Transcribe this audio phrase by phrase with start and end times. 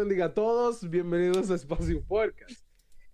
[0.00, 0.88] bendiga a todos.
[0.88, 2.64] Bienvenidos a Espacio Podcast.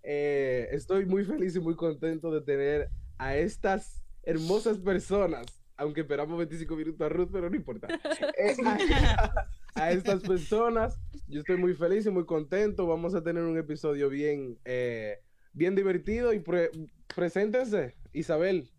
[0.03, 5.45] Eh, estoy muy feliz y muy contento de tener a estas hermosas personas,
[5.75, 7.87] aunque esperamos 25 minutos a Ruth, pero no importa.
[8.37, 9.45] Eh, a,
[9.75, 10.97] a estas personas,
[11.27, 12.87] yo estoy muy feliz y muy contento.
[12.87, 15.17] Vamos a tener un episodio bien, eh,
[15.51, 16.71] bien divertido y pre-
[17.13, 18.69] preséntense, Isabel.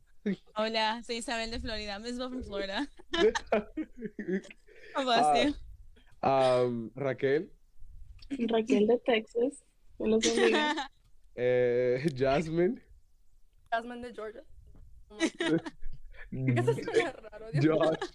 [0.56, 1.98] Hola, soy Isabel de Florida.
[1.98, 2.88] Miss from Florida.
[4.96, 5.54] Bless you.
[6.29, 7.52] um, Raquel,
[8.30, 9.62] Raquel de Texas.
[9.98, 10.91] Que los bendiga.
[11.37, 12.80] eh, Jasmine,
[13.73, 14.42] Jasmine de Georgia.
[16.30, 17.51] Eso suena raro.
[17.52, 17.78] Dios mío.
[17.78, 18.10] Josh.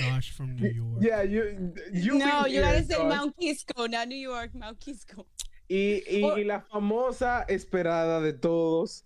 [0.00, 1.02] Josh from New York.
[1.02, 3.02] Yeah, you, you no, you gotta say.
[3.02, 5.26] Mount Kisco, not New York, Mount Kisco.
[5.68, 6.36] Y, y, Oh.
[6.36, 9.04] y la famosa esperada de todos.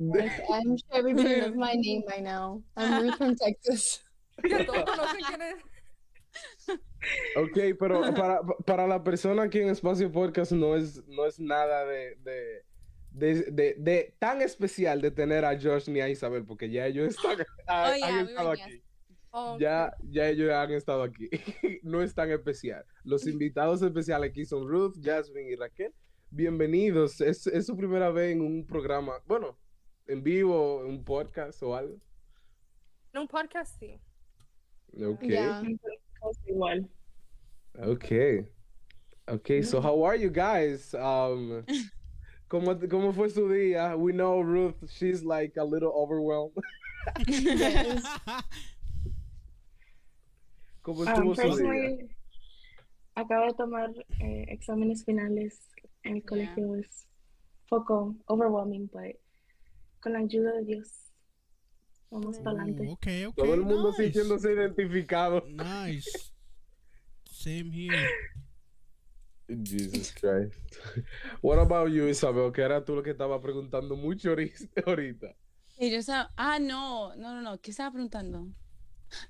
[0.00, 2.62] Yes, I'm sure everybody knows my name by now.
[2.76, 4.00] I'm Ruth from Texas.
[4.42, 5.62] Todos conocen quién es.
[7.36, 11.84] Ok, pero para, para la persona aquí en Espacio Podcast no es, no es nada
[11.86, 12.64] de, de,
[13.12, 17.08] de, de- de tan especial de tener a Josh ni a Isabel, porque ya ellos
[17.14, 18.82] están, ha- Oh, yeah, han estado aquí.
[19.30, 21.28] Oh, Ya, ya ellos han estado aquí.
[21.82, 22.84] no es tan especial.
[23.04, 25.92] Los invitados especiales aquí son Ruth, Jasmine y Raquel.
[26.30, 27.20] Bienvenidos.
[27.20, 29.56] Es, es su primera vez en un programa, bueno,
[30.06, 31.96] en vivo, un podcast o algo.
[33.12, 34.00] En un podcast, sí.
[35.04, 35.20] Ok.
[35.22, 35.62] Yeah.
[36.48, 36.88] Igual.
[37.78, 38.44] Okay.
[39.28, 40.94] Okay, so how are you guys?
[40.94, 41.64] Um
[42.50, 43.96] ¿cómo, ¿Cómo fue su día?
[43.96, 46.56] We know Ruth, she's like a little overwhelmed.
[47.26, 48.02] Yes.
[50.82, 51.34] ¿Cómo Um, su día?
[51.34, 52.08] personally,
[53.16, 55.68] acabo de tomar eh, exámenes finales
[56.04, 56.26] en el Yeah.
[56.26, 56.74] colegio.
[56.76, 57.06] Es
[57.68, 59.16] poco overwhelming, but
[60.00, 61.07] con la ayuda de Dios,
[62.10, 62.88] vamos para adelante.
[62.90, 63.44] okay, okay.
[63.44, 64.02] Todo el mundo nice.
[64.02, 65.44] sintiéndose identificado.
[65.48, 66.32] Nice.
[67.24, 68.08] Same here.
[69.48, 70.54] Jesus Christ.
[71.42, 72.52] What about you, Isabel?
[72.52, 74.52] Que era tú lo que estaba preguntando mucho ahori-
[74.86, 75.34] ahorita.
[75.78, 78.48] Y yo estaba, ah, no, no, no, no, ¿qué estaba preguntando?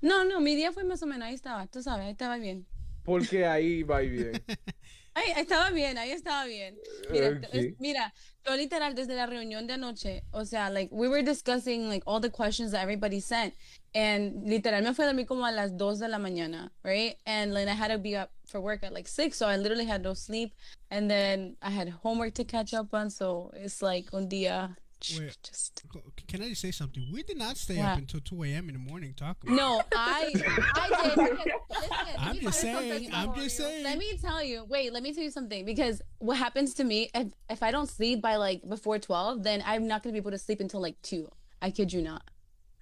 [0.01, 2.65] No, no, mi día fue más o menos, ahí estaba, tú sabes, ahí estaba bien.
[3.03, 4.31] Porque ahí va y bien.
[5.15, 6.77] Ahí estaba bien, ahí estaba bien.
[7.11, 7.53] Mira, t- Ok.
[7.53, 8.13] es- mira,
[8.45, 12.21] yo literal desde la reunión de anoche, o sea, like, we were discussing, like, all
[12.21, 13.53] the questions that everybody sent,
[13.93, 17.17] and literal me fui a dormir como a las 2 de la mañana, right?
[17.25, 19.85] And then I had to be up for work at like 6, so I literally
[19.85, 20.53] had no sleep,
[20.89, 24.75] and then I had homework to catch up on, so it's like un día,
[25.17, 25.37] Wait.
[25.43, 25.81] just...
[26.27, 27.05] Can I just say something?
[27.11, 27.85] We did not stay What?
[27.85, 28.69] up until 2 a.m.
[28.69, 29.53] in the morning talking.
[29.53, 29.57] About.
[29.57, 30.31] No, I,
[30.75, 33.09] I did, because, listen, let I'm just saying.
[33.13, 33.83] I'm just saying.
[33.83, 34.65] Let me tell you.
[34.67, 35.65] Wait, let me tell you something.
[35.65, 39.63] Because what happens to me if if I don't sleep by like before twelve, then
[39.65, 41.29] I'm not gonna be able to sleep until like two.
[41.61, 42.23] I kid you not.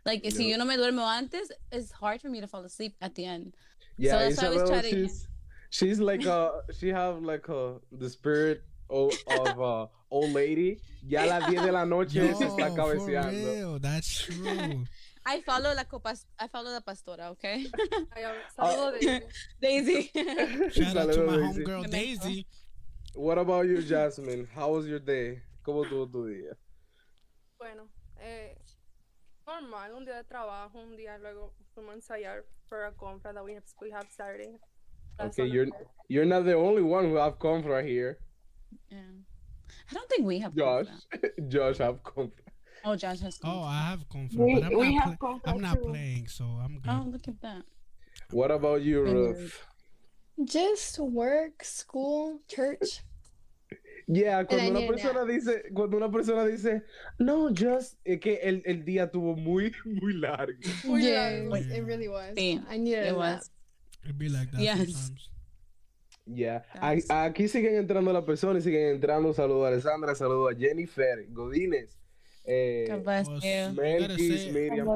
[0.06, 0.52] Like si Yeah.
[0.52, 3.56] yo no me duermo antes, it's hard for me to fall asleep at the end.
[3.98, 5.28] Yeah, that's why I always Isabel, try to- she's,
[5.70, 10.80] she's like a, she have like a, the spirit of, of a old lady.
[11.06, 13.32] Ya a las 10 de la noche Yo, se está for cabeceando.
[13.32, 14.86] real, that's true.
[15.26, 16.26] I follow la copas.
[16.40, 17.32] I follow la pastora.
[17.32, 17.66] Okay,
[18.16, 19.24] Ay, a ver, Saludo de
[19.60, 20.10] Daisy.
[20.72, 21.64] Shout out to my Daisy.
[21.64, 22.48] homegirl Daisy.
[23.16, 24.48] What about you, Jasmine?
[24.56, 25.42] How was your day?
[25.66, 26.56] ¿Cómo tuvo tu día?
[27.60, 27.90] Bueno,
[28.22, 28.56] eh,
[29.46, 33.44] normal, un día de trabajo, un día luego fuimos a ensayar para a compra that
[33.44, 34.58] we have, we have Saturday.
[35.18, 35.68] That's Okay, you're
[36.10, 38.20] you're not the only one who have confra here.
[38.92, 38.98] Yeah.
[39.90, 40.56] I don't think we have.
[40.56, 41.48] Josh, confra.
[41.50, 42.32] Josh have confra.
[42.86, 43.40] Oh, Josh has.
[43.44, 43.64] Oh.
[43.64, 45.04] I have conflict, We- but I'm we not.
[45.04, 45.90] have pla- conflict I'm not too.
[45.90, 46.92] playing, so I'm oh, good.
[46.92, 47.64] Oh, look at that.
[48.32, 49.62] What about you, Very Ruth?
[50.44, 53.02] Just work, school, church.
[54.10, 56.82] Yeah, cuando I una need a persona dice, cuando una persona dice,
[57.20, 60.54] no, just es que el, el día tuvo muy, muy largo.
[60.86, 61.56] Muy yeah, largo.
[61.56, 62.34] it really was.
[62.38, 63.18] Sí, I needed it a nap.
[63.18, 63.50] was.
[64.06, 64.78] It'd be like that Yes.
[64.78, 65.30] sometimes.
[66.28, 66.64] Yeah.
[66.74, 69.34] That's- A- Aquí siguen entrando las personas, siguen entrando.
[69.34, 71.98] Saludos a Alessandra, saludos a Jennifer, Godínez,
[72.44, 72.86] eh,
[73.74, 74.88] Melquis, say- Miriam.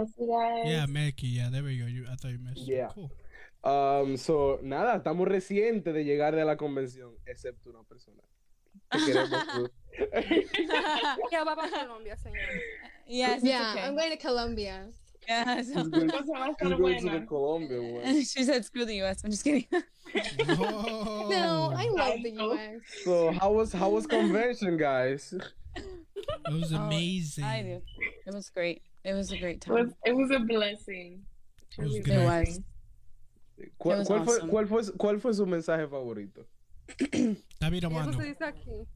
[0.66, 1.36] Yeah, Melky.
[1.36, 1.88] Yeah, there we go.
[1.88, 2.66] You, I thought you missed.
[2.68, 2.90] Yeah.
[2.94, 3.10] Cool.
[3.64, 8.22] Um, so, nada, estamos recientes de llegar de la convención, excepto una persona.
[11.32, 12.40] Ya para Colombia, señor.
[13.08, 13.44] yes.
[13.44, 13.84] Yeah, okay.
[13.84, 14.90] I'm going to Colombia.
[15.32, 17.26] Yeah, so- She's going, Cosa va a she's estar going to the.
[17.28, 18.24] Colombia one.
[18.32, 19.66] she said, "Screw the U.S." I'm just kidding.
[20.50, 21.28] Oh.
[21.32, 22.32] No, I love the.
[22.32, 22.82] US.
[23.06, 25.34] So, how was how was convention, guys?
[25.76, 27.44] It was Oh, amazing.
[27.46, 27.82] I do.
[28.28, 28.82] It was great.
[29.04, 29.96] It was a great It was, time.
[30.06, 31.24] it was a blessing.
[31.78, 32.14] It was Truly good.
[32.22, 32.60] It was.
[33.80, 34.50] ¿Cuál, was cuál fue, awesome.
[34.52, 36.46] cuál, fue, ¿Cuál fue su mensaje favorito?
[37.60, 38.14] David Y eso Obano.
[38.14, 38.88] se dice aquí.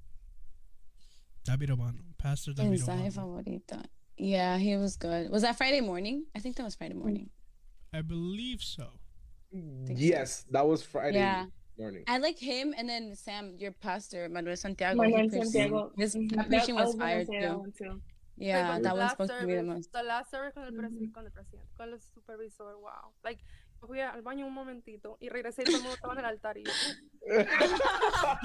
[1.45, 2.01] David Obano.
[2.17, 3.11] Pastor David Mensaje Obano.
[3.11, 3.77] favorito.
[4.17, 5.29] Yeah, he was good.
[5.29, 6.25] Was that Friday morning?
[6.35, 7.29] I think that was Friday morning.
[7.94, 8.88] I believe so.
[9.53, 9.94] so.
[9.95, 11.17] Yes, that was Friday.
[11.19, 11.45] Yeah.
[11.77, 12.03] Morning.
[12.07, 14.95] I like him and then Sam, your pastor, Manuel Santiago.
[15.01, 15.91] Manuel Santiago.
[15.97, 16.29] His Mhm.
[16.29, 17.57] that That- preaching I was gonna fire that too.
[17.59, 18.01] one too.
[18.38, 19.91] Yeah, Like, that the one's last supposed to be the service- most.
[19.94, 21.13] The last service con el, presi- Ujú.
[21.13, 23.11] con el presidente, con el supervisor, wow.
[23.23, 26.19] Like, yo fui al baño un momentito y regresé y todo el mundo estaba en
[26.19, 26.71] el altar y yo,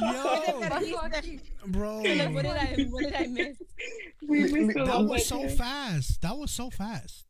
[0.00, 1.40] Yo, ¿qué pasó aquí?
[1.66, 1.96] bro.
[1.98, 3.62] What did I what did I miss?
[4.26, 6.20] We missed That was so fast.
[6.22, 7.26] That was so fast.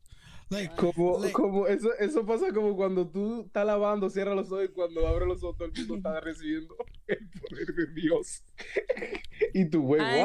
[0.49, 4.65] Like, Como, like- como eso, eso pasa como cuando tú estás lavando, cierra los ojos
[4.65, 6.75] y cuando abre los ojos todo el mundo está recibiendo
[7.07, 8.43] el poder de Dios.
[9.53, 10.23] y tú, wait, Ay,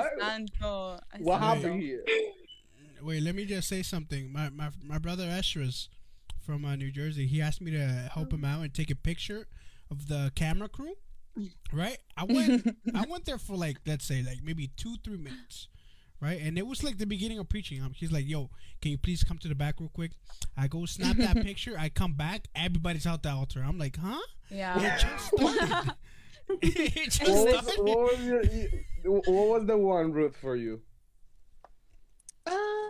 [0.60, 1.00] what?
[1.20, 2.02] What happened here?
[3.02, 4.32] wait, let me just say something.
[4.32, 5.88] My my my brother Esdras
[6.46, 9.46] from uh, New Jersey, he asked me to help him out and take a picture
[9.90, 10.94] of the camera crew.
[11.72, 11.98] Right?
[12.16, 15.68] I went I went there for like let's say like maybe two three minutes.
[16.18, 17.82] Right, and it was like the beginning of preaching.
[17.82, 18.48] Um, he's like, "Yo,
[18.80, 20.12] can you please come to the back real quick?"
[20.56, 21.76] I go snap that picture.
[21.78, 22.48] I come back.
[22.54, 23.62] Everybody's out the altar.
[23.62, 24.80] I'm like, "Huh?" Yeah.
[24.80, 25.92] It just started.
[26.62, 28.42] it just What was, what was your,
[29.04, 30.80] what was the one Ruth for you?
[32.46, 32.85] Uh,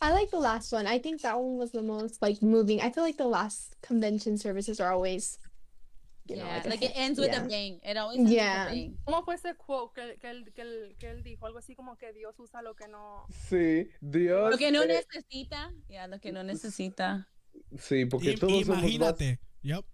[0.00, 0.86] I like the last one.
[0.86, 2.80] I think that one was the most like moving.
[2.80, 5.38] I feel like the last convention services are always,
[6.28, 7.44] you know, yeah, like it ends with Yeah.
[7.44, 7.80] a bang.
[7.82, 8.64] It always ends Yeah.
[8.64, 8.98] with a bang.
[9.06, 11.46] ¿Cómo fue ese quote que, él- que, él, que, él, que él dijo?
[11.46, 13.26] Algo así como que Dios usa lo que no...
[13.48, 14.50] Sí, Dios.
[14.50, 15.72] Lo que no eh, necesita.
[15.88, 17.28] Yeah, lo que no necesita.
[17.78, 19.18] sí, porque todos somos.
[19.62, 19.84] Yep.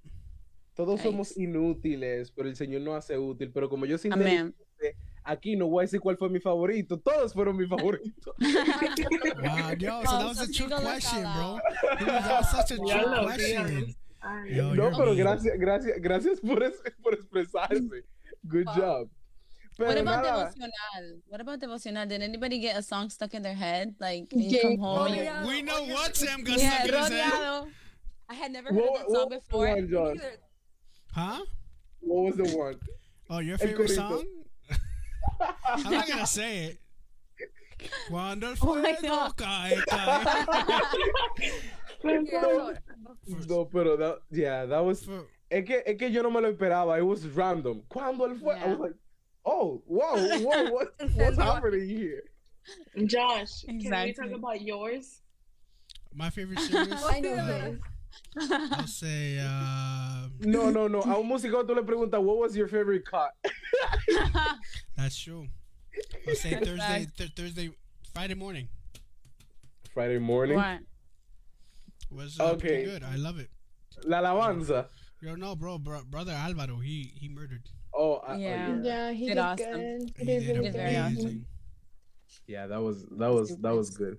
[0.75, 3.53] todos inútiles, pero el Señor nos hace útil.
[3.53, 4.55] Pero como yo Amén.
[5.25, 6.99] Aquí no voy a decir cuál fue mi favorito.
[6.99, 8.35] Todos fueron mis favoritos.
[9.43, 11.59] Wow, yo, so that was a Vamos, trick amigos, question, bro.
[11.59, 11.99] acá.
[11.99, 13.67] Dude, that was such a Ya trick lo question.
[13.87, 13.97] vi.
[14.25, 18.05] Ay, Yo, no, pero gracias, gracias, gracias por, es- por expresarse.
[18.47, 18.75] Good Wow.
[18.77, 19.09] job.
[19.79, 21.23] Pero what about nada, devocional?
[21.29, 22.07] What about devocional?
[22.09, 23.95] Did anybody get a song stuck in their head?
[23.99, 24.63] Like, when you Yeah.
[24.63, 25.47] come home yeah.
[25.47, 27.33] We know what Sam got yeah, stuck in his head.
[27.33, 27.69] rodeado.
[28.29, 29.69] I had never heard what, that song before.
[29.69, 30.21] one, John?
[31.15, 31.41] Huh?
[32.01, 32.77] What was the one?
[33.31, 34.25] Oh, your favorite song?
[35.67, 36.79] I'm not gonna say it.
[38.09, 39.37] Cuando el Oh my fuego God.
[39.37, 40.25] cae, cae.
[42.01, 42.75] pero- Yeah, No.
[43.27, 45.03] so- No, pero that, yeah, that was.
[45.05, 46.97] For- Es que, es que yo no me lo esperaba.
[46.99, 47.83] It was random.
[47.89, 48.95] Cuando él fue, I was like,
[49.45, 51.43] oh, wow, whoa, what, what's Encendió.
[51.43, 52.23] happening here?
[53.07, 55.21] Josh, can we talk about yours?
[56.15, 56.93] My favorite series?
[57.05, 58.51] I know uh, this.
[58.73, 61.01] I'll say, uh, No, no, no.
[61.03, 63.33] A un músico tú le preguntas, what was your favorite cut?
[65.03, 65.47] that's true.
[66.29, 67.71] I'll say Thursday, th- Thursday,
[68.15, 68.69] Friday morning
[69.93, 70.57] Friday morning.
[70.57, 70.81] What?
[72.11, 72.85] was uh, Okay.
[72.85, 73.03] good.
[73.03, 73.49] I love it.
[74.05, 74.89] La alabanza.
[75.21, 77.63] Yo, no, bro, bro, brother Alvaro, he he murdered.
[77.95, 78.69] Oh, I- oh, Yeah.
[78.69, 78.83] yeah.
[78.83, 79.73] Yeah, he Did did, awesome.
[79.73, 80.13] good.
[80.17, 81.19] He He did did very good.
[81.19, 81.47] awesome.
[82.47, 84.19] Yeah, that was, that was, that was good.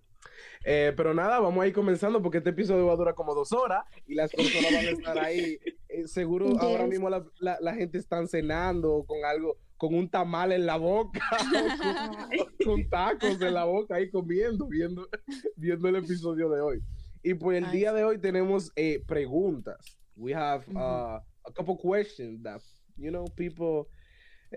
[0.65, 3.51] Eh, pero nada, vamos a ir comenzando porque este episodio va a durar como dos
[3.51, 5.57] horas y las personas van a estar ahí.
[5.89, 6.61] Eh, seguro Yes.
[6.61, 10.77] ahora mismo la, la, la gente está cenando con algo, con un tamal en la
[10.77, 11.19] boca,
[12.59, 15.07] con, con tacos en la boca ahí comiendo, viendo,
[15.55, 16.83] viendo el episodio de hoy.
[17.23, 19.77] Y pues el día de hoy tenemos eh, preguntas.
[20.15, 22.61] We have uh, a couple questions that,
[22.97, 23.87] you know, people,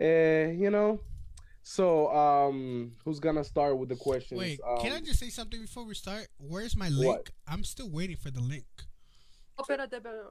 [0.00, 1.00] eh, you know.
[1.62, 4.38] So, um, who's gonna start with the questions?
[4.38, 6.28] Wait, um, can I just say something before we start?
[6.38, 7.06] Where's my What?
[7.06, 7.32] link?
[7.48, 8.66] I'm still waiting for the link.
[9.58, 9.86] Oh, pero,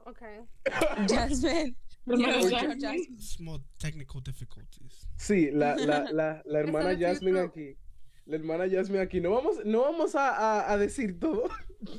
[0.08, 0.38] okay.
[1.06, 1.74] Jasmine.
[3.18, 5.06] Small technical difficulties.
[5.18, 7.76] Sí, la, la, la, la hermana Jasmine aquí.
[8.26, 9.20] La hermana Jasmine aquí.
[9.20, 11.48] No vamos, no vamos a, a, a decir todo.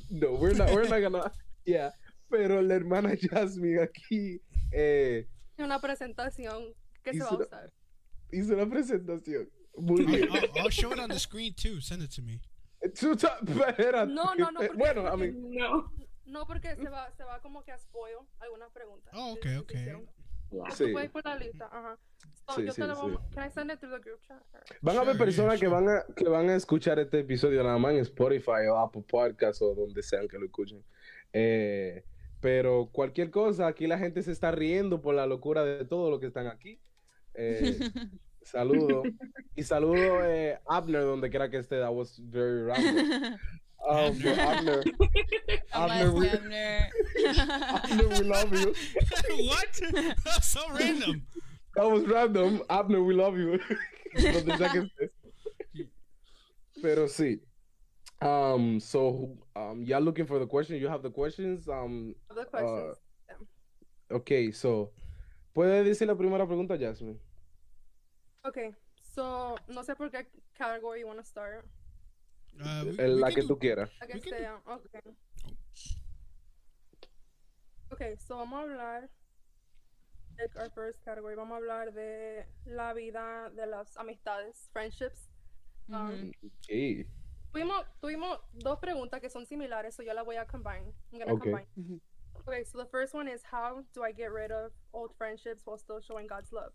[0.10, 1.32] No, we're not, we're not gonna.
[1.66, 1.92] Yeah.
[2.30, 4.42] Pero la hermana Jasmine aquí
[4.74, 5.28] eh,
[5.60, 6.74] Una presentación
[7.04, 7.74] que se va a usar.
[8.32, 9.48] hizo una presentación.
[9.78, 10.28] Muy bien.
[10.32, 11.80] I'll, I'll, show it on the screen too.
[11.80, 12.42] Send it to me.
[14.08, 15.92] No, no, no, Bueno, porque- mean, No.
[16.28, 19.14] No, porque se va, se va como que a spoil algunas preguntas.
[19.16, 19.58] Oh, okay.
[19.74, 20.06] hicieron.
[20.52, 20.72] Yeah.
[20.72, 20.86] Sí.
[20.86, 21.98] Tú puedes ir por la lista, ajá.
[22.48, 23.02] So, Sí, yo sí, te lo sí.
[23.02, 24.42] voy a- Can I send it through the group chat?
[24.54, 27.62] or- van a haber Sure, personas que van a que van a escuchar este episodio
[27.64, 30.84] nada más en Spotify o Apple Podcast o donde sean que lo escuchen.
[31.34, 32.04] Eh,
[32.40, 36.20] pero cualquier cosa, aquí la gente se está riendo por la locura de todo lo
[36.20, 36.80] que están aquí.
[37.34, 37.78] Eh,
[38.44, 39.04] saludo.
[39.56, 41.80] Y saludo eh, Abner donde quiera que esté.
[41.80, 43.38] That was very random.
[43.86, 44.84] Um, but Abner,
[45.74, 46.90] Abner, we, Abner.
[47.26, 48.74] Abner, we love you.
[49.48, 49.82] what?
[50.26, 51.26] That's so random.
[51.76, 52.64] That was random.
[52.70, 53.60] Abner, we love you.
[54.16, 55.10] Donde sea que.
[56.82, 57.40] Pero sí.
[58.22, 60.78] Um, so, um, y'all looking for the question?
[60.78, 61.68] You have the questions?
[61.70, 62.98] Um, The questions.
[64.12, 64.92] okay, so,
[65.56, 67.20] ¿puede decir la primera pregunta, Jasmine?
[68.44, 68.74] Okay,
[69.14, 70.26] so, no sé por qué
[70.58, 71.64] category you want to start.
[72.98, 73.90] We la que do- tú quieras.
[74.00, 75.02] La que sea, okay.
[77.92, 79.10] Okay, so vamos a hablar
[80.38, 81.36] pick our first category.
[81.36, 85.30] Vamos a hablar de la vida de las amistades, friendships.
[85.90, 86.32] Um.
[86.62, 87.06] Sí.
[87.52, 90.94] tuvimos, tuvimos dos preguntas que son similares, so yo las voy a combine.
[91.12, 91.52] I'm gonna Okay.
[91.52, 92.02] combine.
[92.48, 95.78] Okay, so the first one is how do I get rid of old friendships while
[95.78, 96.72] still showing God's love?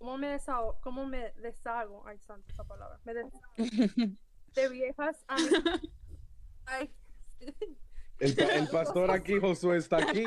[0.00, 0.80] ¿Cómo me deshago?
[0.80, 2.02] ¿Cómo me deshago?
[2.06, 2.98] Ay, santa esa palabra.
[3.04, 3.42] Me deshago
[4.54, 5.80] de viejas amistades.
[6.66, 6.90] Ay,
[8.18, 10.24] El, pa- el pastor aquí, Josué, está aquí.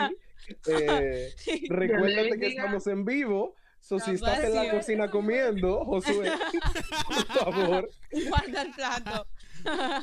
[0.68, 1.34] Eh,
[1.70, 3.56] recuérdate que estamos en vivo.
[3.80, 6.32] So, si estás en la cocina comiendo, Josué,
[7.08, 7.90] por favor.
[8.28, 9.28] Guarda el plato.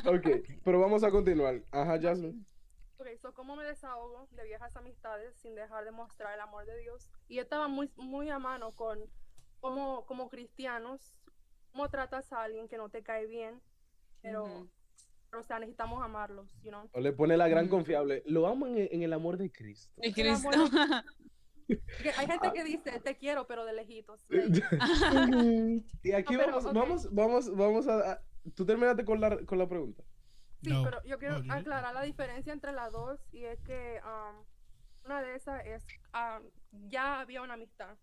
[0.09, 0.27] Ok,
[0.63, 1.61] pero vamos a continuar.
[1.71, 2.43] Ajá, Jasmine.
[2.97, 6.77] Ok, so cómo me desahogo de viejas amistades sin dejar de mostrar el amor de
[6.79, 7.09] Dios.
[7.27, 8.99] Y yo estaba muy, muy a mano con
[9.59, 11.19] cómo, como cristianos,
[11.73, 13.61] cómo tratas a alguien que no te cae bien,
[14.23, 14.69] pero, Ujú.
[15.29, 16.89] pero, o sea, necesitamos amarlos, you know.
[16.93, 18.23] O le pone la gran confiable.
[18.25, 19.93] Lo amo en, en el amor de Cristo.
[20.01, 20.49] Y Cristo.
[22.17, 24.19] Hay gente que dice, te quiero, pero de lejitos.
[24.29, 25.85] Mhm.
[26.03, 26.73] Y aquí No, pero, vamos, ok.
[26.73, 28.21] vamos, vamos, vamos a, a-
[28.55, 30.03] Tú terminaste con la, con la pregunta.
[30.61, 30.83] Sí, No.
[30.83, 34.43] pero yo quiero aclarar la diferencia entre las dos y es que um,
[35.05, 36.49] una de esas es, um,
[36.89, 37.97] ya había una amistad,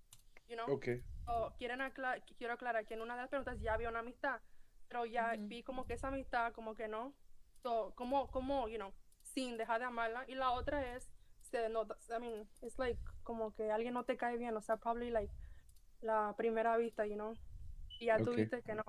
[0.49, 0.71] you know.
[0.75, 0.89] Ok.
[1.27, 4.41] o quieren acla- quiero aclarar que en una de las preguntas ya había una amistad,
[4.91, 7.15] pero ya vi como que esa amistad como que no.
[7.63, 8.93] So, como, como, you know,
[9.23, 10.25] sin dejar de amarla.
[10.29, 11.09] Y la otra es,
[11.43, 14.77] se nota, I mean, it's like como que alguien no te cae bien, o sea,
[14.79, 15.33] probably like
[16.01, 17.35] la primera vista, you know.
[18.01, 18.37] Y ya tú Ok.
[18.37, 18.83] viste que no,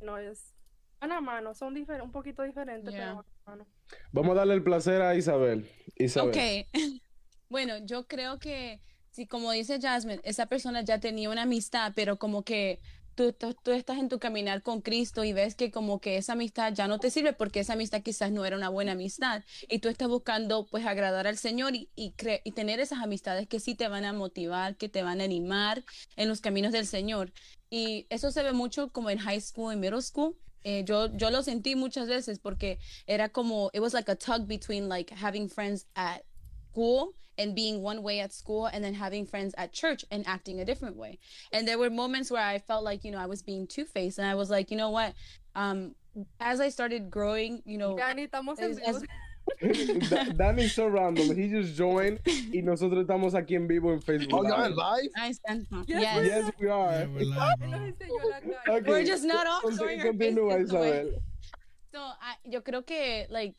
[0.00, 0.52] no es
[1.00, 3.10] a mano, son difer- un poquito diferentes, Yeah.
[3.12, 3.66] pero mano.
[4.10, 5.70] Vamos a darle el placer a Isabel.
[5.96, 6.30] Isabel.
[6.30, 6.68] Ok.
[7.50, 8.80] Bueno, yo creo que,
[9.10, 12.80] sí, como dice Jasmine, esa persona ya tenía una amistad, pero como que
[13.14, 13.34] tú,
[13.72, 16.98] estás en tu caminar con Cristo y ves que como que esa amistad ya no
[16.98, 20.66] te sirve porque esa amistad quizás no era una buena amistad y tú estás buscando
[20.66, 24.04] pues agradar al Señor y, y, cre- y tener esas amistades que sí te van
[24.04, 25.84] a motivar, que te van a animar
[26.16, 27.32] en los caminos del Señor.
[27.70, 30.36] Y eso se ve mucho como en high school y middle school.
[30.62, 34.46] Eh, yo, yo lo sentí muchas veces porque era como, it was like a tug
[34.46, 36.22] between like having friends at
[36.74, 40.60] school and being one way at school and then having friends at church and acting
[40.60, 41.18] a different way.
[41.52, 44.26] And there were moments where I felt like, you know, I was being two-faced and
[44.26, 45.14] I was like, you know what?
[45.54, 45.94] Um,
[46.40, 49.02] as I started growing, you know, Ya ni estamos en es- vivo.
[49.60, 51.36] es- so random.
[51.36, 54.32] He just joined y nosotros estamos aquí en vivo en Facebook.
[54.32, 54.76] Oh, y'all Live.
[54.76, 55.10] live?
[55.16, 56.26] I stand Yes, yes.
[56.26, 56.90] Yes, we are.
[56.92, 57.86] Yeah, we're live, Él nos bro.
[57.86, 58.78] enseñó la cara.
[58.78, 61.20] Okay, We're just not off conti- showing our Continúa, faces the way- Isabel.
[61.92, 63.54] So, I- yo creo que, like,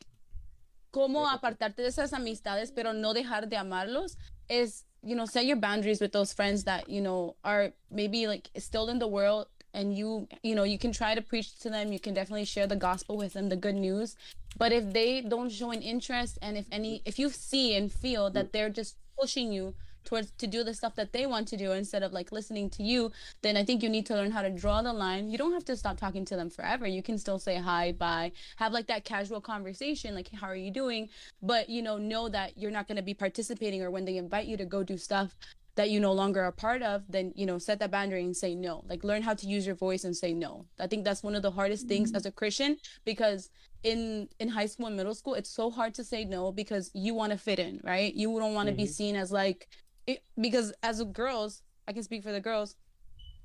[0.92, 4.16] cómo apartarte de esas amistades, pero no dejar de amarlos,
[4.48, 8.50] is, you know, set your boundaries with those friends that, you know, are maybe, like,
[8.58, 11.92] still in the world, and you, you know, you can try to preach to them,
[11.92, 14.16] you can definitely share the gospel with them, the good news,
[14.58, 18.30] but if they don't show an interest, and if any, if you see and feel
[18.30, 18.52] that mm.
[18.52, 19.74] they're just pushing you
[20.06, 22.82] towards to do the stuff that they want to do instead of like listening to
[22.82, 23.10] you
[23.42, 25.28] then i think you need to learn how to draw the line.
[25.30, 26.86] You don't have to stop talking to them forever.
[26.86, 30.70] You can still say hi bye have like that casual conversation like how are you
[30.70, 31.08] doing?
[31.42, 34.46] But you know know that you're not going to be participating or when they invite
[34.46, 35.36] you to go do stuff
[35.74, 38.54] that you no longer are part of then you know set that boundary and say
[38.54, 38.84] no.
[38.88, 40.66] Like learn how to use your voice and say no.
[40.80, 43.50] I think that's one of the hardest things as a christian because
[43.82, 47.12] in in high school and middle school it's so hard to say no because you
[47.14, 48.14] want to fit in right?
[48.14, 48.88] You don't want to be Mhm.
[49.00, 49.68] seen as like
[50.06, 52.76] it, because as girls i can speak for the girls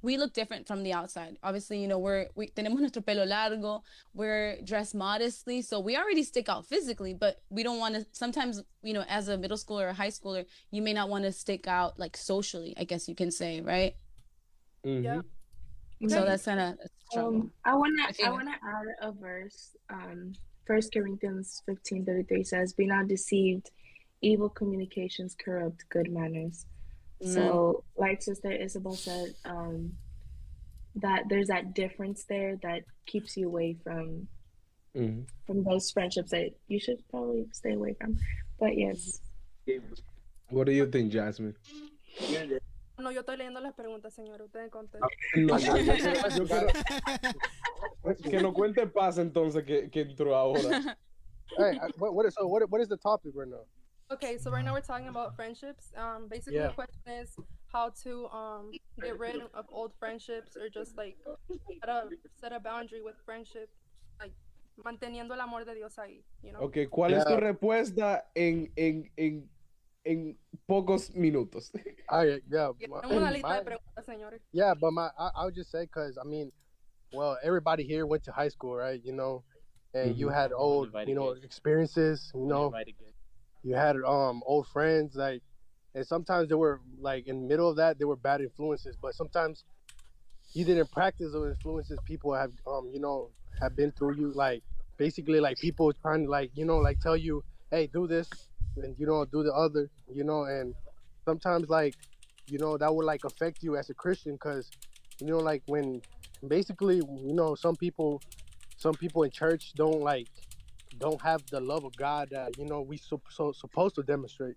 [0.03, 3.84] we look different from the outside obviously you know we're we tenemos nuestro pelo largo
[4.13, 8.63] we're dressed modestly so we already stick out physically but we don't want to sometimes
[8.82, 11.68] you know as a middle schooler or high schooler you may not want to stick
[11.68, 13.96] out like socially i guess you can say right
[14.84, 15.22] Mm-hmm.
[16.00, 16.08] Yeah.
[16.10, 16.75] so that's kind of
[17.15, 19.75] Um, I wanna I I wanna add a verse.
[19.89, 20.34] Um,
[20.65, 23.70] First Corinthians fifteen thirty three says, "Be not deceived;
[24.22, 26.66] evil communications corrupt good manners."
[27.24, 29.96] So, like Sister Isabel said, um,
[30.96, 34.28] that there's that difference there that keeps you away from
[34.96, 35.25] Mhm.
[35.46, 38.18] from those friendships that you should probably stay away from.
[38.60, 39.22] But yes,
[40.50, 41.56] What do you think, Jasmine?
[43.00, 44.42] No, yo estoy leyendo las preguntas, señor.
[44.42, 45.08] Ustedes contesten.
[45.48, 50.98] No, yo quiero- yo quiero- que nos cuente paz entonces que, que entró ahora.
[51.58, 52.48] Hey, what, what is so?
[52.48, 53.63] What, what is the topic right now?
[54.12, 55.91] Okay, so right now we're talking about friendships.
[55.96, 56.68] Um, basically Yeah.
[56.68, 57.36] the question is
[57.72, 61.15] how to um get rid of old friendships or just like
[61.80, 63.70] set a set a boundary with friendship,
[64.20, 64.34] like
[64.84, 66.62] manteniendo el amor de Dios ahí, you know.
[66.63, 69.50] Ok, ¿cuál es tu respuesta en, en, en,
[70.03, 70.38] en
[70.68, 71.72] pocos minutos?
[72.10, 74.41] I yeah, my- Tenemos una lista my- de preguntas, señores.
[74.51, 76.51] yeah, but my I, I would just say because I mean,
[77.13, 79.00] well, everybody here went to high school, right?
[79.01, 79.44] You know,
[79.94, 80.34] and you Mhm.
[80.34, 82.30] had old, you know, experiences.
[82.36, 83.15] You know, Invited kids.
[83.63, 85.41] You had um old friends like
[85.94, 89.13] and sometimes they were like in the middle of that they were bad influences, but
[89.13, 89.65] sometimes
[90.53, 93.30] you didn't practice those influences people have um you know
[93.62, 94.63] have been through you like
[94.98, 98.27] basically like people trying to like you know like tell you hey do this
[98.77, 100.74] and you know do the other you know and
[101.25, 101.96] sometimes like
[102.48, 104.70] you know that would like affect you as a christian because
[105.20, 106.01] you know like when
[106.48, 108.22] basically you know some people
[108.77, 110.27] some people in church don't like
[110.98, 114.55] don't have the love of god that you know we so, so supposed to demonstrate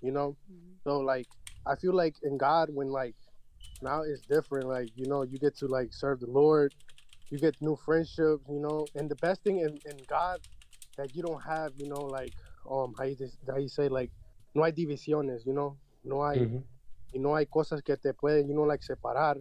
[0.00, 0.36] you know?
[0.84, 1.28] So like
[1.66, 3.14] i feel like in god when like
[3.82, 6.72] now it's different like you know you get to like serve the lord
[7.30, 8.90] you get new friendships you know?
[8.94, 10.40] And the best thing in, in god
[10.98, 12.34] that you don't have you know like
[12.70, 14.10] um how you, dis- how you say like
[14.54, 15.76] no hay divisiones you know?
[16.04, 16.62] No hay Mhm.
[17.14, 19.36] y no hay cosas que te pueden you know like separar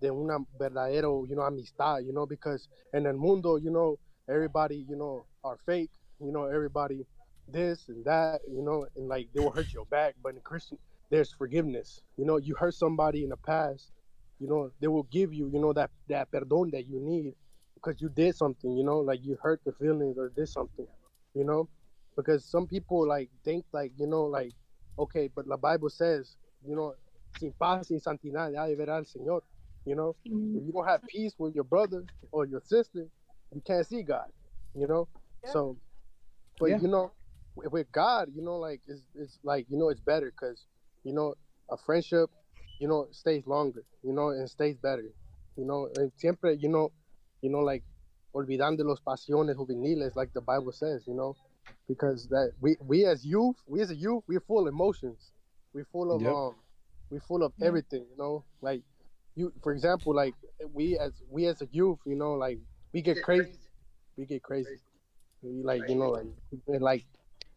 [0.00, 2.26] de una verdadero you know amistad you know?
[2.26, 7.06] Because in el mundo you know everybody you know are fake you know everybody
[7.48, 10.14] this and that you know and like they will hurt your back.
[10.22, 10.78] But in christian
[11.10, 12.00] there's forgiveness.
[12.16, 13.92] You know you hurt somebody in the past
[14.40, 17.34] you know they will give you you know that that perdón that you need
[17.74, 20.86] because you did something you know like you hurt the feelings or did something
[21.34, 21.68] you know?
[22.16, 24.52] Because some people like think like you know like
[24.98, 26.36] okay but the bible says
[26.66, 26.94] you know
[27.38, 29.40] sin paz sin santidad ya de verá al señor
[29.84, 30.14] you know?
[30.28, 30.56] Mm.
[30.58, 33.06] if you don't have peace with your brother or your sister
[33.52, 34.26] you can't see god
[34.76, 35.08] you know
[35.44, 35.52] Yeah.
[35.52, 35.76] so
[36.58, 36.78] but Yeah.
[36.80, 37.12] you know
[37.56, 40.66] with- god you know like it's, it's like you know it's better because
[41.04, 41.34] you know
[41.70, 42.30] a friendship
[42.80, 45.04] you know stays longer you know and stays better
[45.56, 46.90] you know and siempre you know
[47.42, 47.84] you know like
[48.34, 51.36] olvidando los pasiones juveniles like the bible says you know
[51.88, 55.30] because that we we as youth we as a youth we're full of emotions
[55.72, 56.32] we're full of Yep.
[56.32, 56.54] um
[57.10, 58.82] we're full of everything you know like
[59.36, 60.34] you for example like
[60.72, 62.58] we as we as a youth you know like
[62.92, 63.58] we get crazy
[64.16, 64.80] we get crazy
[65.44, 67.06] like you know like like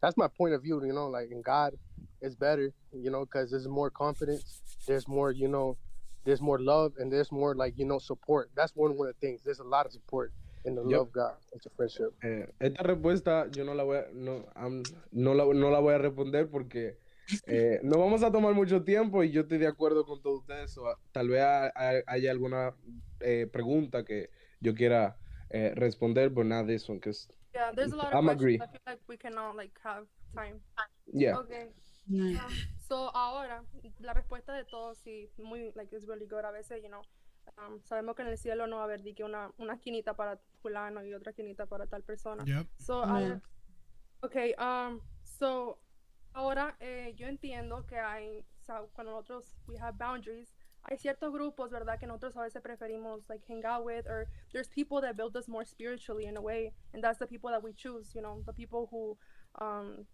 [0.02, 1.74] that's my point of view you know like in god
[2.22, 5.78] it's better you know because there's more confidence there's more you know
[6.26, 8.50] there's more love and there's more like you know support.
[8.54, 10.34] That's one of the things there's a lot of support
[10.66, 12.14] in the love of god it's a friendship.
[12.22, 15.94] Eh, esta respuesta yo no la voy a, no, am- no, la, no la voy
[15.94, 16.98] a responder porque
[17.48, 20.78] eh, no vamos a tomar mucho tiempo y yo estoy de acuerdo con todos ustedes.
[20.78, 20.84] o,
[21.14, 22.76] tal vez ha- ha- haya alguna
[23.22, 25.18] eh, pregunta que yo quiera
[25.50, 28.42] eh, responder, but not this one, because Yeah, there's a lot of I'm questions.
[28.42, 28.56] agree.
[28.62, 30.62] I feel like we cannot like have time.
[31.14, 31.38] yeah.
[31.40, 31.70] Okay.
[32.08, 32.46] Yeah.
[32.46, 32.52] Um,
[32.88, 33.64] so ahora
[34.00, 37.02] la respuesta de todos sí muy like is really good a veces you know
[37.58, 40.14] um, sabemos que en el cielo no va a haber di que una una esquinita
[40.14, 42.68] para fulano y otra esquinita para tal persona Yep.
[42.78, 43.12] so Yeah.
[43.14, 43.42] ahora-
[44.22, 45.80] okay um so
[46.34, 50.56] ahora eh, yo entiendo que hay o sea, cuando nosotros we have boundaries
[50.88, 54.70] hay ciertos grupos verdad que nosotros a veces preferimos like hang out with or there's
[54.70, 57.74] people that build us more spiritually in a way and that's the people that we
[57.74, 59.18] choose you know the people who
[59.60, 60.08] um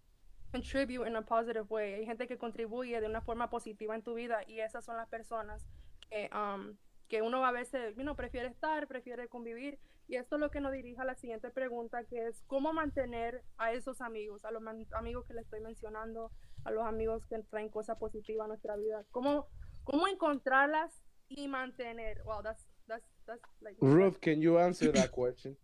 [0.53, 1.95] contribute in a positive way.
[1.95, 5.09] Hay gente que contribuye de una forma positiva en tu vida y esas son las
[5.09, 5.65] personas
[6.09, 6.77] que, um,
[7.09, 9.79] que uno a veces you prefiere estar, prefiere convivir.
[10.07, 13.41] Y esto es lo que nos dirige a la siguiente pregunta, que es cómo mantener
[13.57, 16.29] a esos amigos, a los amigos que le estoy mencionando,
[16.65, 19.05] a los amigos que traen cosas positivas a nuestra vida.
[19.12, 19.47] ¿Cómo,
[19.86, 20.91] cómo encontrarlas
[21.30, 22.24] y mantener?
[22.26, 23.76] Wow, that's, that's, that's like...
[23.82, 25.56] Ruth, can you answer that question?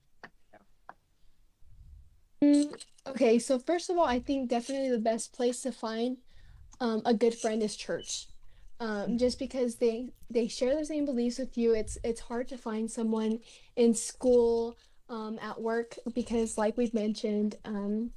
[2.41, 2.73] Mm,
[3.07, 6.17] Okay, so first of all, I think definitely the best place to find
[6.79, 8.27] um, a good friend is church.
[8.81, 12.57] Um, just because they they share the same beliefs with you, it's it's hard to
[12.57, 13.39] find someone
[13.75, 14.77] in school,
[15.09, 18.11] um, at work because, like we've mentioned, um,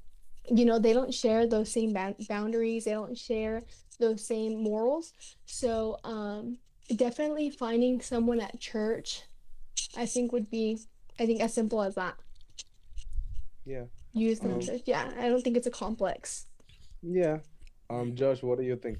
[0.51, 2.85] you know, they don't share those same ba- boundaries.
[2.85, 3.63] They don't share
[3.97, 5.13] those same morals.
[5.47, 6.59] So um,
[6.97, 9.23] definitely finding someone at church,
[9.97, 10.79] I think would be,
[11.19, 12.15] I think as simple as that.
[13.65, 13.85] Yeah.
[14.13, 14.55] Use them.
[14.55, 16.47] Um, yeah, I don't think it's a complex.
[17.03, 17.39] Yeah.
[17.89, 18.99] Um, Josh, what do you think?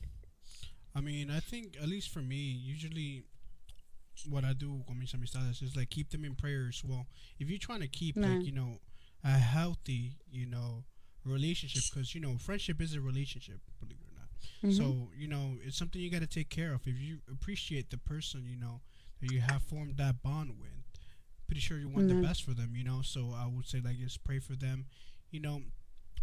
[0.95, 3.25] I mean, I think at least for me, usually
[4.29, 7.07] what I do con mis amistades is like keep them in prayer as well.
[7.39, 8.29] If you're trying to keep Right.
[8.29, 8.79] like you know
[9.25, 10.85] a healthy you know
[11.25, 14.12] relationship, because you know friendship is a relationship, believe it
[14.63, 14.73] or not.
[14.75, 14.77] Mhm.
[14.77, 16.87] So you know it's something you got to take care of.
[16.87, 18.81] If you appreciate the person you know
[19.21, 20.71] that you have formed that bond with,
[21.47, 22.21] pretty sure you want Mhm.
[22.21, 22.75] the best for them.
[22.77, 24.87] You know, so I would say like just pray for them.
[25.31, 25.63] You know,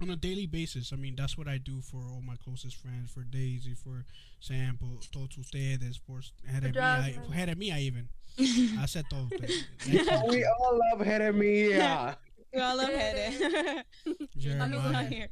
[0.02, 0.94] on a daily basis.
[0.94, 4.06] I mean, that's what I do for all my closest friends, for Daisy, for
[4.40, 7.32] Sam, por todos ustedes, por Jeremia, Jasmine.
[7.32, 8.10] Jeremia even.
[8.80, 9.66] I said todos ustedes.
[9.80, 12.16] Thank we you, all love Jeremiah.
[12.54, 13.34] We all love Hede.
[14.06, 15.04] Amigos out Jeremiah.
[15.10, 15.30] here.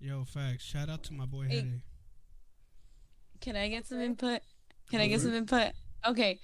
[0.00, 0.64] Yo, facts.
[0.64, 1.80] Shout out to my boy Hey.
[3.46, 3.54] Hede.
[3.54, 4.40] Can I get some input?
[4.90, 5.26] Can I get mm-hmm.
[5.26, 5.72] some input?
[6.06, 6.40] Okay.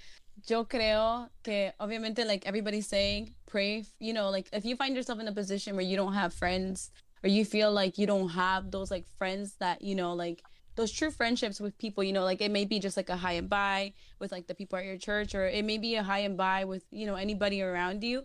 [0.49, 5.21] Yo creo que obviamente like everybody's saying pray, you know, like if you find yourself
[5.21, 6.91] in a position where you don't have friends
[7.23, 10.43] or you feel like you don't have those like friends that, you know, like
[10.75, 13.33] those true friendships with people, you know, like it may be just like a high
[13.33, 16.21] and by with like the people at your church, or it may be a high
[16.21, 18.23] and by with, you know, anybody around you.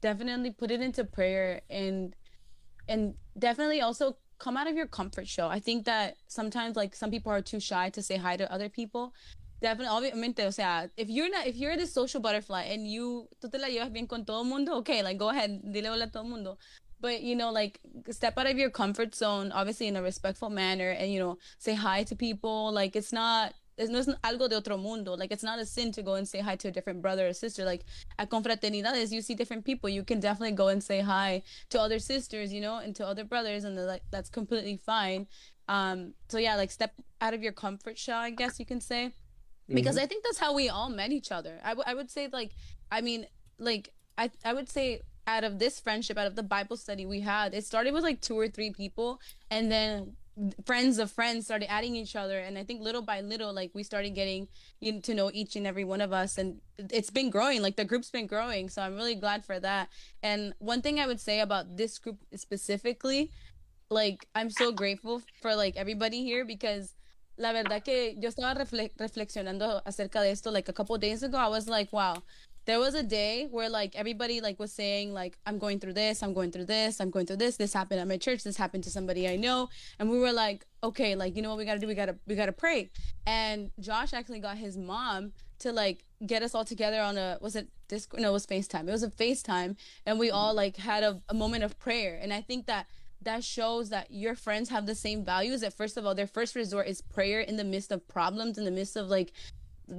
[0.00, 2.16] Definitely put it into prayer and
[2.88, 5.46] and definitely also come out of your comfort show.
[5.48, 8.68] I think that sometimes like some people are too shy to say hi to other
[8.68, 9.14] people.
[9.62, 13.50] Definitely, obviamente, o sea, if you're not, if you're the social butterfly and you, tú
[13.52, 16.24] te la llevas bien con todo mundo, okay, like go ahead, dile hola a todo
[16.24, 16.56] mundo.
[16.98, 17.78] But you know, like
[18.10, 21.74] step out of your comfort zone, obviously in a respectful manner, and you know, say
[21.74, 22.72] hi to people.
[22.72, 25.16] Like it's not, it's not algo de otro mundo.
[25.16, 27.32] Like it's not a sin to go and say hi to a different brother or
[27.32, 27.64] sister.
[27.64, 27.84] Like
[28.18, 29.88] at confraternidades, you see different people.
[29.88, 33.24] You can definitely go and say hi to other sisters, you know, and to other
[33.24, 35.26] brothers, and like that's completely fine.
[35.68, 39.14] Um, so yeah, like step out of your comfort shell, I guess you can say
[39.74, 41.60] because I think that's how we all met each other.
[41.62, 42.52] I, w- I would say like
[42.90, 43.26] I mean
[43.58, 47.20] like I I would say out of this friendship, out of the Bible study we
[47.20, 50.16] had, it started with like two or three people, and then
[50.64, 53.82] friends of friends started adding each other, and I think little by little, like we
[53.82, 54.48] started getting
[54.80, 57.62] you know, to know each and every one of us, and it's been growing.
[57.62, 59.88] Like the group's been growing, so I'm really glad for that.
[60.22, 63.30] And one thing I would say about this group specifically,
[63.90, 66.94] like I'm so grateful for like everybody here because
[67.36, 71.38] la verdad que yo estaba refle- reflexionando acerca de esto like a couple days ago.
[71.38, 72.22] I was like, wow,
[72.70, 76.22] there was a day where like everybody like was saying like I'm going through this,
[76.22, 77.56] I'm going through this, I'm going through this.
[77.56, 78.44] This happened at my church.
[78.44, 81.58] This happened to somebody I know, and we were like, okay, like you know what
[81.58, 81.88] we gotta do?
[81.88, 82.90] We gotta we gotta pray.
[83.26, 87.56] And Josh actually got his mom to like get us all together on a was
[87.56, 88.22] it Discord?
[88.22, 88.88] No, it was FaceTime.
[88.88, 92.18] It was a FaceTime, and we all like had a, a moment of prayer.
[92.22, 92.86] And I think that
[93.22, 96.54] that shows that your friends have the same values that first of all their first
[96.54, 99.32] resort is prayer in the midst of problems in the midst of like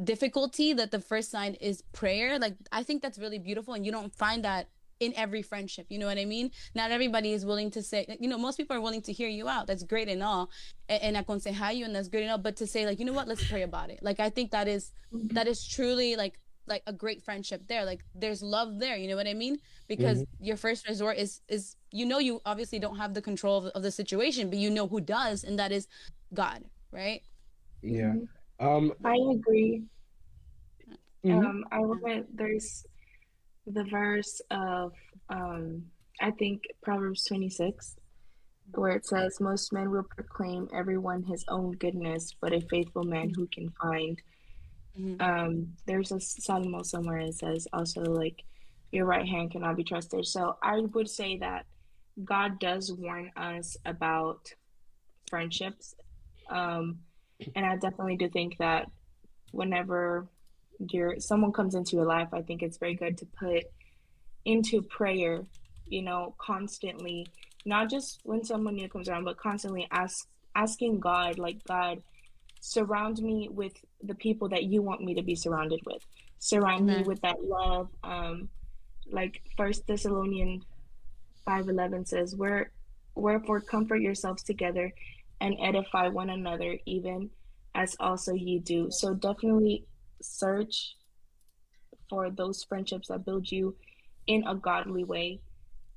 [0.04, 3.92] difficulty that the first sign is prayer like i think that's really beautiful and you
[3.92, 4.70] don't find that
[5.02, 6.52] in every friendship you know what i mean?
[6.76, 9.50] Not everybody is willing to say you know most people are willing to hear you
[9.50, 10.50] out that's great and all
[10.88, 13.14] and, and aconsejar you and that's good and all but to say like you know
[13.14, 13.28] what?
[13.28, 14.00] Let's pray about it.
[14.02, 15.34] Like i think that is mm-hmm.
[15.36, 19.16] that is truly like like a great friendship there like there's love there you know
[19.16, 19.58] what i mean?
[19.88, 20.46] Because mm-hmm.
[20.46, 23.82] your first resort is is you know you obviously don't have the control of, of
[23.82, 25.88] the situation but you know who does and that is
[26.34, 27.24] god right?
[27.82, 28.14] Yeah.
[28.14, 28.26] Mm-hmm.
[28.62, 28.94] Um.
[29.04, 29.84] I agree.
[31.26, 31.46] mhm.
[31.46, 32.86] Um, I want there's
[33.66, 34.94] the verse of
[35.30, 35.84] um,
[36.20, 37.96] I think Proverbs 26,
[38.76, 43.32] where it says, "Most men will proclaim everyone his own goodness, but a faithful man
[43.36, 44.22] who can find."
[44.98, 45.22] Mhm.
[45.22, 48.44] Um, there's a Psalm somewhere that says also like,
[48.92, 51.66] "Your right hand cannot be trusted." So I would say that
[52.24, 54.54] God does warn us about
[55.30, 55.96] friendships,
[56.50, 57.00] um,
[57.56, 58.90] and I definitely do think that
[59.52, 60.28] whenever
[60.90, 63.64] you're someone comes into your life, I think it's very good to put
[64.46, 65.46] into prayer,
[65.88, 67.28] you know, constantly,
[67.66, 72.02] not just when someone new comes around, but constantly ask asking God, like God,
[72.60, 73.74] surround me with
[74.04, 76.06] the people that you want me to be surrounded with.
[76.40, 77.90] Surround me with that love.
[78.04, 78.50] Um,
[79.12, 80.64] like First Thessalonians
[81.46, 82.72] five eleven says, "Where
[83.16, 84.94] wherefore comfort yourselves together
[85.42, 87.30] and edify one another, even
[87.76, 89.86] as also ye do." So definitely
[90.22, 90.96] search
[92.10, 93.76] for those friendships that build you
[94.28, 95.42] in a godly way.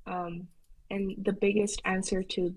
[0.07, 0.49] Um,
[0.91, 2.55] and the biggest answer to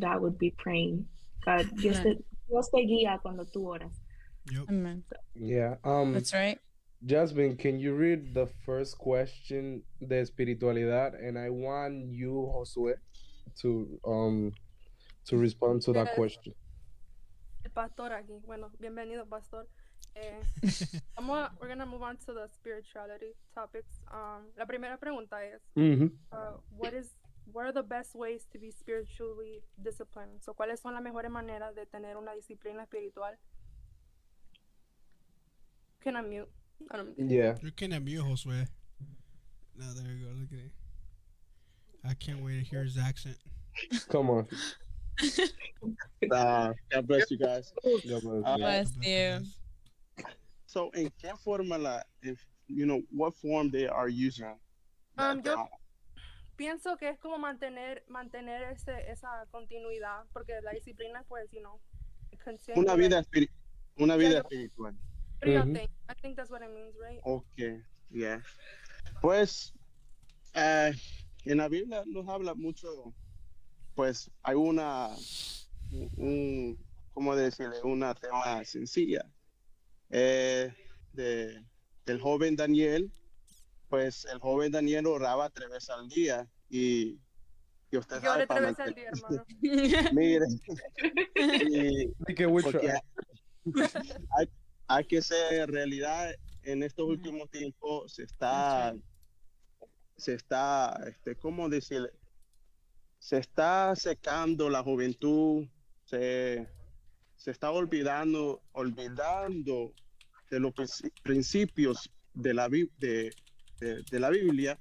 [0.00, 1.06] that would be praying.
[1.44, 2.18] God, Dios te,
[2.48, 3.92] Dios te guía cuando tú oras.
[4.50, 4.68] Yep.
[4.68, 5.02] amen
[5.34, 5.74] Yeah.
[5.82, 6.12] Um.
[6.12, 6.58] that's right
[7.04, 11.14] Jasmine, can you read the first question de espiritualidad?
[11.14, 12.94] And I want you, Josue,
[13.60, 14.52] to um
[15.26, 16.54] to respond to that question.
[17.74, 18.40] Pastor aquí.
[18.46, 19.66] Bueno, bienvenido, pastor.
[20.14, 20.40] Eh,
[21.16, 24.00] vamos a, we're gonna move on to the spirituality topics.
[24.10, 26.06] Um, la primera pregunta es, Mm-hmm.
[26.32, 27.10] uh, what is,
[27.52, 30.42] what are the best ways to be spiritually disciplined?
[30.42, 33.36] So, ¿cuáles son las mejores maneras de tener una disciplina espiritual?
[36.02, 36.48] Can I mute?
[36.90, 37.56] I don't- Yeah.
[37.60, 38.66] You're kind of mute, Josue.
[39.76, 40.32] No, there you go.
[40.32, 40.72] Look at it.
[42.04, 43.36] I can't wait to hear his accent.
[44.08, 44.46] Come on.
[46.30, 47.72] Uh, God bless you guys.
[48.08, 49.46] God bless Uh, you.
[50.66, 54.58] So, ¿en qué forma la, if you know what form they are using?
[55.18, 55.66] Um, yo- uh,
[56.58, 61.78] Pienso que es como mantener, mantener ese, esa continuidad, porque la disciplina, pues, you know,
[62.74, 63.50] una vida espiri-
[63.98, 64.94] una vida Yeah, espiritual.
[65.44, 65.74] y'all Mhm.
[65.74, 65.90] think?
[66.08, 67.20] I think that's what it means, right?
[67.24, 68.40] Okay, yeah.
[69.20, 69.72] Pues
[70.54, 70.92] eh,
[71.44, 73.12] en la Biblia nos habla mucho,
[73.96, 75.08] pues hay una,
[76.16, 76.78] un,
[77.14, 77.80] ¿cómo decirle?
[77.82, 79.24] Una tema sencilla
[80.10, 80.72] eh,
[81.12, 81.64] de,
[82.04, 83.10] del joven Daniel.
[83.88, 87.18] Pues el joven Daniel oraba tres veces al día y
[87.90, 89.44] que usted Yo sabe le para tres veces al día, hermano.
[90.12, 90.46] Mire,
[91.70, 92.12] y
[92.86, 93.80] Y
[94.38, 94.48] hay,
[94.88, 98.94] hay que ser realidad en estos últimos tiempos se está
[100.16, 102.10] se está este cómo decirle
[103.26, 105.66] se está secando la juventud
[106.04, 106.68] se,
[107.34, 109.92] se está olvidando olvidando
[110.50, 113.32] de los princi- principios de la de-
[113.80, 114.78] de la Biblia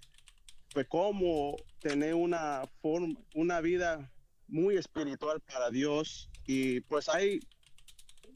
[0.73, 4.12] pues cómo tener una forma una vida
[4.47, 6.29] muy espiritual para Dios.
[6.45, 7.39] Y pues hay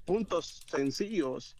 [0.05, 1.55] puntos sencillos,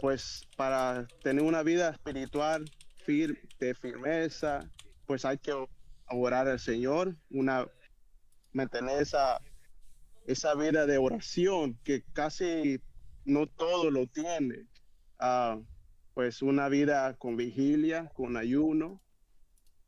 [0.00, 2.64] pues para tener una vida espiritual
[3.06, 4.68] fir- de firmeza,
[5.06, 5.54] pues hay que
[6.10, 7.66] orar al Señor, una
[8.52, 9.40] mantener esa
[10.26, 12.80] esa vida de oración que casi
[13.24, 14.66] no todo lo tiene.
[15.18, 15.58] Ah,
[16.14, 19.02] pues una vida con vigilia, con ayuno,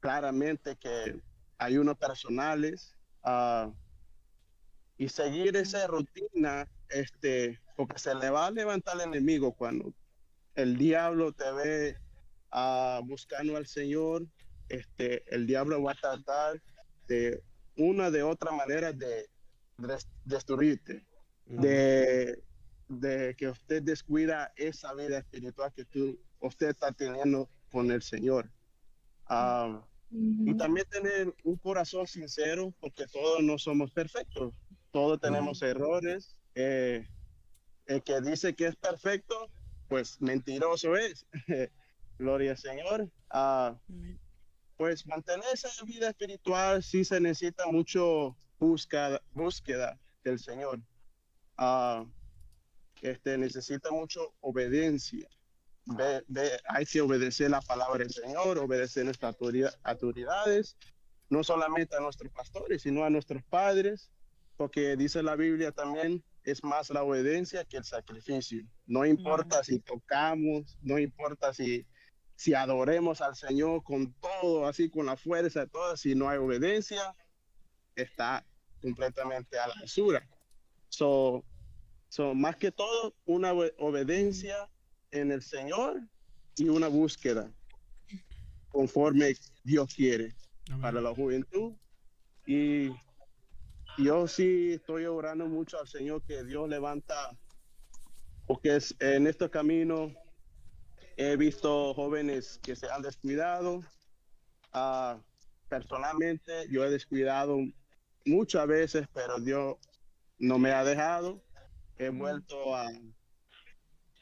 [0.01, 1.21] claramente que
[1.59, 3.73] ayunos personales, ah,
[4.99, 9.95] y seguir esa rutina, este, porque se le va a levantar el enemigo cuando
[10.55, 11.97] el diablo te ve
[12.51, 14.27] ah, buscando al Señor,
[14.77, 16.61] este, el diablo va a tratar
[17.09, 17.43] de
[17.77, 19.29] una de otra manera de
[19.79, 21.07] des- destruirte,
[21.47, 22.43] de,
[22.89, 28.51] de que usted descuida esa vida espiritual que tú, usted está teniendo con el Señor.
[29.27, 34.53] Ah, y también tener un corazón sincero, porque todos no somos perfectos,
[34.91, 36.37] todos tenemos errores.
[36.55, 37.07] eh,
[37.87, 39.51] el que dice que es perfecto,
[39.89, 41.27] pues mentiroso es.
[42.19, 43.11] Gloria al Señor.
[43.31, 43.81] Ah,
[44.83, 50.81] pues mantener esa vida espiritual sí se necesita mucho búsqueda, búsqueda del Señor.
[51.57, 52.05] Ah,
[53.01, 55.29] este, necesita mucho obediencia.
[55.87, 60.77] Ve- ve- hay que obedecer la palabra del Señor, obedecer nuestras autoridad- autoridades,
[61.31, 64.11] no solamente a nuestros pastores, sino a nuestros padres,
[64.57, 68.65] porque dice la Biblia también, es más la obediencia que el sacrificio.
[68.87, 71.87] No importa si tocamos, no importa si,
[72.43, 76.39] si adoremos al Señor con todo, así con la fuerza de todo, si no hay
[76.39, 77.15] obediencia,
[77.95, 78.45] está
[78.81, 80.29] completamente a la basura.
[80.89, 81.45] So,
[82.09, 84.69] so, más que todo, una obe- obediencia
[85.13, 86.01] en el Señor
[86.57, 87.49] y una búsqueda
[88.71, 90.35] conforme Dios quiere
[90.67, 90.81] Amén.
[90.81, 91.75] para la juventud.
[92.45, 92.91] Y
[93.99, 97.39] yo sí estoy orando mucho al Señor que Dios levanta,
[98.49, 100.13] porque es, en este camino
[101.23, 103.81] he visto jóvenes que se han descuidado.
[104.73, 105.21] Ah,
[105.69, 107.59] personalmente yo he descuidado
[108.25, 109.77] muchas veces, pero Dios
[110.39, 111.43] no me ha dejado.
[111.97, 112.91] He vuelto a,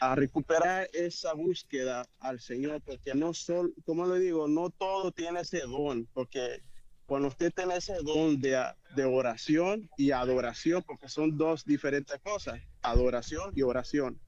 [0.01, 5.41] a recuperar esa búsqueda al Señor, porque no solo, como le digo, no todo tiene
[5.41, 6.63] ese don, porque
[7.07, 8.63] cuando usted tiene ese don de,
[8.95, 14.21] de oración y adoración, porque son dos diferentes cosas, adoración y oración.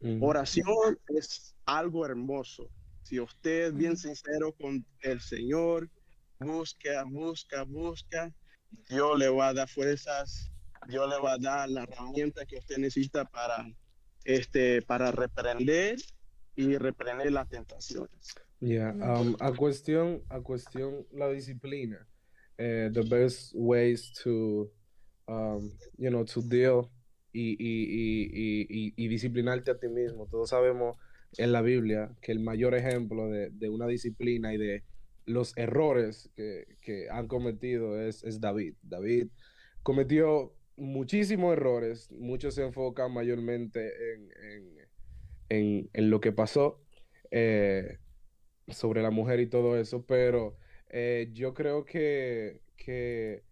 [0.00, 0.26] Ujú.
[0.26, 2.68] Oración es algo hermoso.
[3.02, 5.88] Si usted es bien sincero con el Señor,
[6.38, 8.32] busca, busca, busca,
[8.88, 10.50] Dios le va a dar fuerzas,
[10.88, 13.66] Dios le va a dar la herramienta que usted necesita para,
[14.24, 15.96] este, para reprender
[16.56, 18.34] y reprender las tentaciones.
[18.60, 22.06] Yeah, um, a cuestión, a cuestión la disciplina.
[22.62, 24.70] eh, the best ways to,
[25.26, 26.90] um, you know, to deal
[27.32, 30.26] y, y, y, y, y- y disciplinarte a ti mismo.
[30.26, 30.98] Todos sabemos
[31.36, 34.84] en la Biblia que el mayor ejemplo de, de una disciplina y de
[35.26, 38.74] los errores que, que han cometido es, es David.
[38.82, 39.28] David
[39.82, 43.90] cometió muchísimos errores, muchos se enfocan mayormente
[45.48, 46.82] en, en, lo que pasó.
[47.30, 47.98] eh,
[48.68, 50.56] sobre la mujer y todo eso, pero
[50.88, 53.44] eh, yo creo que, que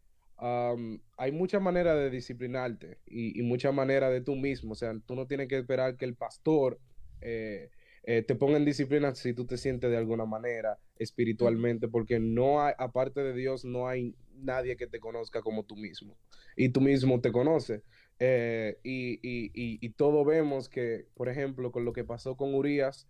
[1.17, 5.15] hay muchas maneras de disciplinarte y, y muchas maneras de tú mismo, o sea, tú
[5.15, 6.81] no tienes que esperar que el pastor
[7.21, 7.71] eh,
[8.05, 12.63] eh, te ponga en disciplina si tú te sientes de alguna manera espiritualmente, porque no
[12.63, 16.17] hay, aparte de Dios, no hay nadie que te conozca como tú mismo
[16.57, 17.83] y tú mismo te conoces.
[18.21, 22.55] Eh, y, y, y, y todo vemos que, por ejemplo, con lo que pasó con
[22.55, 23.09] Urias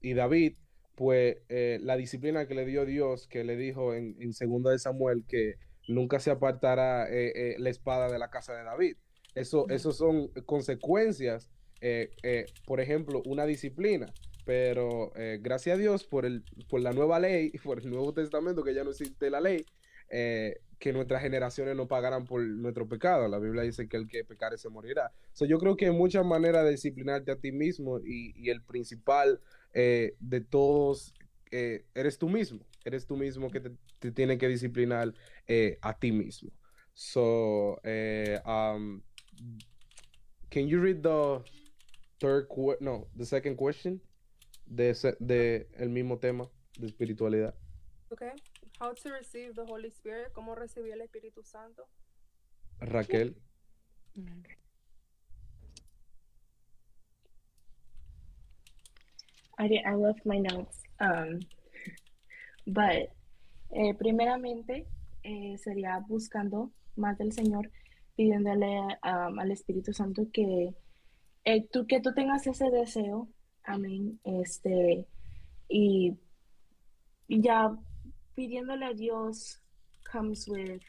[0.00, 0.56] y David,
[0.94, 5.24] pues la disciplina que le dio Dios, que le dijo en, en segunda de Samuel
[5.26, 5.54] que
[5.88, 8.96] nunca se apartará la espada de la casa de David.
[9.34, 11.50] Eso, eso son consecuencias,
[11.86, 14.10] eh, eh, por ejemplo, una disciplina.
[14.46, 18.64] Pero eh, gracias a Dios por, el, por la nueva ley, por el Nuevo Testamento,
[18.64, 19.66] que ya no existe la ley,
[20.08, 23.28] que nuestras generaciones no pagarán por nuestro pecado.
[23.28, 25.12] La Biblia dice que el que pecare se morirá.
[25.34, 29.40] So, yo creo que hay muchas maneras de disciplinarte a ti mismo y, el principal
[29.74, 31.12] de todos
[31.50, 32.64] eres tú mismo.
[32.84, 35.12] eres tú mismo que te, te tiene que disciplinar
[35.82, 36.50] a ti mismo.
[36.94, 37.80] So,
[38.46, 39.02] um,
[40.50, 41.42] can you read the
[42.24, 44.00] third no, the second question
[44.66, 47.54] de, ese- de el mismo tema de espiritualidad?
[48.10, 48.30] Okay.
[48.80, 50.32] How to receive the Holy Spirit?
[50.32, 51.86] ¿Cómo recibir el Espíritu Santo?
[52.80, 53.34] Raquel.
[59.58, 60.82] I did, I left my notes.
[61.00, 61.40] Um,
[62.66, 63.10] but
[63.76, 64.86] eh, primeramente
[65.22, 67.70] eh, sería buscando más del Señor,
[68.16, 70.74] pidiéndole um, al Espíritu Santo que,
[71.44, 73.28] eh, tú, que tú tengas ese deseo,
[73.64, 75.06] amén, este,
[75.68, 76.16] y
[77.28, 77.76] ya
[78.34, 79.60] pidiéndole a Dios
[80.04, 80.82] comes with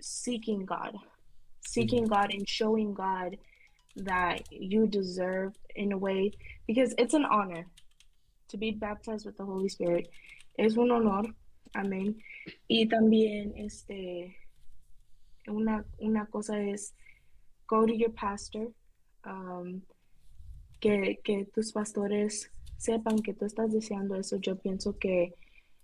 [0.00, 0.96] seeking God,
[1.60, 3.36] seeking God and showing God
[3.96, 6.32] that you deserve in a way
[6.66, 7.66] because it's an honor
[8.48, 10.08] to be baptized with the Holy Spirit.
[10.58, 11.34] Es un honor,
[11.74, 12.16] amén.
[12.68, 14.36] Y también este
[15.46, 16.94] una, una cosa es
[17.70, 18.66] go to your pastor,
[19.24, 19.80] um,
[20.80, 24.36] que, que tus pastores sepan que tú estás deseando eso.
[24.38, 25.34] Yo pienso que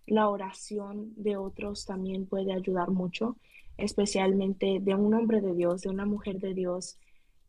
[0.07, 3.37] la oración de otros también puede ayudar mucho,
[3.77, 6.99] especialmente de un hombre de Dios, de una mujer de Dios.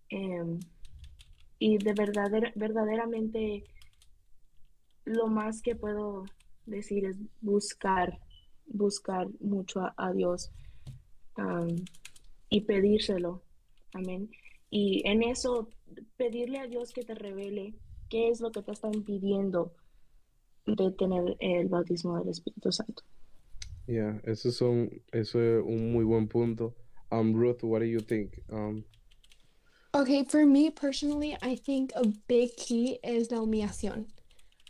[0.10, 0.60] em,
[1.60, 3.64] y de verdader- verdaderamente
[5.06, 6.24] lo más que puedo
[6.66, 8.20] decir es buscar,
[8.68, 10.52] buscar mucho a, a Dios
[12.50, 13.42] y pedírselo.
[13.94, 14.30] Amén.
[14.70, 15.70] Y en eso,
[16.18, 17.74] pedirle a Dios que te revele
[18.10, 19.74] qué es lo que te está impidiendo
[20.66, 23.04] de tener el bautismo del Espíritu Santo.
[23.88, 26.76] Yeah, eso, son, eso es un muy buen punto.
[27.10, 28.42] Um, Ruth, what do you think?
[28.50, 28.84] Um,
[29.98, 34.06] Okay, for me personally, I think a big key is la humillación.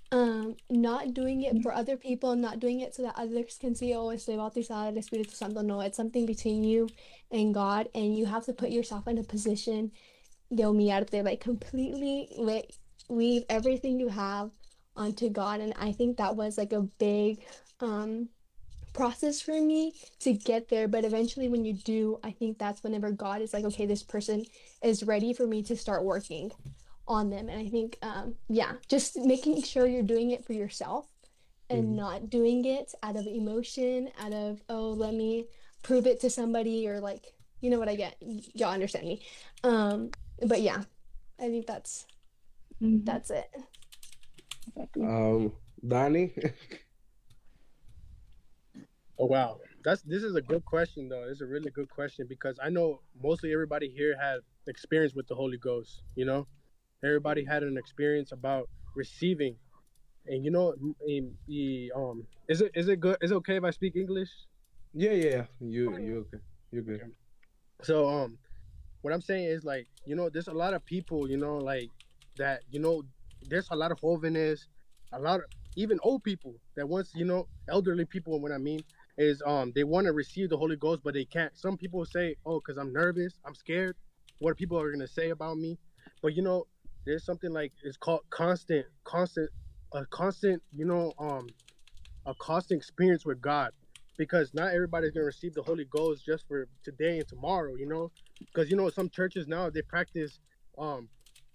[0.10, 3.94] Um, not doing it for other people, not doing it so that others can see,
[3.94, 5.62] oh, estoy bautizada del Espíritu Santo.
[5.62, 6.88] No, it's something between you
[7.30, 9.92] and God, and you have to put yourself in a position
[10.54, 12.72] de humillarte, like completely like
[13.10, 14.52] leave everything you have
[14.96, 15.60] onto God.
[15.60, 17.44] And I think that was like a big
[17.82, 18.30] um
[18.94, 20.88] process for me to get there.
[20.88, 24.46] But eventually, when you do, I think that's whenever God is like, okay, this person
[24.82, 26.52] is ready for me to start working
[27.08, 27.50] on them.
[27.50, 31.08] And I think, um, yeah, just making sure you're doing it for yourself
[31.70, 31.96] and Mhm.
[31.96, 35.48] not doing it out of emotion, out of, oh, let me
[35.84, 38.18] prove it to somebody or like, you know what I get.
[38.22, 39.22] Y- Y'all understand me.
[39.64, 40.12] Um,
[40.46, 40.84] but yeah,
[41.40, 42.06] I think that's
[42.82, 43.50] that's it.
[45.02, 45.52] um,
[45.88, 46.34] Danny?
[49.20, 51.24] Oh wow, that's this is a good question though.
[51.30, 55.36] It's a really good question because I know mostly everybody here had experience with the
[55.36, 56.04] Holy Ghost.
[56.16, 56.48] You know,
[57.04, 59.56] everybody had an experience about receiving,
[60.26, 60.74] and you know,
[61.96, 63.18] um, is it is it good?
[63.22, 64.30] Is it okay if I speak English?
[64.94, 65.44] yeah, yeah, yeah.
[65.60, 66.44] You, you okay.
[66.72, 67.12] You're good.
[67.84, 68.38] So um,
[69.02, 71.90] what I'm saying is like you know, there's a lot of people you know like
[72.38, 73.04] that you know,
[73.48, 74.62] there's a lot of jóvenes,
[75.14, 78.40] a lot of even old people that once you know, elderly people.
[78.42, 78.84] What I mean
[79.18, 81.56] is um, they want to receive the Holy Ghost, but they can't.
[81.58, 83.96] Some people say, oh, because I'm nervous, I'm scared,
[84.40, 85.78] what people are gonna say about me.
[86.22, 86.66] But you know,
[87.08, 89.50] there's something like it's called constant, constant,
[89.94, 91.54] a constant, you know, um,
[92.26, 93.72] a constant experience with God
[94.18, 98.12] because not everybody's gonna receive the Holy Ghost just for today and tomorrow, you know.
[98.40, 100.40] Because you know some churches now they practice
[100.78, 101.10] um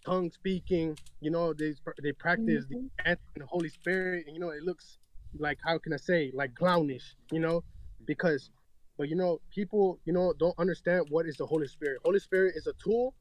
[0.04, 4.62] tongue speaking, you know, they they practice the the Holy Spirit, and you know it
[4.62, 4.98] looks
[5.38, 7.62] like how can I say like clownish, you know,
[8.06, 8.50] because
[8.96, 12.00] but you know people you know don't understand what is the Holy Spirit.
[12.04, 13.14] Holy Spirit is a tool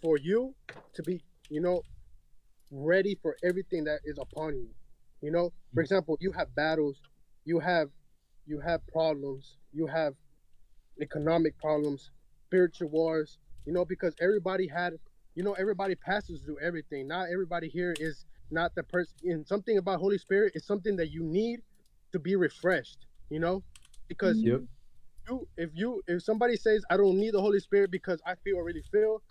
[0.00, 0.54] for you
[0.94, 1.82] to be you know
[2.72, 4.68] ready for everything that is upon you.
[5.20, 5.84] You know, for mm.
[5.84, 6.96] example, you have battles,
[7.44, 7.90] you have
[8.46, 10.14] you have problems, you have
[11.00, 12.10] economic problems,
[12.48, 14.94] spiritual wars, you know, because everybody had,
[15.34, 17.06] you know, everybody passes through everything.
[17.06, 19.14] Not everybody here is not the person.
[19.24, 21.60] And something about Holy Spirit is something that you need
[22.12, 23.62] to be refreshed, you know,
[24.08, 24.62] because Yep.
[25.28, 28.56] you, if you, if somebody says, I don't need the Holy Spirit because I feel
[28.56, 29.22] or really feel,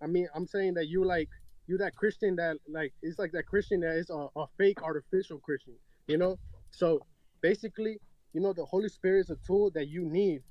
[0.00, 1.28] I mean, I'm saying that you like,
[1.66, 5.38] you that Christian that like, it's like that Christian that is a, a fake artificial
[5.38, 5.74] Christian,
[6.06, 6.38] you know?
[6.70, 7.00] So
[7.42, 7.98] basically,
[8.32, 10.42] you know, the Holy Spirit is a tool that you need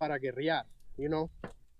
[0.00, 0.62] para guerrear,
[0.96, 1.30] you know,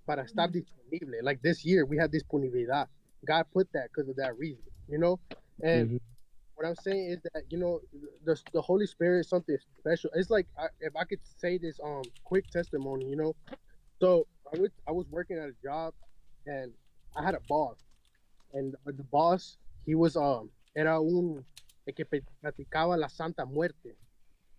[0.07, 1.19] para estar disponible.
[1.23, 2.89] Like this year, we had disponibilidad.
[3.27, 5.21] God put that because of that reason, you know?
[5.63, 6.01] And Mhm.
[6.57, 7.81] what I'm saying is that, you know,
[8.25, 10.11] the, the Holy Spirit is something special.
[10.15, 13.37] It's like, I, if I could say this um quick testimony, you know?
[14.01, 15.95] So I was, I was working at a job
[16.47, 16.73] and
[17.17, 17.79] I had a boss.
[18.53, 21.45] And the boss, he was, um, era un,
[21.87, 23.97] el que platicaba la Santa Muerte.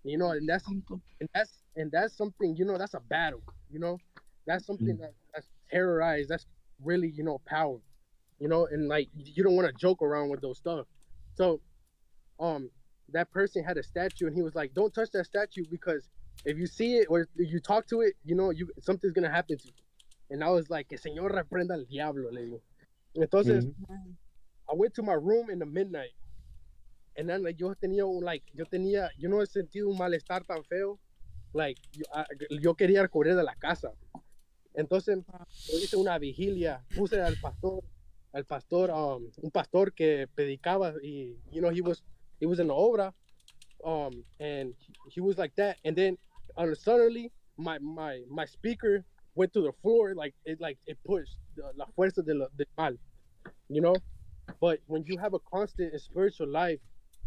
[0.03, 0.83] You know, and that's and
[1.33, 2.55] that's and that's something.
[2.55, 3.41] You know, that's a battle.
[3.69, 3.99] You know,
[4.47, 6.29] that's something that, that's terrorized.
[6.29, 6.45] That's
[6.83, 7.77] really you know power.
[8.39, 10.87] You know, and like you don't want to joke around with those stuff.
[11.35, 11.61] So,
[12.39, 12.71] um,
[13.09, 16.09] that person had a statue, and he was like, "Don't touch that statue because
[16.45, 19.59] if you see it or you talk to it, you know, you something's gonna happen
[19.59, 19.73] to you."
[20.31, 22.61] And I was like, "Que señor reprenda al diablo," le digo.
[23.16, 23.68] Entonces,
[24.70, 26.14] I went to my room in the midnight,
[27.18, 30.45] and then like yo tenía un like yo tenía yo no he sentido un malestar
[30.47, 30.99] tan feo,
[31.53, 33.93] like yo, ah, yo quería correr de la casa.
[34.76, 35.20] Entonces
[35.68, 37.84] yo hice una vigilia, puse al pastor,
[38.34, 42.03] al pastor, um, un pastor que predicaba y you know he was
[42.39, 43.14] he was in the obra,
[43.84, 46.18] um, and he was like that, and then
[46.57, 49.05] uh, suddenly my my my speaker
[49.36, 52.95] went to the floor like it like it pushed the, la fuerza del, del mal,
[53.69, 53.95] you know.
[54.59, 56.79] But when you have a constant spiritual life,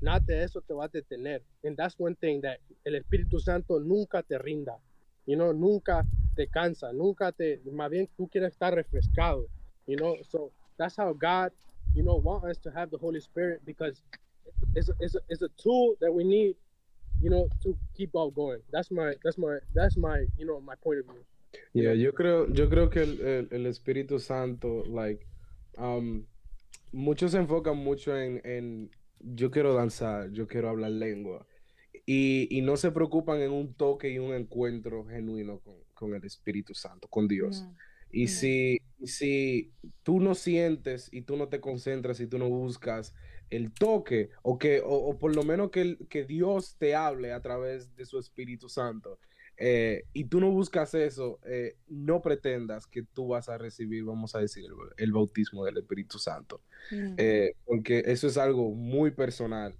[0.02, 1.40] nada de eso te va a detener.
[1.64, 4.78] And that's one thing that el Espíritu Santo nunca te rinda.
[5.26, 6.04] You know, nunca
[6.36, 9.46] te cansa, nunca te, más bien tú quieres estar refrescado.
[9.86, 11.52] You know, so that's how God,
[11.94, 14.02] you know, want us to have the Holy Spirit because
[14.74, 16.56] it's a, it's a, it's a tool that we need,
[17.20, 18.60] you know, to keep on going.
[18.70, 21.24] That's my, that's my, that's my, you know, my point of view.
[21.72, 25.26] Yeah, yo creo, yo creo que el, el, el Espíritu Santo, like,
[25.78, 26.24] um,
[26.92, 31.46] muchos se enfocan mucho en, en yo quiero danzar, yo quiero hablar lengua.
[32.06, 36.24] Y, y, no se preocupan en un toque y un encuentro genuino con, con el
[36.24, 37.62] Espíritu Santo, con Dios.
[37.62, 37.76] Mm.
[38.10, 43.14] Y si, si tú no sientes y tú no te concentras y tú no buscas
[43.50, 47.32] el toque, o que, o, o por lo menos que, el- que Dios te hable
[47.32, 49.18] a través de su Espíritu Santo,
[49.56, 54.34] eh, y tú no buscas eso, eh, no pretendas que tú vas a recibir, vamos
[54.34, 56.60] a decir, el, el bautismo del Espíritu Santo.
[56.90, 57.14] Mm.
[57.16, 59.76] Eh, porque eso es algo muy personal.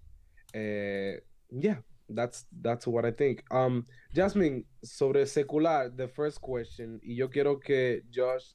[0.53, 1.83] Eh, yeah,
[2.14, 3.43] that's, that's what I think.
[3.51, 8.55] Um, Jasmine, sobre secular, the first question, y yo quiero que Josh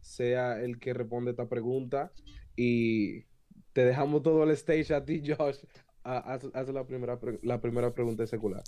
[0.00, 2.12] sea el que responde esta pregunta
[2.56, 3.24] y
[3.72, 5.58] te dejamos todo el stage a ti, Josh.
[6.04, 8.62] Haz, haz la, primera, la primera pregunta secular.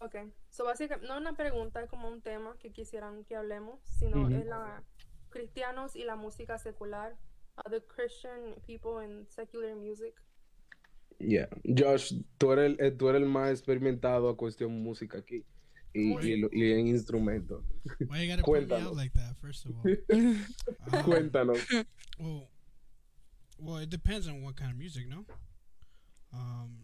[0.00, 0.16] Ok,
[0.50, 4.34] so básicamente, no una pregunta, es como un tema que quisieran que hablemos, sino Ujú.
[4.34, 4.82] es la
[5.30, 7.16] cristianos y la música secular,
[7.58, 10.14] uh, the Christian people in secular music.
[11.18, 11.48] Yeah.
[11.64, 15.44] Josh, tú eres, el, eh, tú eres el más experimentado a cuestión música aquí
[15.92, 17.64] y, y, y en instrumentos.
[18.08, 18.86] Why you gotta put me Cuéntanos.
[18.88, 19.36] out like that?
[19.40, 20.44] First of all, Um,
[21.04, 21.58] Cuéntanos.
[22.18, 22.48] Well,
[23.58, 25.24] well, it depends on what kind of music, no?
[26.32, 26.83] Um,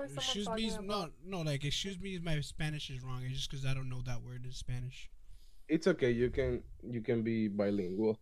[0.00, 3.22] excuse talking me, no, about- no, like excuse me if my Spanish is wrong.
[3.24, 5.10] It's just because I don't know that word in Spanish.
[5.68, 6.10] It's okay.
[6.10, 8.18] You can you can be bilingual.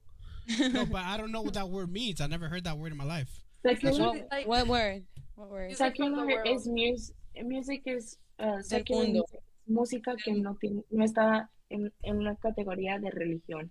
[0.59, 2.21] No, but I don't know what that word means.
[2.21, 3.31] I never heard that word in my life.
[3.67, 5.05] Secular, Music, like, What word?
[5.35, 5.67] What word?
[5.69, 7.17] Music from secular is music.
[7.43, 9.41] Music is uh, secular music,
[9.71, 13.71] música que no tiene, no está en, en una categoría de religión.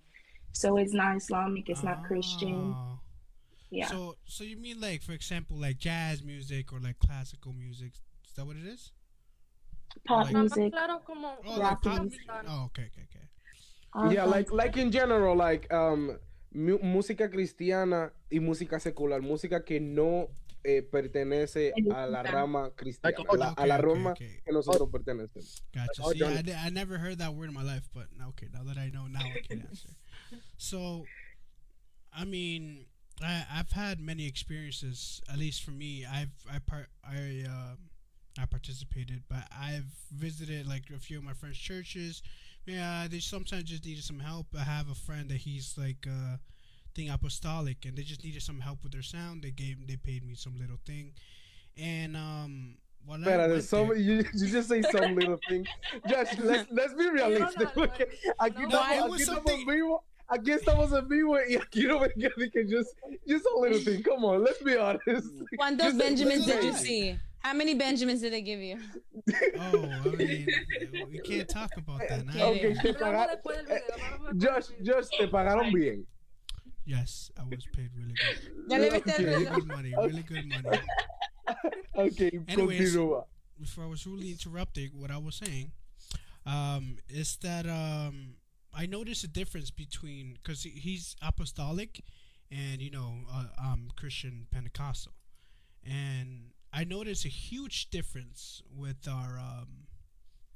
[0.52, 2.74] So it's not Islamic, it's not Christian.
[3.70, 3.86] Yeah.
[3.88, 7.92] So, so you mean like, for example, like jazz music or like classical music?
[8.26, 8.92] Is that what it is?
[10.04, 10.72] Pop like- music.
[10.72, 12.20] claro como Oh, like pop music.
[12.26, 12.44] music.
[12.48, 13.26] Oh, okay, okay, okay.
[13.92, 16.18] all yeah, like like in general, like um
[16.54, 20.28] música cristiana y música secular, música que no
[20.64, 24.40] eh, pertenece a la rama cristiana, Like, oh, la- a la okay, okay, okay.
[24.44, 25.62] que nosotros pertenecemos.
[25.72, 26.02] Gotcha.
[26.04, 28.76] Oh, See, I, I never heard that word in my life, but okay, now that
[28.78, 29.88] I know, now I can answer.
[30.58, 31.04] So,
[32.12, 32.84] I mean,
[33.22, 35.20] I I've had many experiences.
[35.30, 37.78] At least for me, I've I part I um
[38.38, 42.22] I participated, but I've visited like a few of my friends' churches.
[42.66, 44.46] Yeah, they sometimes just needed some help.
[44.58, 46.36] I have a friend that he's like uh
[46.94, 49.42] thing apostolic, and they just needed some help with their sound.
[49.42, 51.12] They gave they paid me some little thing,
[51.76, 52.76] and um.
[53.02, 55.66] While I Espera, went there's some, there- you, you just say some little thing.
[56.06, 57.74] Josh, let's, let's be realistic.
[57.74, 58.06] no, porque
[58.38, 59.66] aquí, no, estamos, it aquí was estamos something- en
[60.30, 62.94] vivo, aquí estamos en vivo y aquí no venga de que just,
[63.26, 64.02] just a little thing.
[64.02, 65.28] Come on, let's be honest.
[65.58, 67.18] ¿Cuántos Just- Benjamins did you see?
[67.42, 68.76] How many Benjamins did they give you?
[69.58, 70.46] Oh, I mean,
[71.10, 72.48] we can't talk about that now.
[72.50, 74.94] Okay, te Hablamos paga- después del video, hablamos después del Josh, video.
[74.94, 76.06] Josh, te pagaron bien.
[76.84, 78.68] Yes, I was paid really good.
[78.68, 80.78] Ya le viste Really good money, really good money.
[81.94, 82.94] Ok, Anyways.
[82.94, 83.24] continúa.
[83.58, 85.72] Before I was really interrupting, what I was saying
[86.46, 88.34] um, is that um,
[88.74, 92.02] I noticed a difference between because he's apostolic
[92.50, 95.12] and you know uh, um, Christian Pentecostal,
[95.84, 99.86] and I noticed a huge difference with our um,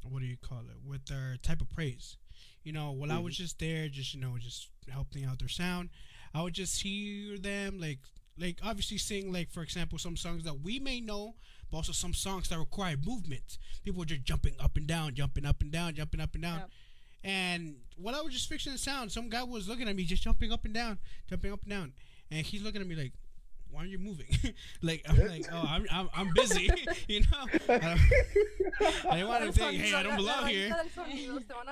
[0.08, 2.16] what do you call it with our type of praise.
[2.62, 5.90] You know, while I was just there, just you know, just helping out their sound,
[6.34, 7.98] I would just hear them like
[8.38, 11.34] like obviously sing like for example some songs that we may know,
[11.70, 13.58] but also some songs that require movement.
[13.84, 16.58] People are just jumping up and down, jumping up and down, jumping up and down.
[16.60, 16.70] Yep.
[17.24, 20.22] And while I was just fixing the sound, some guy was looking at me, just
[20.22, 20.98] jumping up and down,
[21.28, 21.92] jumping up and down,
[22.30, 23.12] and he's looking at me like,
[23.70, 24.26] "Why are you moving?"
[24.82, 26.70] like I'm like, "Oh, I'm I'm, I'm busy,"
[27.08, 27.46] you know.
[27.68, 28.00] I, don't-
[29.10, 30.76] I didn't want to say, "Hey, I don't belong here."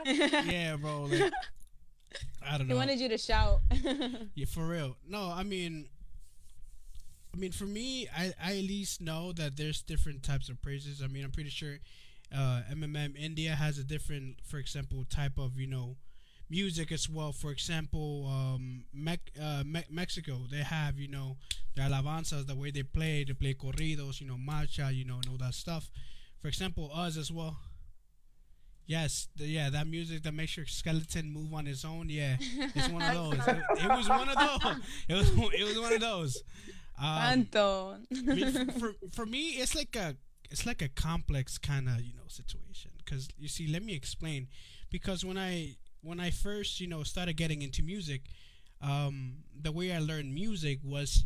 [0.50, 1.02] Yeah, bro.
[1.02, 1.32] Like,
[2.46, 2.64] I don't know.
[2.66, 2.76] He know.
[2.76, 3.60] wanted you to shout.
[4.34, 4.96] Yeah, for real.
[5.06, 5.88] No, I mean,
[7.34, 11.02] I mean, for me, I, I at least know that there's different types of praises.
[11.02, 11.78] I mean, I'm pretty sure
[12.34, 15.96] uh, MMM India has a different, for example, type of you know
[16.50, 17.32] music as well.
[17.32, 21.36] For example, um, Mex- uh, Me- Mexico they have you know
[21.74, 25.28] the alabanzas, the way they play, they play corridos, you know, marcha, you know, and
[25.30, 25.90] all that stuff.
[26.38, 27.56] For example, us as well.
[28.86, 32.08] Yes, the, yeah, that music that makes your skeleton move on its own.
[32.10, 33.46] Yeah, it's one of those.
[33.48, 34.76] It, it was one of those.
[35.08, 36.42] It was it was one of those.
[37.00, 38.06] Um, Anton.
[38.12, 40.16] I mean, for for me, it's like a
[40.52, 42.90] it's like a complex kind of you know situation.
[42.98, 44.48] Because you see, let me explain.
[44.90, 48.22] Because when I when I first you know started getting into music,
[48.80, 51.24] um, the way I learned music was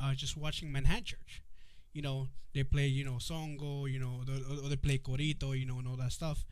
[0.00, 1.42] uh, just watching Manhattan Church.
[1.92, 4.22] You know, they play you know songo, you know,
[4.62, 6.44] or they play corito, you know, and all that stuff.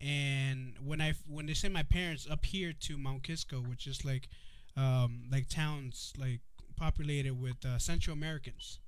[0.00, 4.04] And when I when they sent my parents up here to Mount Kisco, which is
[4.04, 4.28] like
[4.76, 6.40] um, like towns like
[6.76, 8.80] populated with uh, Central Americans,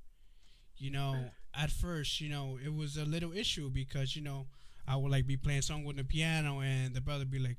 [0.78, 4.46] you know, at first, you know, it was a little issue because you know
[4.86, 7.58] I would like be playing song with the piano, and the brother be like,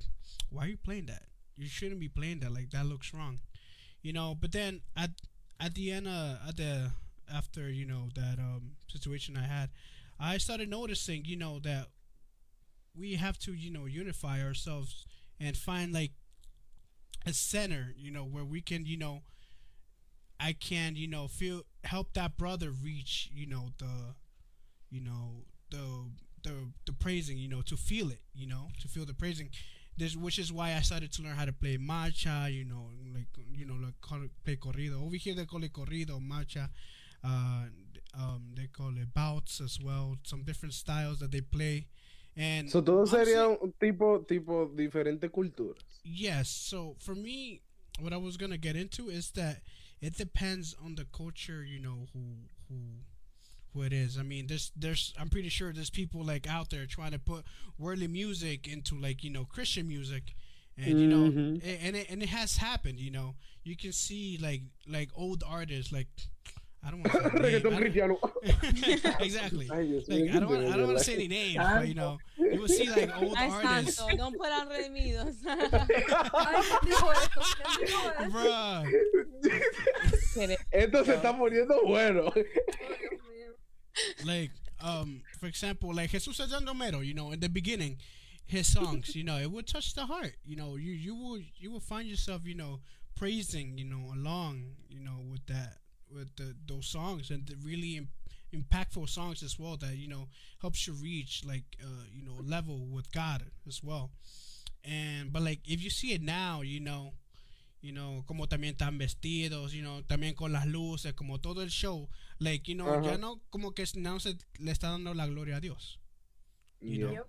[0.50, 1.24] "Why are you playing that?
[1.58, 2.54] You shouldn't be playing that.
[2.54, 3.40] Like that looks wrong."
[4.02, 5.12] You know, but then at
[5.60, 6.92] at the end, uh, at the
[7.34, 9.70] after you know that um situation I had,
[10.20, 11.88] I started noticing, you know, that
[12.96, 15.06] we have to, you know, unify ourselves
[15.40, 16.12] and find like
[17.26, 19.22] a center, you know, where we can, you know,
[20.40, 24.16] I can, you know, feel help that brother reach, you know, the,
[24.90, 26.10] you know, the
[26.44, 26.54] the
[26.86, 29.50] the praising, you know, to feel it, you know, to feel the praising.
[29.98, 33.28] This, which is why I started to learn how to play macha you know, like
[33.54, 35.04] you know, like call- play corrido.
[35.06, 36.70] Over here they call it corrido, macha
[37.24, 37.66] Uh,
[38.18, 40.18] um, they call it bouts as well.
[40.24, 41.88] Some different styles that they play,
[42.36, 45.84] and So todo sería un tipo, tipo diferentes culturas.
[46.04, 46.50] Yes.
[46.50, 47.62] So for me,
[48.00, 49.62] what I was gonna get into is that
[50.02, 51.64] it depends on the culture.
[51.64, 52.20] You know who
[52.70, 52.76] who
[53.74, 54.18] who it is.
[54.18, 57.46] I mean, there's there's I'm pretty sure there's people like out there trying to put
[57.78, 60.34] worldly music into like you know Christian music,
[60.78, 61.64] and you know, Mhm.
[61.64, 63.00] a- and it, and it has happened.
[63.00, 66.08] You know, you can see like like old artists like.
[66.86, 67.82] I don't want to say their name.
[67.82, 69.18] Reggaetón I don't- cristiano.
[69.20, 69.68] exactly.
[70.08, 70.68] Like, I don't want.
[70.68, 73.36] I don't want to say any names, but you know, you will see like old
[73.36, 73.98] Ay, artists.
[73.98, 75.36] santo, don't put on redimidos.
[75.46, 77.42] Ay, ¿quién dijo esto?
[77.42, 78.30] ¿Quién dijo esto?
[78.32, 79.27] Bruh.
[80.34, 80.58] Kidding.
[80.72, 82.28] Esto se está poniendo bueno.
[82.28, 83.54] Oh, Dios mío.
[84.26, 87.98] like um for example like jesus Romero, you know in the beginning
[88.46, 91.72] his songs you know it would touch the heart you know you you will you
[91.72, 92.80] will find yourself you know
[93.16, 95.78] praising you know along you know with that
[96.14, 98.08] with the, those songs and the really Im-
[98.56, 100.30] impactful songs as well that you know
[100.62, 104.12] helps you reach like uh you know level with god as well
[104.86, 107.12] and but like if you see it now you know
[107.82, 111.70] you know, como también están vestidos, you know, también con las luces, como todo el
[111.70, 112.10] show,
[112.40, 115.60] like, you know, ya no, como que no se le está dando la gloria a
[115.60, 116.00] Dios.
[116.82, 117.12] You know?
[117.12, 117.26] Yep.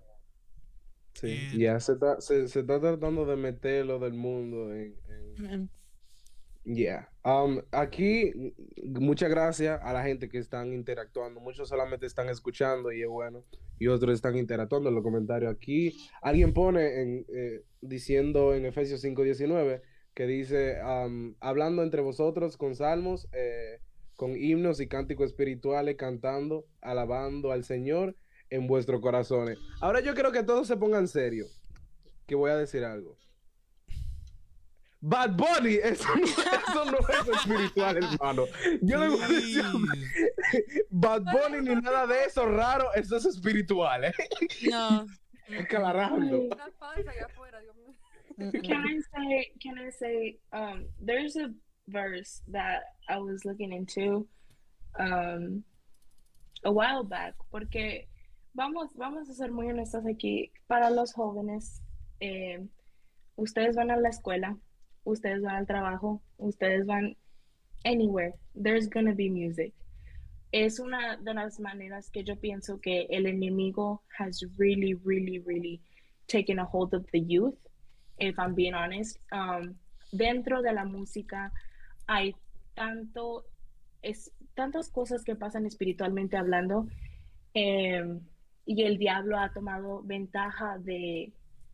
[1.15, 4.95] Sí, And- ya se está, se, se está tratando de meter lo del mundo en...
[5.37, 5.69] en-
[6.65, 7.09] Yeah.
[7.23, 8.31] Um, aquí,
[8.83, 11.39] muchas gracias a la gente que están interactuando.
[11.39, 13.43] Muchos solamente están escuchando y es bueno.
[13.79, 15.51] Y otros están interactuando en los comentarios.
[15.51, 19.81] Aquí alguien pone en, eh, diciendo en Efesios 5.19
[20.19, 23.79] que dice, um, hablando entre vosotros con salmos, eh,
[24.17, 28.17] con himnos y cánticos espirituales, cantando, alabando al Señor
[28.49, 29.57] en vuestros corazones.
[29.79, 31.45] Ahora yo quiero que todos se pongan serio.
[32.27, 33.17] Que voy a decir algo.
[34.99, 38.43] Bad Bunny, eso no, eso no es espiritual, hermano.
[38.81, 39.63] Yo le voy a decir.
[40.89, 44.13] Bad Bunny ni nada de eso raro, eso es espiritual, ¿eh?
[44.69, 45.07] No.
[45.61, 46.41] Aclarando.
[46.41, 47.95] Una falsa allá afuera, Dios mío.
[48.39, 49.51] Can I say?
[49.61, 50.37] Can I say?
[50.53, 51.51] Um, there's a
[51.87, 54.27] verse that I was looking into,
[54.97, 55.63] um,
[56.63, 58.07] a while back, porque
[58.55, 60.51] vamos, vamos a ser muy honestos aquí.
[60.67, 61.81] Para los jóvenes,
[62.21, 62.59] eh,
[63.35, 64.57] ustedes van a la escuela,
[65.05, 67.15] ustedes van al trabajo, ustedes van
[67.85, 68.33] anywhere.
[68.55, 69.73] There's gonna be music.
[70.51, 75.81] Es una de las maneras que yo pienso que el enemigo has really, really, really
[76.27, 77.57] taken a hold of the youth
[78.19, 79.17] if I'm being honest.
[79.31, 79.75] Um,
[80.11, 81.51] dentro de la música
[82.07, 82.35] hay
[82.73, 83.45] tanto
[84.01, 86.87] es tantas cosas que pasan espiritualmente hablando
[87.53, 88.19] em,
[88.65, 91.31] y el diablo ha tomado ventaja de,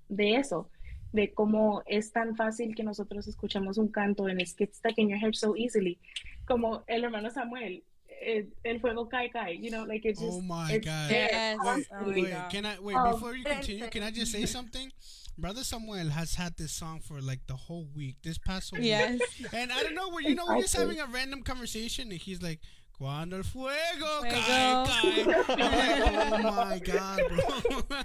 [0.10, 0.70] de eso,
[1.12, 5.10] de cómo es tan fácil que nosotros escuchemos un canto en It Gets Stuck in
[5.10, 6.00] Your Head So Easily,
[6.46, 7.84] como el hermano Samuel,
[8.22, 11.12] el, el fuego cae, cae, you know, like it's just, Oh my it's God.
[11.12, 11.58] Yes.
[11.64, 13.88] Wait, Oh wait, can I wait Um, before you continue?
[13.90, 14.92] Can I just say something?
[15.38, 19.20] Brother Samuel has had this song for like the whole week, this past whole Yes.
[19.20, 22.20] week, and I don't know where you know we're just having a random conversation, and
[22.20, 22.60] he's like,
[22.98, 24.36] "Cuando el fuego, Fuego.
[24.36, 25.22] cae, cae."
[25.58, 27.98] I'm like, oh my god, bro.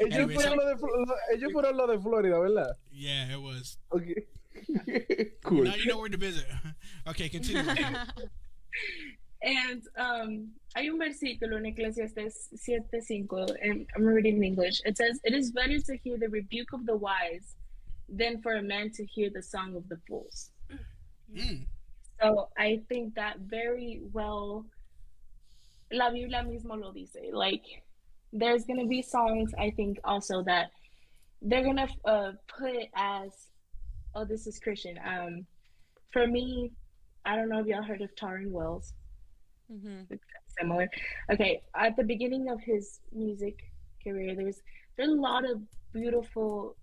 [0.00, 2.72] Ellos Anyway, so- fueron los de, lo- ellos fueron los de Florida, ¿verdad?
[2.92, 3.78] yeah, it was.
[3.92, 4.24] Okay.
[5.44, 5.64] cool.
[5.64, 6.44] Now you know where to visit.
[7.08, 7.62] okay, continue.
[9.42, 14.80] And um, hay un versículo en Eclesiastes 7:5, and I'm reading in English.
[14.84, 17.54] It says, It is better to hear the rebuke of the wise
[18.08, 20.50] than for a man to hear the song of the fools.
[21.34, 21.66] Mm.
[22.20, 24.66] So I think that very well,
[25.92, 27.32] la Biblia mismo lo dice.
[27.32, 27.64] Like,
[28.32, 30.70] there's going to be songs, I think, also that
[31.42, 33.30] they're going to uh, put it as,
[34.14, 34.98] oh, this is Christian.
[35.06, 35.46] Um,
[36.10, 36.72] for me,
[37.24, 38.94] I don't know if y'all heard of Taryn Wells.
[39.70, 40.06] Mhm.
[40.58, 40.88] similar.
[41.30, 43.56] Okay, at the beginning of his music
[44.02, 44.60] career, there's
[44.96, 45.60] there's a lot of
[45.92, 46.76] beautiful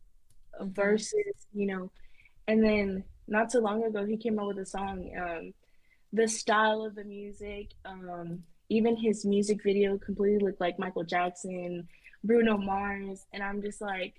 [0.60, 1.92] uh, verses, you know,
[2.48, 5.10] and then not so long ago he came out with a song.
[5.20, 5.54] Um,
[6.14, 11.88] the style of the music, um, even his music video completely looked like Michael Jackson,
[12.24, 14.14] Bruno Mars, and I'm just like,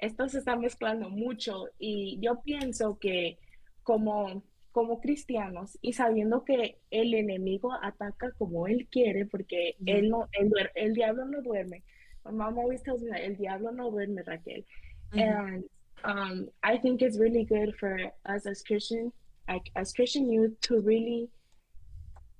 [0.00, 3.36] esto se está mezclando mucho y yo pienso que
[3.84, 4.42] como
[4.72, 10.48] como cristianos y sabiendo que el enemigo ataca como él quiere, porque él no, el,
[10.50, 11.82] duer- el diablo no duerme.
[12.24, 14.64] My mom always tells me that el diablo no duerme, Raquel.
[15.12, 15.64] And
[16.04, 19.12] um, I think it's really good for us as Christian,
[19.48, 21.28] like as Christian youth, to really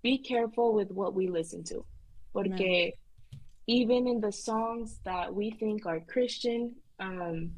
[0.03, 1.85] be careful with what we listen to,
[2.33, 2.93] porque
[3.66, 7.51] even in the songs that we think are Christian, um,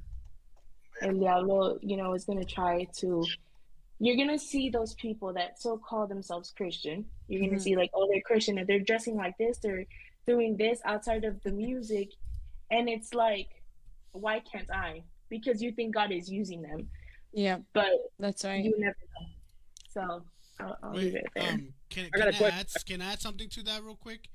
[1.02, 3.24] El Diablo, you know, is going to try to.
[4.04, 7.04] You're going to see those people that so call themselves Christian.
[7.28, 7.62] You're going to Mhm.
[7.62, 9.86] see, like, oh, they're Christian and they're dressing like this, they're
[10.26, 12.08] doing this outside of the music.
[12.72, 13.48] And it's like,
[14.10, 15.04] why can't I?
[15.28, 16.90] Because you think God is using them,
[17.32, 18.64] Yeah, but that's right.
[18.64, 19.26] you never know.
[19.88, 20.24] So
[20.58, 21.52] I'll, I'll leave Wait, it there.
[21.52, 22.58] um, can, I can, got a I question.
[22.58, 24.28] add, can I add something to that real quick?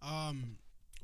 [0.00, 0.56] Um,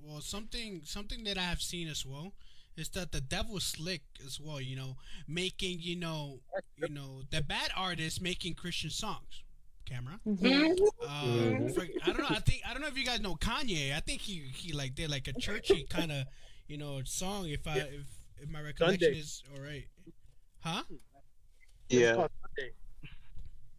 [0.03, 2.33] well, something something that I have seen as well
[2.77, 4.61] is that the devil's slick as well.
[4.61, 4.97] You know,
[5.27, 6.41] making you know
[6.77, 9.43] you know the bad artists making Christian songs.
[9.85, 10.19] Camera.
[10.27, 10.77] Mhm.
[11.03, 11.75] Uh, Mhm.
[11.75, 12.27] for, I don't know.
[12.29, 13.95] I think I don't know if you guys know Kanye.
[13.95, 16.27] I think he he like did like a churchy kind of
[16.67, 17.49] you know song.
[17.49, 18.07] If I if
[18.43, 19.19] if my recollection Sunday.
[19.21, 19.87] is all right,
[20.61, 20.83] huh?
[21.89, 22.27] Yeah.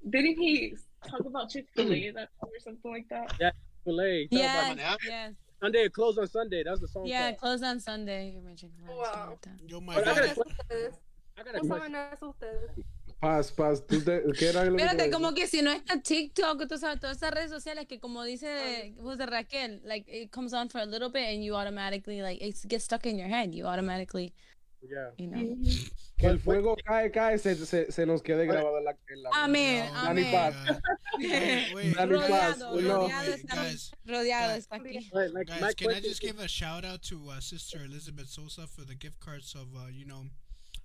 [0.09, 0.73] Didn't he
[1.05, 3.35] talk about Chick fil A that or something like that?
[3.39, 4.27] Yeah, Chick-fil-A.
[4.27, 5.33] Talk Yes, yes.
[5.59, 6.63] Sunday it closed on Sunday.
[6.63, 7.05] That's the song.
[7.07, 7.37] Yeah, called.
[7.39, 8.31] close on Sunday.
[8.35, 9.39] You mentioned close, Wow.
[9.67, 10.15] Yo, my But I God.
[10.35, 10.99] gotta- ustedes?
[11.37, 11.91] I got a ¿Cómo question.
[11.93, 12.71] saben eso ustedes?
[13.19, 13.85] Paz, paz.
[13.87, 16.77] ¿Tú te, ¿Qué era lo Espérate, iba a como que si no está TikTok, tú
[16.77, 20.79] sabes, todas esas redes sociales que como dice José Raquel, like it comes on for
[20.81, 23.53] a little bit and you automatically like it gets stuck in your head.
[23.55, 24.33] You automatically,
[24.81, 25.09] Yeah.
[25.17, 25.55] you know.
[26.19, 29.29] Que el fuego cae, cae, se, se, se nos quede grabado en la, en la
[29.33, 30.31] Amén, No, Dani amén.
[30.31, 30.55] Paz.
[30.67, 30.79] God.
[31.19, 32.59] Wait, wait, Dani Paz.
[32.59, 33.01] Rodeado, No.
[33.01, 34.63] rodeado Wait, está, guys, rodeado guys.
[34.63, 35.09] está aquí.
[35.13, 38.27] Like, like my Guys, can I just give a shout out to uh, Sister Elizabeth
[38.29, 40.25] Sosa for the gift cards of, uh, you know,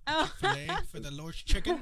[0.07, 0.31] Oh.
[0.41, 1.81] filet for the Lord's chicken?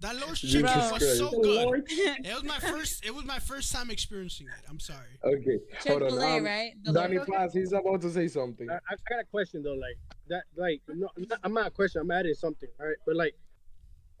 [0.00, 1.84] That Lord's Jesus chicken was so good.
[1.88, 3.04] It was my first.
[3.04, 4.64] It was my first time experiencing it.
[4.68, 5.18] I'm sorry.
[5.24, 5.58] Okay.
[5.88, 6.08] Hold on.
[6.10, 6.72] Chick-fil-A, Um, right?
[6.84, 7.32] The Danny logo.
[7.32, 8.68] Paz, he's about to say something.
[8.70, 9.96] I, I I got a question though, like
[10.28, 12.02] that, like no, not- I'm not a question.
[12.02, 12.96] I'm adding something, all right?
[13.06, 13.34] But like,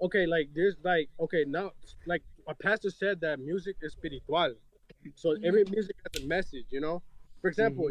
[0.00, 1.72] okay, like there's like, okay, now,
[2.06, 4.54] like a pastor said that music is spiritual,
[5.14, 7.02] so every music has a message, you know.
[7.42, 7.90] For example,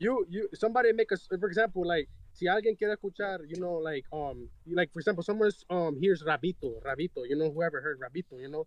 [0.00, 3.74] you you somebody make a, s- for example, like si alguien quiere escuchar, you know,
[3.74, 8.40] like um, like for example, someone's um hears Rabito, Rabito, you know, whoever heard Rabito,
[8.40, 8.66] you know,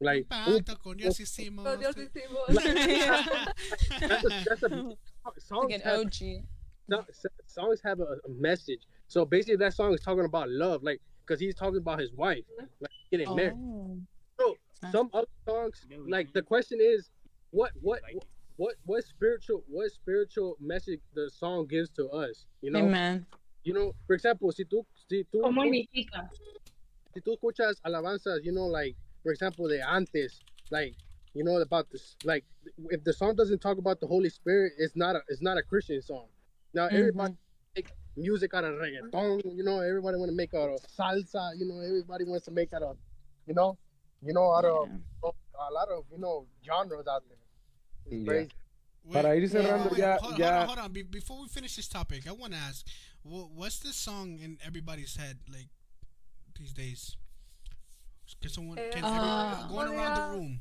[0.00, 1.64] like un- Pato con Dios hicimos.
[1.64, 2.46] Con Dios hicimos.
[4.00, 4.94] that's a, that's a
[5.38, 6.44] songs Like an OG.
[6.88, 7.04] no,
[7.46, 8.80] songs have a, a message.
[9.08, 12.44] So basically, that song is talking about love, like because he's talking about his wife,
[12.80, 13.54] like getting married.
[13.56, 13.98] Oh.
[14.38, 14.56] So
[14.92, 17.10] some other songs, like the question is,
[17.50, 18.26] what what what
[18.56, 22.46] what what spiritual what spiritual message the song gives to us?
[22.62, 23.26] You know, Amen.
[23.64, 23.92] you know.
[24.06, 26.28] For example, si tú si tú como significa?
[27.14, 30.94] si tú escuchas alabanzas, you know, like for example, the antes, like
[31.34, 32.44] you know about this, like
[32.90, 35.62] if the song doesn't talk about the Holy Spirit, it's not a it's not a
[35.62, 36.26] Christian song.
[36.72, 37.34] Now everybody
[37.74, 41.66] make music out of reggaeton, you know, everybody want to make out of salsa, you
[41.66, 42.96] know, everybody wants to make out of,
[43.46, 43.76] you know,
[44.22, 44.88] you know, out of
[45.24, 45.30] uh,
[45.70, 47.38] a lot of you know genres out there.
[48.10, 48.52] It's
[49.08, 49.22] Yeah.
[49.22, 50.46] Para ir cerrando wait, ya, hold, ya.
[50.48, 50.92] Hold on, hold on.
[50.92, 52.84] Be- before we finish this topic, I want to ask,
[53.22, 55.68] wha- what's the song in everybody's head like
[56.58, 57.16] these days?
[58.40, 60.60] Can someone can Uh, going around the room?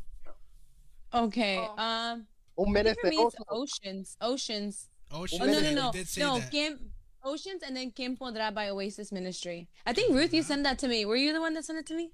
[1.13, 1.57] Okay.
[1.57, 1.75] Oh.
[1.81, 2.27] Um.
[2.57, 3.45] Un I think menace for me it's celoso.
[3.49, 4.17] Oceans.
[4.21, 4.97] Oceans.
[5.11, 6.39] Oh no no no Did say no.
[6.39, 6.51] that.
[6.51, 6.91] Kim.
[7.23, 9.67] Oceans and then Kim Podrá by Oasis Ministry.
[9.87, 11.05] I think Ruth, you sent that to me.
[11.05, 12.11] Were you the one that sent it to me?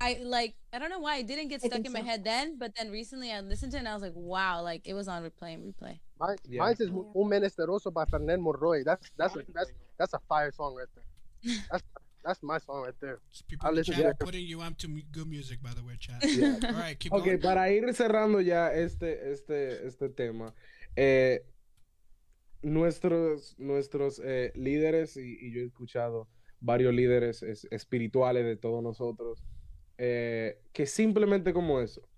[0.00, 0.54] I like.
[0.72, 2.06] I don't know why it didn't get I stuck in my so.
[2.06, 4.86] head then, but then recently I listened to it and I was like, wow, like
[4.86, 5.98] it was on replay and replay.
[6.18, 6.60] Mine, Yeah.
[6.62, 8.82] mine says Un Menesteroso by Fernand Monroy.
[8.84, 11.04] That's that's a, that's that's a fire song right there.
[11.70, 11.84] That's
[12.22, 13.18] that's my song right there.
[13.48, 14.18] People I listen chat to it.
[14.18, 16.22] putting you on to good music, by the way, chat.
[16.24, 16.58] Yeah.
[16.68, 17.40] All right, keep Ok, going.
[17.40, 20.52] para ir cerrando ya este, este, este tema,
[20.96, 21.40] eh,
[22.62, 26.28] nuestros, nuestros eh, líderes, y, y yo he escuchado
[26.60, 29.42] varios líderes es- espirituales de todos nosotros,
[30.00, 32.08] eh, que simplemente como eso,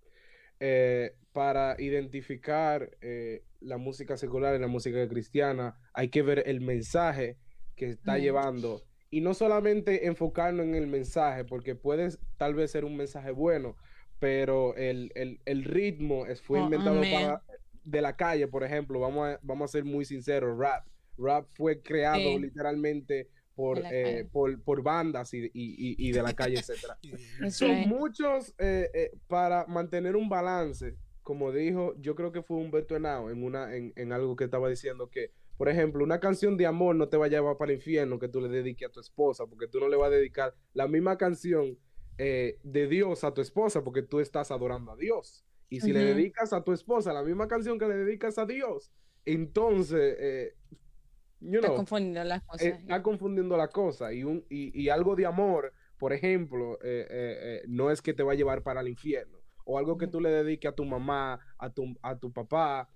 [0.61, 6.61] eh, para identificar eh, la música secular y la música cristiana, hay que ver el
[6.61, 7.39] mensaje
[7.75, 8.87] que está llevando.
[9.11, 12.09] Y no solamente enfocarnos en el mensaje, porque puede
[12.39, 13.77] tal vez ser un mensaje bueno,
[14.19, 17.11] pero el, el- el ritmo fue Oh, inventado amén.
[17.11, 17.43] para,
[17.85, 20.87] de la calle, por ejemplo, vamos a, vamos a ser muy sinceros, rap.
[21.19, 22.39] Rap fue creado Sí.
[22.39, 26.99] literalmente por, eh, por, por bandas y, y- y- y de la calle, etcétera.
[27.51, 27.87] Son right.
[27.87, 33.31] muchos, eh, eh, para mantener un balance, como dijo, yo creo que fue Humberto Henao
[33.31, 36.97] en, una, en, en algo que estaba diciendo que, por ejemplo, una canción de amor
[36.97, 39.47] no te va a llevar para el infierno que tú le dediques a tu esposa,
[39.47, 41.79] porque tú no le vas a dedicar la misma canción
[42.19, 45.45] eh, de Dios a tu esposa, porque tú estás adorando a Dios.
[45.69, 48.93] Y si le dedicas a tu esposa la misma canción que le dedicas a Dios,
[49.25, 50.55] entonces, eh,
[51.43, 52.67] you Está confundiendo las cosas.
[52.67, 57.07] eh, está confundiendo la cosa y, un, y, y algo de amor, por ejemplo, eh,
[57.11, 60.21] eh, no es que te va a llevar para el infierno o algo que tú
[60.21, 62.89] le dediques a tu mamá, a tu, a tu papá,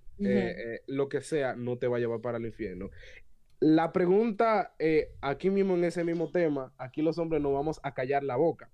[0.87, 2.89] lo que sea, no te va a llevar para el infierno.
[3.59, 4.75] La pregunta,
[5.21, 8.69] aquí mismo en ese mismo tema, aquí los hombres nos vamos a callar la boca.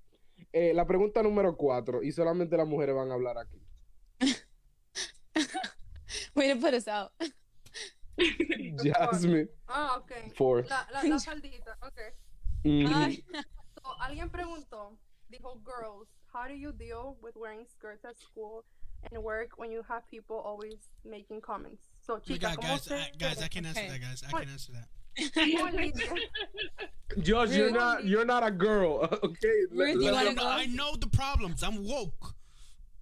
[0.51, 3.59] Eh, la pregunta número cuatro, y solamente las mujeres van a hablar aquí.
[6.35, 7.11] Us out.
[8.83, 10.33] Jasmine, Ah, ok.
[10.35, 10.69] fourth.
[10.69, 11.99] La, la, la faldita, ok.
[12.65, 13.23] Ay,
[13.83, 14.97] So, alguien preguntó,
[15.31, 18.63] dijo, girls, how do you deal with wearing skirts at school
[19.11, 21.89] and work when you have people always making comments?
[22.01, 22.95] So, my chicas, God, ¿cómo guys, se...
[22.95, 23.89] I, guys, I can answer Okay.
[23.89, 24.23] that, guys.
[24.25, 24.87] I can answer that.
[25.35, 26.19] ¿Cómo?
[27.23, 29.65] Josh, you're not, you're not a girl, okay?
[29.71, 31.61] Ruth, Let- wanna let- I know the problems.
[31.61, 32.35] I'm woke.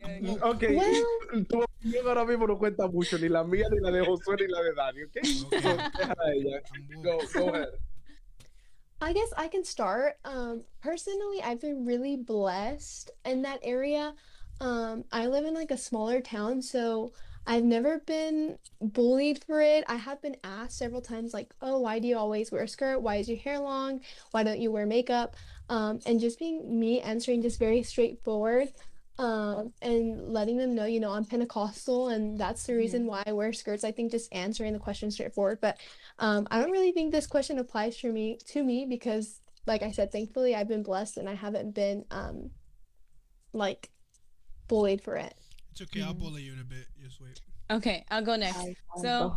[0.04, 0.38] I'm.
[0.44, 4.06] Ok, Well- tu opinión ahora mismo no cuenta mucho, ni la mía, ni la de
[4.06, 5.10] Josué, ni la de Dani, ¿ok?
[5.12, 5.24] Okay.
[5.52, 6.62] So, déjala a ella.
[6.74, 7.70] I'm Go, go ahead.
[9.04, 10.14] I guess I can start.
[10.26, 14.14] Um, personally, I've been really blessed in that area.
[14.60, 17.12] Um, I live in like a smaller town, so
[17.48, 19.84] I've never been bullied for it.
[19.88, 23.02] I have been asked several times, like, oh, why do you always wear a skirt?
[23.02, 24.02] Why is your hair long?
[24.32, 25.36] Why don't you wear makeup?
[25.68, 28.72] Um, and just being me answering just very straightforward.
[29.22, 33.34] Um, and letting them know, you know, I'm Pentecostal and that's the reason why I
[33.34, 33.84] wear skirts.
[33.84, 35.60] I think just answering the question straightforward.
[35.62, 35.78] But
[36.18, 39.92] um, I don't really think this question applies for me to me because, like I
[39.92, 42.50] said, thankfully I've been blessed and I haven't been um
[43.54, 43.92] like
[44.68, 45.36] bullied for it.
[45.72, 46.02] It's okay.
[46.02, 46.88] I'll bully you in a bit.
[47.04, 47.40] Just wait.
[47.70, 48.58] okay, I'll go next.
[49.04, 49.36] So,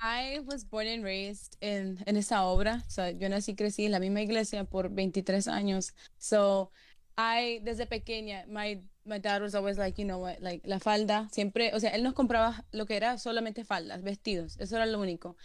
[0.00, 2.82] I was born and raised in, en esa obra.
[2.88, 5.92] So, yo nací y crecí en la misma iglesia por 23 años.
[6.18, 6.70] So,
[7.18, 8.80] I, desde pequeña, my,
[9.10, 12.02] my dad was always like, you know what, like, la falda, siempre, o sea, él
[12.02, 15.36] nos compraba lo que era solamente faldas, vestidos, eso era lo único.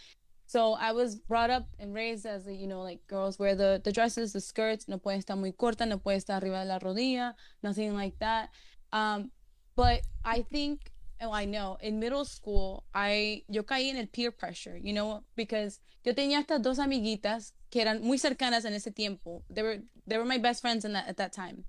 [0.48, 3.92] So, I was brought up and raised as, you know, like, girls wear the, the
[3.92, 7.34] dresses, the skirts, no puede estar muy corta, no puede estar arriba de la rodilla,
[7.64, 8.50] nothing like that.
[8.94, 9.32] Um,
[9.76, 10.92] but I think
[11.22, 15.24] oh, I know, in middle school, I, yo caí en el peer pressure, you know,
[15.36, 19.44] because yo tenía estas dos amiguitas que eran muy cercanas en ese tiempo.
[19.50, 21.66] They were, they were my best friends in that, at that time.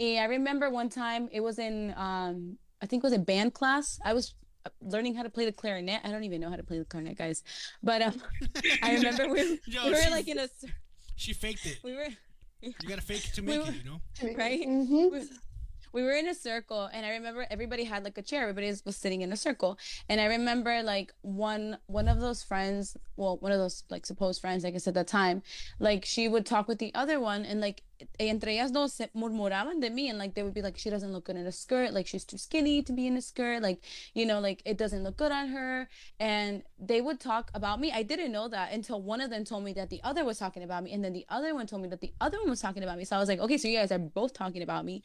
[0.00, 3.54] And I remember one time it was in, um, I think it was a band
[3.54, 3.98] class.
[4.04, 4.34] I was
[4.80, 6.00] learning how to play the clarinet.
[6.04, 7.42] I don't even know how to play the clarinet, guys.
[7.82, 8.22] But um,
[8.82, 10.68] I remember we, Yo, we were she- like in a, cir-
[11.16, 11.78] She faked it.
[11.82, 12.08] we were,
[12.60, 14.34] You gotta fake it to We make were- it, you know?
[14.36, 14.60] right?
[14.60, 15.08] Mm-hmm.
[15.12, 15.28] we-
[15.94, 18.84] we were in a circle and i remember everybody had like a chair everybody was
[18.84, 19.78] was sitting in a circle
[20.10, 24.38] and i remember like one one of those friends well one of those like supposed
[24.38, 25.42] friends i guess at that time
[25.80, 27.82] like she would talk with the other one and like
[28.18, 31.12] entre ellas dos se murmuraban de mí and like they would be like she doesn't
[31.12, 33.80] look good in a skirt like she's too skinny to be in a skirt like
[34.14, 35.88] you know like it doesn't look good on her.
[36.20, 37.92] And they would talk about me.
[37.92, 40.62] I didn't know that until one of them told me that the other was talking
[40.62, 42.82] about me and then the other one told me that the other one was talking
[42.82, 43.04] about me.
[43.04, 45.02] So i was like okay so you guys are both talking about me.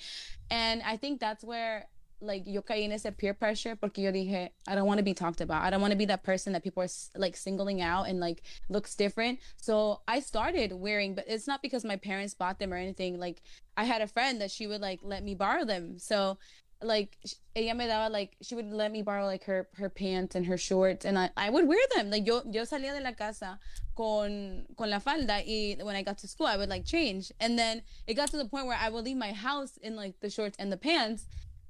[0.49, 1.87] And i think that's where
[2.23, 5.13] like yo caí en ese peer pressure porque yo dije I don't want to be
[5.13, 5.63] talked about.
[5.63, 8.41] I don't want to be that person that people are like singling out and like
[8.69, 9.39] looks different.
[9.57, 13.19] So I started wearing, but it's not because my parents bought them or anything.
[13.19, 13.41] Like
[13.77, 15.99] I had a friend that she would like let me borrow them.
[15.99, 16.37] So
[16.83, 17.17] like
[17.55, 20.57] ella me daba like she would let me borrow like her her pants and her
[20.57, 22.09] shorts and I, I would wear them.
[22.09, 23.59] Like yo yo salía de la casa
[23.95, 27.31] con con la falda y when I got to school I would like change.
[27.39, 30.19] And then it got to the point where I would leave my house in like
[30.19, 31.25] the shorts and the pants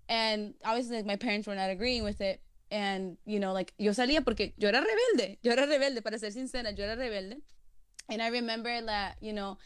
[0.09, 2.41] and obviously like, my parents were not agreeing with it.
[2.71, 6.31] And you know like yo salía porque yo era rebelde yo era rebelde para ser
[6.31, 7.39] sincera yo era rebelde.
[8.09, 9.57] And I remember that you know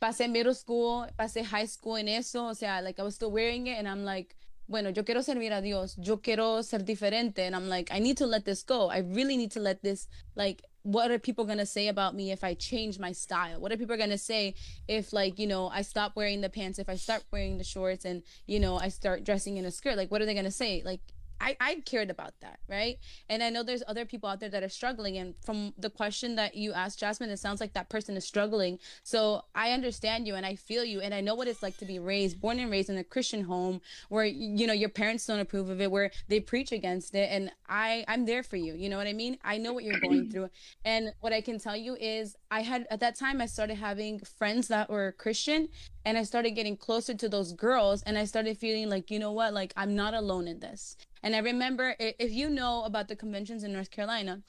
[0.00, 3.66] pasé middle school pasé high school en eso o sea like I was still wearing
[3.66, 4.36] it and I'm like
[4.68, 7.40] bueno yo quiero servir a Dios yo quiero ser diferente.
[7.40, 8.88] And I'm like I need to let this go.
[8.88, 12.30] I really need to let this like what are people going to say about me
[12.30, 13.60] if I change my style?
[13.60, 14.54] What are people going to say
[14.86, 18.04] if like, you know, I stop wearing the pants, if I start wearing the shorts
[18.04, 19.96] and, you know, I start dressing in a skirt?
[19.96, 20.82] Like what are they going to say?
[20.84, 21.00] Like
[21.40, 22.98] I, I cared about that, right?
[23.28, 25.16] And I know there's other people out there that are struggling.
[25.18, 28.78] And from the question that you asked, Jasmine, it sounds like that person is struggling.
[29.02, 31.00] So I understand you and I feel you.
[31.00, 33.44] And I know what it's like to be raised, born and raised in a Christian
[33.44, 37.28] home where, you know, your parents don't approve of it, where they preach against it.
[37.30, 38.74] And I, I'm there for you.
[38.74, 39.38] You know what I mean?
[39.44, 40.50] I know what you're going through.
[40.84, 44.20] And what I can tell you is I had, at that time, I started having
[44.20, 45.68] friends that were Christian
[46.06, 49.32] and I started getting closer to those girls and I started feeling like, you know
[49.32, 50.96] what, like I'm not alone in this.
[51.22, 54.42] And I remember if you know about the conventions in North Carolina,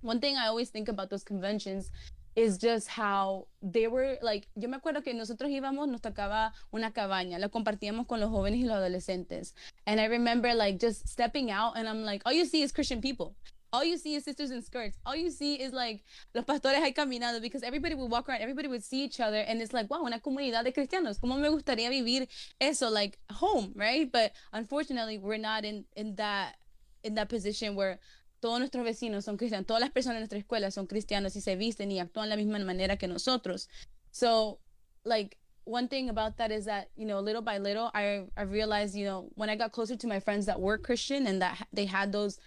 [0.00, 1.90] one thing I always think about those conventions
[2.36, 6.92] is just how they were like, yo me acuerdo que nosotros íbamos, nos tocaba una
[6.92, 9.52] cabaña, la compartíamos con los jóvenes y los adolescentes.
[9.86, 13.00] And I remember like just stepping out and I'm like, all you see is Christian
[13.00, 13.34] people.
[13.72, 14.98] All you see is sisters in skirts.
[15.06, 16.04] All you see is like
[16.34, 19.62] los pastores ahí caminando because everybody would walk around, everybody would see each other and
[19.62, 21.20] it's like, wow, una comunidad de cristianos.
[21.20, 22.28] ¿Cómo me gustaría vivir
[22.60, 24.10] eso like home, right?
[24.10, 26.56] But unfortunately, we're not in in that
[27.04, 28.00] in that position where
[28.40, 31.56] todos nuestros vecinos son cristianos, todas las personas en nuestra escuela son cristianos y se
[31.56, 33.68] visten y actúan de la misma manera que nosotros.
[34.10, 34.58] So,
[35.04, 38.96] like one thing about that is that you know little by little I I realized
[38.96, 41.86] you know when I got closer to my friends that were Christian and that they
[41.86, 42.40] had those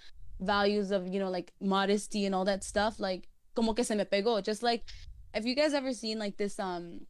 [0.44, 4.04] values of you know like modesty and all that stuff like como que se me
[4.06, 4.44] pegó.
[4.44, 4.84] Just like
[5.34, 7.02] have you guys ever seen like this um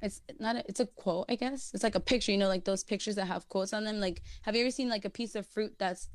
[0.00, 1.72] it's not a, it's a quote i guess?
[1.74, 4.00] It's like a picture you know like those pictures that have quotes on them.
[4.00, 6.08] Like have you ever seen like a piece of fruit that's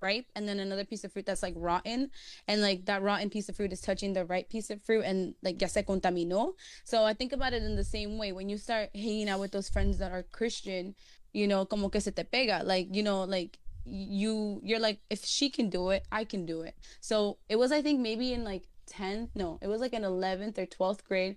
[0.00, 2.10] ripe and then another piece of fruit that's like rotten?
[2.46, 5.34] And like that rotten piece of fruit is touching the ripe piece of fruit and
[5.42, 6.52] like ya se contaminó.
[6.84, 8.32] So i think about it in the same way.
[8.32, 10.94] When you start hanging out with those friends that are christian
[11.32, 12.64] you know como que se te pega.
[12.64, 13.58] Like you know like
[13.90, 16.74] you you're like if she can do it i can do it.
[17.00, 20.58] So it was i think maybe in like 10 no it was like in 11th
[20.58, 21.36] or 12th grade.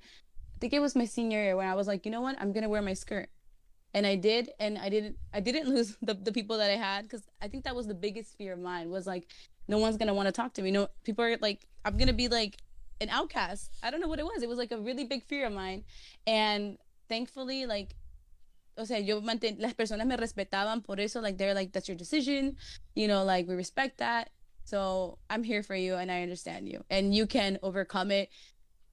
[0.56, 2.40] I think it was my senior year when i was like you know what?
[2.40, 3.30] I'm gonna wear my skirt.
[3.94, 7.04] And i did and i didn't i didn't lose the, the people that i had
[7.04, 9.28] because i think that was the biggest fear of mine was like
[9.68, 10.72] no one's gonna want to talk to me.
[10.72, 12.58] No people are like i'm gonna be like
[13.02, 13.72] an outcast.
[13.84, 14.44] I don't know what it was.
[14.44, 15.84] It was like a really big fear of mine.
[16.28, 16.78] And
[17.10, 17.96] thankfully like
[18.78, 21.98] o sea, yo manten las personas me respetaban por eso, like they're like, that's your
[21.98, 22.56] decision,
[22.96, 24.30] you know, like we respect that.
[24.64, 28.30] So I'm here for you and I understand you and you can overcome it.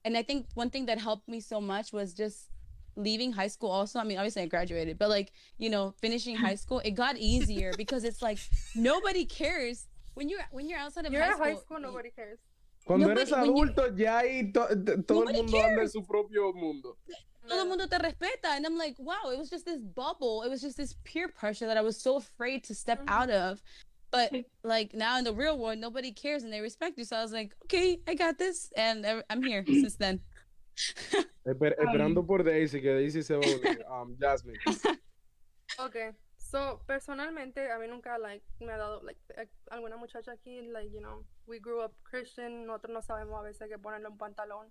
[0.03, 2.49] And I think one thing that helped me so much was just
[2.95, 3.99] leaving high school also.
[3.99, 7.71] I mean, obviously I graduated, but like, you know, finishing high school, it got easier
[7.77, 8.39] because it's like
[8.75, 11.61] nobody cares when you're when you're outside of You're high at high school.
[11.61, 12.39] school, nobody cares.
[12.85, 15.81] Cuando Nobody- eres when you- adulto, ya ahí to- t- todo el Nobody mundo anda
[15.83, 16.97] en su propio mundo.
[17.49, 18.55] Todo mundo te respeta.
[18.55, 20.43] And I'm like, wow, it was just this bubble.
[20.43, 23.09] It was just this peer pressure that I was so afraid to step Mhm.
[23.09, 23.61] out of.
[24.11, 24.31] But
[24.63, 27.03] like now in the real world, nobody cares and they respect you.
[27.05, 28.71] So I was like, okay, I got this.
[28.75, 30.21] And I- I'm here since then.
[31.45, 33.83] Esper- esperando por Daisy, que Daisy se va a unir.
[33.91, 34.57] Um, Jasmine.
[35.79, 40.61] Okay, so personalmente a mí nunca like me ha dado like eh, alguna muchacha aquí
[40.73, 44.17] like you know we grew up Christian nosotros no sabemos a veces qué ponerle un
[44.17, 44.67] pantalón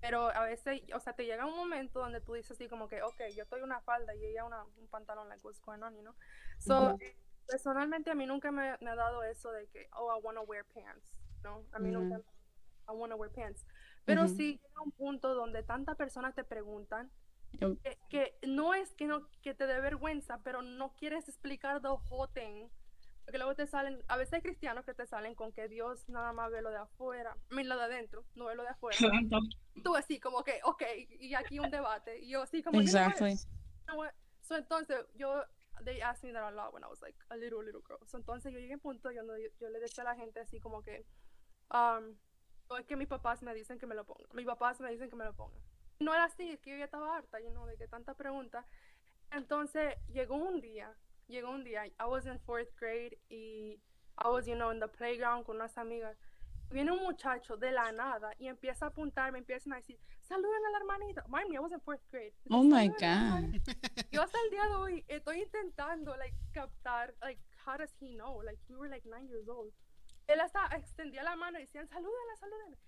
[0.00, 3.02] pero a veces o sea te llega un momento donde tú dices así como que
[3.02, 6.02] okay yo estoy una falda y ella una un pantalón like what's going on you
[6.02, 6.14] know.
[6.58, 6.96] So
[7.46, 10.64] personalmente a mí nunca me, me ha dado eso de que oh I wanna wear
[10.64, 12.20] pants no a mí nunca
[12.88, 13.66] I wanna wear pants.
[14.04, 17.10] Pero sí llega un punto donde tantas personas te preguntan
[18.08, 22.30] que no es que no que te dé vergüenza, pero no quieres explicar the whole
[22.32, 22.68] thing.
[23.26, 26.32] Porque luego te salen, a veces hay cristianos que te salen con que Dios nada
[26.32, 28.96] más ve lo de afuera, mean, lo de adentro, no ve lo de afuera.
[29.82, 30.82] Tú así como que, ok,
[31.18, 32.20] y aquí un debate.
[32.20, 32.80] Y yo así como?
[32.80, 33.32] Exactly.
[33.34, 34.12] You know what?
[34.42, 35.42] So entonces yo,
[35.84, 37.98] they asked me that a lot when I was like a little, little girl.
[38.06, 40.38] So entonces yo llegué a un punto donde yo, yo le decía a la gente
[40.38, 41.04] así como que,
[41.72, 42.16] um,
[42.68, 44.28] "Oh, es que mis papás me dicen que me lo ponga.
[44.34, 45.58] Mis papás me dicen que me lo ponga.
[45.98, 48.64] No era así, es que yo ya estaba harta, you know, de que tanta pregunta.
[49.32, 50.96] Entonces llegó un día
[51.28, 53.80] llegó un día, I was in fourth grade y
[54.18, 56.16] I was, you know, in the playground con unas amigas.
[56.70, 60.64] Viene un muchacho de la nada y empieza a apuntar, me empiezan a decir, saluden
[60.66, 61.24] a la hermanita.
[61.28, 62.32] Mind me, I was in fourth grade.
[62.50, 63.34] Oh my "Saluden a la God.
[63.36, 63.72] hermanita".
[64.10, 68.42] Yo hasta el día de hoy estoy intentando, like, captar, like, how does he know?
[68.42, 69.72] Like, we were, like, nine years old.
[70.26, 72.78] Él hasta extendía la mano y decían, salúdenla, salúdenla.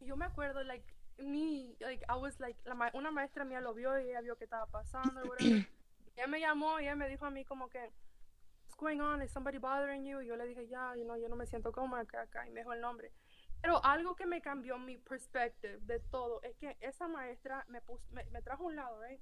[0.00, 0.84] Y yo me acuerdo, like,
[1.16, 4.36] me, like, I was, like, la ma- una maestra mía lo vio y ella vio
[4.36, 5.66] qué estaba pasando, y whatever.
[6.16, 9.22] Ella me llamó y ella me dijo a mí como que, what's going on?
[9.22, 10.20] Is somebody bothering you?
[10.20, 12.50] Y yo le dije, ya, you know, yo no me siento cómoda acá, acá, y
[12.50, 13.12] me dijo el nombre.
[13.60, 18.02] Pero algo que me cambió mi perspective de todo es que esa maestra me, pus-
[18.10, 19.20] me, me trajo a un lado, right?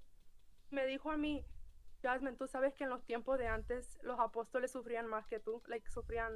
[0.70, 1.44] Me dijo a mí,
[2.02, 5.62] Jasmine, tú sabes que en los tiempos de antes los apóstoles sufrían más que tú,
[5.66, 6.32] like, sufrían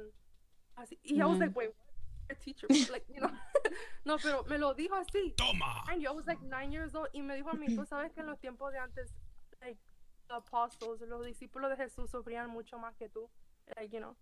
[0.75, 0.99] así.
[1.01, 1.41] Y I was Mm.
[1.41, 1.85] like, wait, what?
[2.29, 3.29] a teacher, like, you know.
[4.05, 5.33] no, pero me lo dijo así.
[5.35, 5.83] Toma.
[5.87, 8.19] And yo was like nine years old y me dijo a mí, tú sabes que
[8.21, 9.11] en los tiempos de antes,
[9.61, 9.79] like,
[10.29, 13.29] apostles, los discípulos de Jesús sufrían mucho más que tú.
[13.75, 14.15] Like, you know.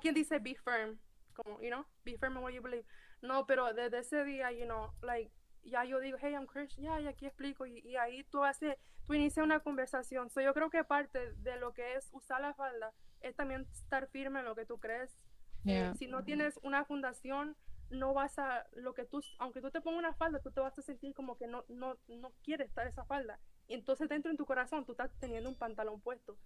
[0.00, 0.98] ¿Quién dice be firm?
[1.34, 2.84] Como, you know, be firm in what you believe.
[3.22, 5.30] No, pero desde ese día, you know, like,
[5.64, 8.76] ya yo digo, hey, I'm Christian, ya, y aquí explico, y, y ahí tú haces,
[9.06, 10.30] tú inicias una conversación.
[10.30, 14.06] So, yo creo que parte de lo que es usar la falda es también estar
[14.08, 15.10] firme en lo que tú crees.
[15.12, 15.18] Eh,
[15.64, 15.94] Yeah.
[15.96, 17.56] si no tienes una fundación,
[17.90, 20.78] no vas a, lo que tú, aunque tú te pongas una falda, tú te vas
[20.78, 23.40] a sentir como que no, no, no quieres estar esa falda.
[23.68, 26.36] Y entonces dentro en tu corazón tú estás teniendo un pantalón puesto.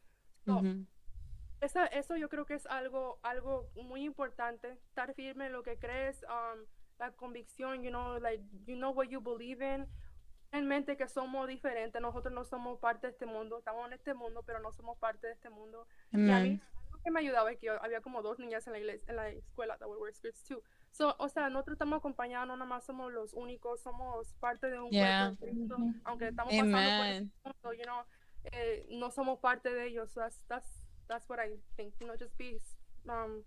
[0.45, 0.87] So, Mhm.
[1.61, 5.79] esa, eso yo creo que es algo, algo muy importante, estar firme en lo que
[5.79, 6.65] crees, um,
[6.99, 9.87] la convicción, you know, like, you know what you believe in,
[10.51, 14.13] en mente que somos diferentes, nosotros no somos parte de este mundo, estamos en este
[14.15, 15.87] mundo, pero no somos parte de este mundo.
[16.13, 16.63] Y a mí, Amen.
[16.85, 19.17] algo que me ayudaba es que yo- había como dos niñas en la, iglesia, en
[19.17, 20.63] la escuela that wear skirts too.
[20.93, 24.79] So, o sea, nosotros estamos acompañados, no nada más somos los únicos, somos parte de
[24.79, 25.35] un Yeah.
[25.39, 27.33] cuerpo de Cristo, aunque estamos pasando por Amen.
[27.45, 28.03] mundo, you know,
[28.53, 30.13] eh, no somos parte de ellos.
[30.13, 30.69] So that's, that's,
[31.09, 32.59] that's what I think, you know, just be,
[33.09, 33.43] um,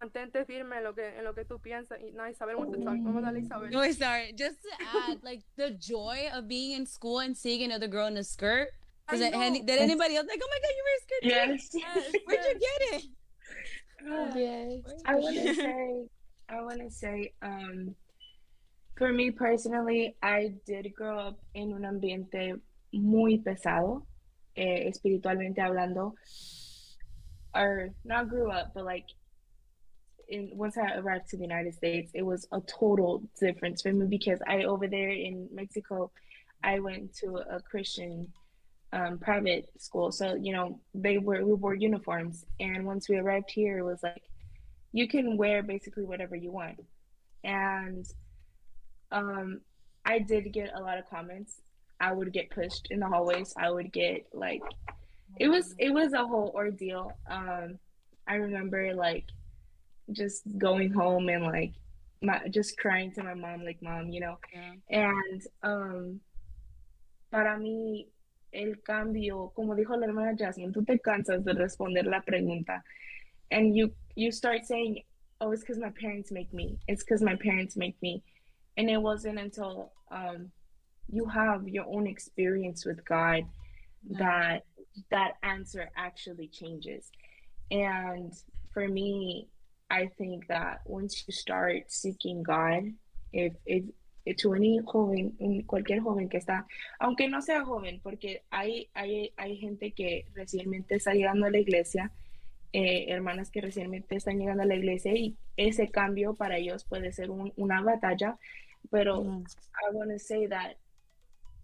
[0.00, 2.84] mantente firme en lo que, en lo que tú piensas y nada, Isabel wants to
[2.84, 2.96] talk.
[3.02, 3.70] Vamos a Isabel.
[3.70, 4.32] No, sorry.
[4.34, 4.70] Just to
[5.10, 8.68] add, like the joy of being in school and seeing another girl in a skirt.
[9.10, 11.22] Was I it did anybody else like, oh my god, you wear a skirt?
[11.22, 11.68] too?" Yes.
[11.72, 12.12] Yes.
[12.24, 13.04] Where'd you get it?
[14.36, 15.02] Yes.
[15.06, 16.06] I want to say,
[16.50, 17.94] I want to say, um,
[18.96, 22.58] for me personally, I did grow up in un ambiente
[22.92, 24.06] muy pesado,
[24.56, 26.14] eh, espiritualmente hablando.
[27.54, 29.04] Or not grew up, but like,
[30.28, 34.06] in once I arrived to the United States, it was a total difference for me
[34.06, 36.10] because I over there in Mexico,
[36.62, 38.28] I went to a Christian
[38.92, 43.50] um, private school, so you know they were we wore uniforms, and once we arrived
[43.50, 44.22] here, it was like
[44.92, 46.80] you can wear basically whatever you want.
[47.44, 48.06] And
[49.12, 49.60] um,
[50.04, 51.60] I did get a lot of comments.
[52.00, 53.54] I would get pushed in the hallways.
[53.56, 54.62] I would get like
[55.38, 57.12] it was it was a whole ordeal.
[57.28, 57.78] Um,
[58.26, 59.24] I remember like
[60.12, 61.72] just going home and like
[62.22, 64.38] my just crying to my mom like mom, you know.
[64.52, 64.72] Yeah.
[64.90, 66.20] And um,
[67.30, 68.06] para mí
[68.52, 72.82] el cambio, como dijo la hermana Jasmine, tú te cansas de responder la pregunta
[73.50, 75.02] and you you start saying,
[75.40, 76.78] "Oh, it's because my parents make me.
[76.88, 78.22] It's because my parents make me,"
[78.76, 80.50] and it wasn't until um,
[81.08, 83.44] you have your own experience with God
[84.10, 84.64] that
[85.10, 87.10] that answer actually changes.
[87.70, 88.32] And
[88.72, 89.48] for me,
[89.90, 92.92] I think that once you start seeking God,
[93.32, 93.84] if if
[94.36, 96.64] to any joven, cualquier joven que está,
[97.00, 101.58] aunque no sea joven, porque hay, hay, hay gente que recientemente está llegando a la
[101.58, 102.10] iglesia
[102.72, 107.12] eh, hermanas que recientemente están llegando a la iglesia y ese cambio para ellos puede
[107.12, 108.38] ser un- una batalla,
[108.90, 109.44] pero Mm.
[109.90, 110.76] I want to say that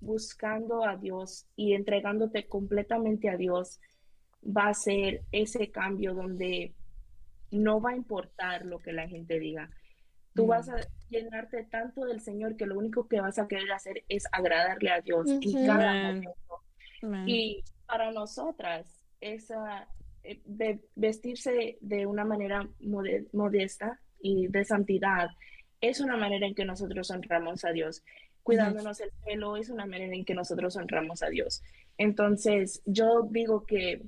[0.00, 3.80] buscando a Dios y entregándote completamente a Dios
[4.44, 6.74] va a ser ese cambio donde
[7.50, 9.70] no va a importar lo que la gente diga.
[10.34, 10.48] Tú Mm.
[10.48, 10.76] vas a
[11.08, 15.00] llenarte tanto del Señor que lo único que vas a querer hacer es agradarle a
[15.00, 15.66] Dios en Ujú.
[15.66, 16.24] cada Amen.
[17.02, 17.26] momento.
[17.28, 19.86] Y para nosotras, esa,
[20.44, 25.28] de vestirse de una manera mode- modesta y de santidad
[25.80, 28.02] es una manera en que nosotros honramos a Dios.
[28.42, 31.62] Cuidándonos el pelo es una manera en que nosotros honramos a Dios.
[31.98, 34.02] Entonces, yo digo que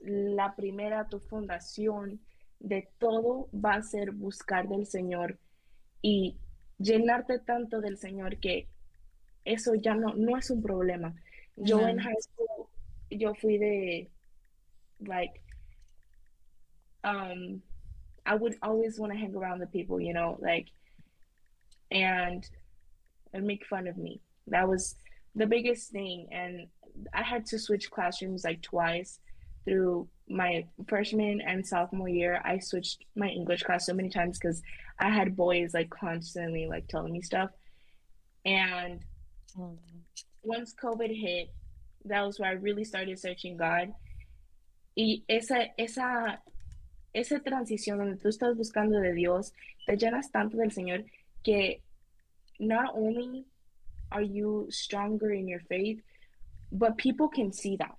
[0.00, 2.20] la primera, tu fundación
[2.60, 5.38] de todo va a ser buscar del Señor
[6.02, 6.36] y
[6.78, 8.68] llenarte tanto del Señor que
[9.44, 11.14] eso ya no, no es un problema.
[11.56, 12.66] Yo en high school,
[13.10, 14.10] yo fui de,
[15.04, 15.42] like,
[17.04, 17.62] um,
[18.24, 20.66] I would always want to hang around the people, you know, like,
[21.90, 22.44] and
[23.32, 24.20] and make fun of me.
[24.48, 24.96] That was
[25.34, 26.66] the biggest thing, and
[27.12, 29.20] I had to switch classrooms like twice
[29.66, 34.62] through my freshman and sophomore year, I switched my English class so many times because
[34.98, 37.50] I had boys like constantly like telling me stuff.
[38.44, 39.00] And
[40.42, 41.48] once COVID hit,
[42.06, 43.92] that was where I really started searching God.
[44.96, 46.42] Y esa, esa,
[47.12, 49.52] esa transición donde tú estás buscando de Dios,
[49.86, 51.04] te llenas tanto del Señor
[51.44, 51.82] que
[52.58, 53.46] not only
[54.10, 56.02] are you stronger in your faith,
[56.70, 57.94] but people can see that.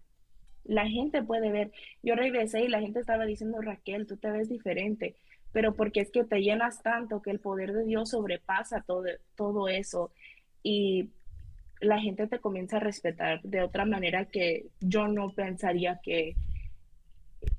[0.65, 1.71] La gente puede ver.
[2.03, 5.15] Yo regresé y la gente estaba diciendo, Raquel, tú te ves diferente,
[5.53, 9.69] pero porque es que te llenas tanto que el poder de Dios sobrepasa todo, todo
[9.69, 10.11] eso
[10.63, 11.11] y
[11.79, 16.35] la gente te comienza a respetar de otra manera que yo no pensaría que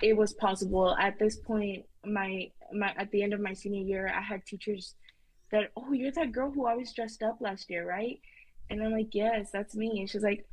[0.02, 0.96] it was possible.
[0.98, 4.94] At this point my my at the end of my senior year i had teachers
[5.50, 8.20] that oh you're that girl who always dressed up last year right?
[8.70, 10.00] And i'm like yes that's me.
[10.00, 10.46] And she's like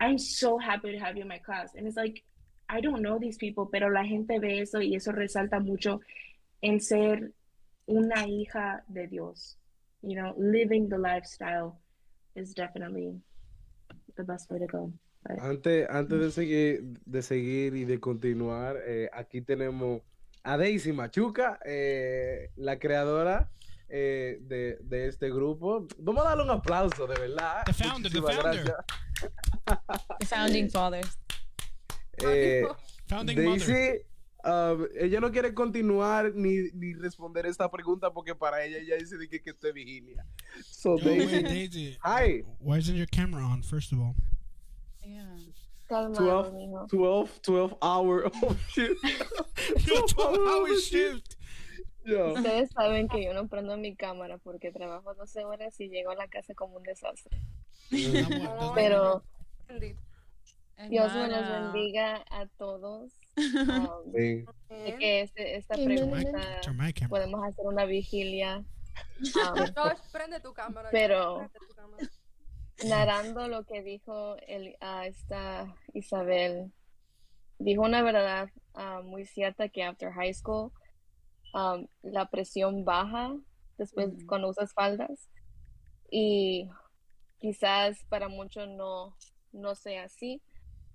[0.00, 1.70] i'm so happy to have you in my class.
[1.76, 2.22] And it's like
[2.68, 6.00] i don't know these people pero la gente ve eso y eso resalta mucho
[6.62, 7.32] en ser
[7.88, 9.56] una hija de dios.
[10.02, 11.80] You know living the lifestyle
[12.34, 13.14] is definitely
[14.16, 14.92] the best way to go
[15.40, 20.02] Antes, antes de seguir, de seguir y de continuar, eh, aquí tenemos
[20.44, 23.50] a Daisy Machuca, eh, la creadora
[23.88, 25.86] eh, de, de este grupo.
[25.98, 27.64] Vamos a darle un aplauso, de verdad.
[27.66, 28.64] The founder, the Muchísimas founder.
[28.64, 30.18] gracias.
[30.20, 31.18] The founding fathers.
[32.24, 32.64] Eh,
[33.08, 33.58] Founding mother.
[33.66, 34.02] Daisy,
[34.44, 39.16] um, ella no quiere continuar ni, ni responder esta pregunta porque para ella ella dice
[39.28, 40.24] que, que esto es vigilia.
[40.64, 41.98] So, Yo, Daisy, wait, Daisy.
[42.02, 42.42] hi.
[42.60, 44.14] Why isn't your camera on, first of all?
[45.06, 45.36] Yeah.
[45.88, 46.86] Calmado, 12, mijo.
[46.90, 48.30] 12, 12 hour.
[48.74, 48.84] Yo,
[49.86, 51.34] 12 hour hours shift.
[52.04, 52.32] Yo.
[52.34, 56.14] Ustedes saben que yo no prendo mi cámara porque trabajo 12 horas y llego a
[56.16, 57.40] la casa como un desastre.
[58.74, 59.22] Pero.
[60.90, 63.12] Dios me los bendiga a todos.
[63.38, 64.46] Um, Sí.
[64.98, 66.40] que este- esta pregunta
[67.10, 68.64] podemos hacer una vigilia.
[69.20, 70.88] Um, Josh, prende tu cámara.
[70.90, 72.10] Pero- Josh, prende tu cámara.
[72.84, 76.72] Narrando lo que dijo el, a esta Isabel,
[77.58, 80.72] dijo una verdad ah, muy cierta que after high school
[81.54, 83.34] um, la presión baja
[83.78, 85.30] después cuando usas faldas
[86.10, 86.68] y
[87.38, 89.16] quizás para muchos no,
[89.52, 90.42] no sea así,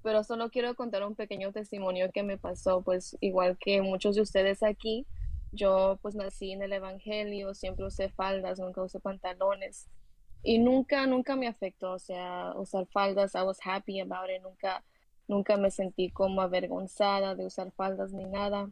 [0.04, 4.22] pero solo quiero contar un pequeño testimonio que me pasó, pues igual que muchos de
[4.22, 5.06] ustedes aquí,
[5.52, 9.90] yo pues nací en el Evangelio, siempre usé faldas, nunca usé pantalones
[10.44, 14.84] y nunca, nunca me afectó, o sea, usar faldas, I was happy about it, nunca,
[15.28, 18.72] nunca me sentí como avergonzada de usar faldas ni nada.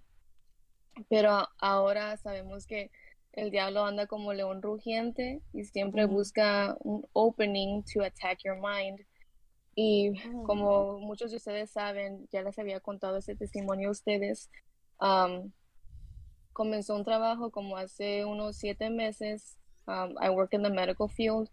[1.09, 2.91] Pero ahora sabemos que
[3.33, 6.15] el diablo anda como león rugiente y siempre Ujú.
[6.15, 9.05] busca un opening to attack your mind.
[9.75, 10.11] Y
[10.45, 14.49] como muchos de ustedes saben, ya les había contado ese testimonio a ustedes,
[14.99, 15.51] um,
[16.51, 19.55] comenzó un trabajo como hace unos siete meses.
[19.87, 21.49] Um, I work in the medical field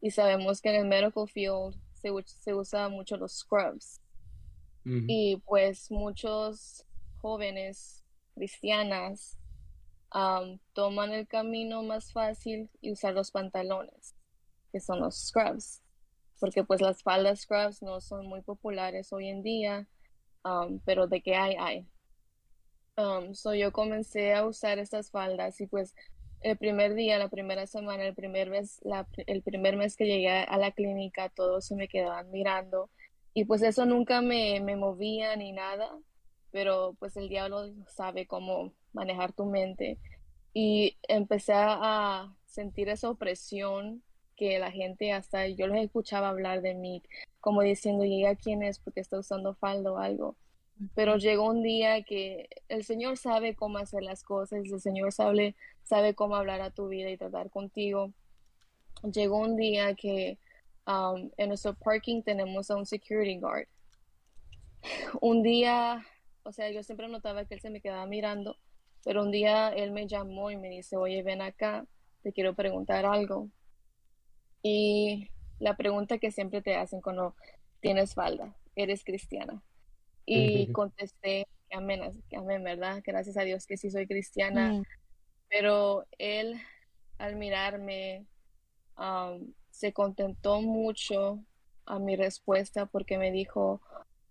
[0.00, 4.00] y sabemos que en el medical field se, se usa mucho los scrubs.
[4.84, 5.04] Ujú.
[5.06, 6.86] Y pues muchos
[7.20, 8.02] jóvenes
[8.34, 9.38] cristianas
[10.14, 14.14] um, toman el camino más fácil y usar los pantalones,
[14.72, 15.82] que son los scrubs,
[16.38, 19.86] porque pues las faldas scrubs no son muy populares hoy en día,
[20.44, 21.86] um, pero de que hay, hay.
[22.96, 25.94] Um, so yo comencé a usar estas faldas y pues
[26.42, 30.28] el primer día, la primera semana, el primer mes, la- el primer mes que llegué
[30.30, 32.90] a la clínica, todos se me quedaban mirando
[33.34, 35.90] y pues eso nunca me, me movía ni nada,
[36.50, 39.98] pero pues el diablo sabe cómo manejar tu mente.
[40.52, 44.02] Y empecé a sentir esa opresión
[44.36, 47.02] que la gente hasta yo les escuchaba hablar de mí,
[47.40, 50.36] como diciendo, llega quién es porque está usando falda o algo.
[50.94, 55.54] Pero llegó un día que el Señor sabe cómo hacer las cosas, el Señor sabe,
[55.84, 58.12] sabe cómo hablar a tu vida y tratar contigo.
[59.02, 60.38] Llegó un día que
[60.86, 63.66] um, en nuestro parking tenemos a un security guard.
[65.20, 66.06] Un día,
[66.42, 68.56] o sea, yo siempre notaba que él se me quedaba mirando,
[69.04, 71.86] pero un día él me llamó y me dice, oye, ven acá,
[72.22, 73.50] te quiero preguntar algo.
[74.62, 75.28] Y
[75.58, 77.34] la pregunta que siempre te hacen cuando
[77.80, 79.62] tienes falda, ¿eres cristiana?
[80.26, 83.02] Y contesté, amén, as- amén, ¿verdad?
[83.04, 84.82] Gracias a Dios que sí soy cristiana Mm.
[85.48, 86.60] pero él
[87.18, 88.26] al mirarme
[88.96, 91.44] um, se contentó mucho
[91.86, 93.80] a mi respuesta porque me dijo,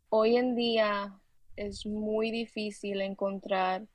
[0.10, 1.20] hoy en día
[1.56, 3.88] es muy difícil encontrar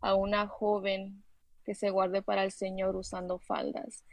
[0.00, 1.22] a una joven
[1.64, 4.04] que se guarde para el Señor usando faldas.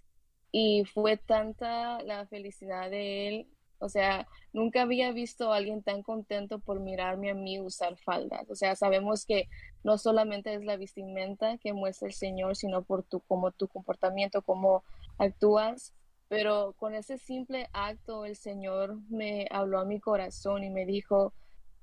[0.51, 3.47] Y fue tanta la felicidad de él
[3.79, 8.49] O sea, nunca había visto a alguien tan contento por mirarme a mí usar faldas.
[8.49, 9.47] O sea, sabemos que
[9.83, 14.41] no solamente es la vestimenta que muestra el Señor, sino por tu, como tu comportamiento,
[14.41, 14.83] cómo
[15.17, 15.93] actúas.
[16.27, 21.33] Pero con ese simple acto, el Señor me habló a mi corazón y me dijo,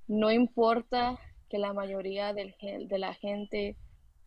[0.06, 1.18] no importa
[1.48, 3.76] que la mayoría del, de la gente,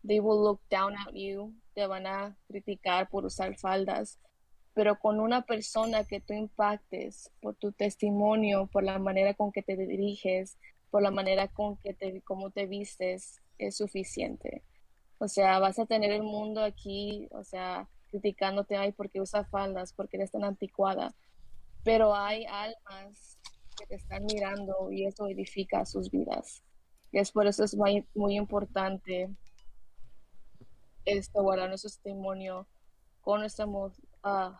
[0.06, 4.18] they will look down at you, te van a criticar por usar faldas
[4.74, 9.62] pero con una persona que tú impactes por tu testimonio, por la manera con que
[9.62, 10.56] te diriges,
[10.90, 14.62] por la manera con que te, cómo te vistes, es suficiente.
[15.18, 19.92] O sea, vas a tener el mundo aquí, o sea, criticándote, ay, porque usa faldas,
[19.92, 21.14] porque eres tan anticuada.
[21.84, 23.38] Pero hay almas
[23.78, 26.62] que te están mirando y eso edifica sus vidas.
[27.12, 29.30] Y es por eso es muy, muy importante
[31.04, 32.66] esto, guardar nuestro testimonio
[33.20, 33.66] con nuestra,
[34.24, 34.54] uh,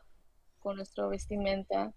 [0.59, 1.93] con nuestra vestimenta,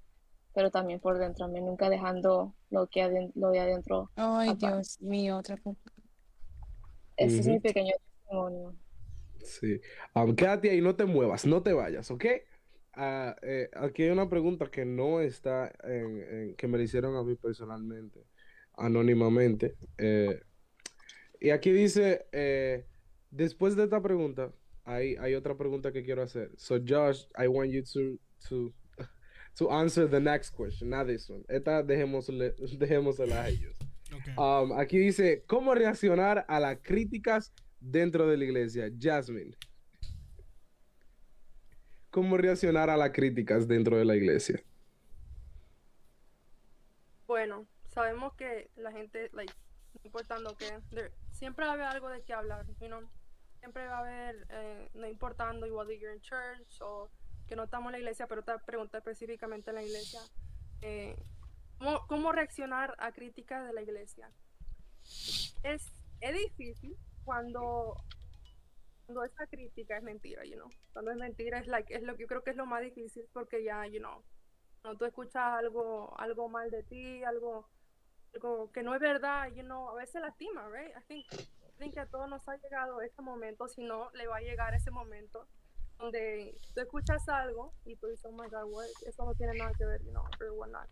[0.53, 4.11] pero también por dentro, nunca dejando lo, que lo de adentro.
[4.15, 5.57] Ay, Dios mío, otra
[7.17, 8.75] Ese es mi pequeño testimonio.
[9.43, 9.79] Sí.
[10.15, 12.25] Um, quédate ahí, no te muevas, no te vayas, ¿ok?
[12.95, 17.23] Uh, eh, aquí hay una pregunta que no está en, que me la hicieron a
[17.23, 18.23] mí personalmente,
[18.73, 19.75] anónimamente.
[19.97, 20.41] Eh,
[21.39, 22.85] y aquí dice, eh,
[23.31, 24.53] después de esta pregunta,
[24.85, 26.51] hay, hay otra pregunta que quiero hacer.
[26.57, 28.19] So Josh, I want you to
[28.49, 28.73] to
[29.55, 31.43] to answer the next question, not this one.
[31.47, 33.75] Esta dejémosle, dejémosela a ellos.
[34.37, 38.91] Um, aquí dice, ¿cómo reaccionar a las críticas dentro de la iglesia?
[38.99, 39.55] Jasmine.
[42.11, 44.61] ¿Cómo reaccionar a las críticas dentro de la iglesia?
[47.25, 49.51] Bueno, sabemos que la gente, like,
[49.95, 50.67] no importando que,
[51.31, 53.01] siempre va a haber algo de qué hablar, you know?
[53.63, 57.09] Siempre va a haber, eh, no importando, igual you're in church o
[57.47, 60.19] que no estamos en la iglesia, pero te pregunta específicamente en la iglesia,
[60.81, 61.15] eh,
[62.09, 64.29] ¿cómo, reaccionar a críticas de la iglesia?
[65.63, 67.95] Es, es difícil cuando,
[69.05, 70.69] cuando esa crítica es mentira, you know?
[70.91, 73.25] Cuando es mentira es, like, es lo que yo creo que es lo más difícil
[73.31, 74.25] porque ya, you know,
[74.81, 77.69] cuando tú escuchas algo, algo mal de ti, algo,
[78.33, 80.93] algo que no es verdad, you know, a veces lastima, right?
[80.97, 81.25] I think,
[81.77, 84.73] Think que a todos nos ha llegado ese momento, si no, le va a llegar
[84.73, 85.47] ese momento
[85.97, 88.85] donde tú escuchas algo y tú dices, oh my god, what?
[89.05, 90.89] eso no tiene nada que ver, you know, or whatnot.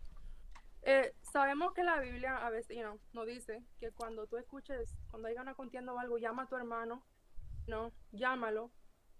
[0.84, 4.96] Eh, sabemos que la Biblia a veces, you know, nos dice que cuando tú escuches,
[5.10, 7.04] cuando haya una contienda o algo, llama a tu hermano,
[7.66, 7.92] ¿no?
[8.10, 8.72] Llámalo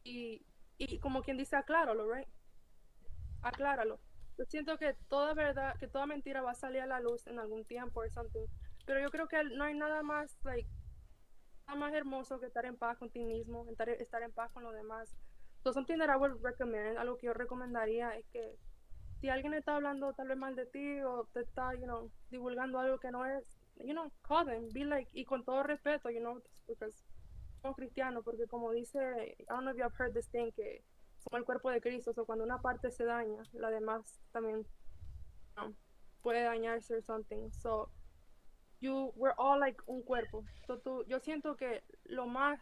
[0.02, 0.44] y,
[0.78, 2.28] y como quien dice, acláralo, right?
[3.43, 4.01] Acláralo.
[4.39, 7.39] Yo siento que toda verdad, que toda mentira va a salir a la luz en
[7.39, 8.47] algún tiempo o something.
[8.86, 10.68] Pero yo creo que no hay nada más, like,
[11.72, 14.62] nada más hermoso que estar en paz con ti mismo, estar, estar en paz con
[14.62, 15.14] los demás.
[15.62, 18.58] So something that I would recommend, algo que yo recomendaría es que
[19.20, 22.78] si alguien está hablando tal vez mal de ti o te está, you know, divulgando
[22.78, 23.44] algo que no es,
[23.76, 27.04] you know, call them, be like, y con todo respeto, you know, because
[27.62, 28.98] somos cristianos, porque como dice,
[29.38, 30.82] I don't know if you have heard this thing, que
[31.20, 34.66] somos el cuerpo de Cristo, o cuando una parte se daña, la demás también
[36.22, 37.50] puede dañarse or something.
[37.52, 37.88] So,
[38.82, 40.44] you, we're all like un cuerpo.
[40.66, 42.60] So, tú, yo siento que lo más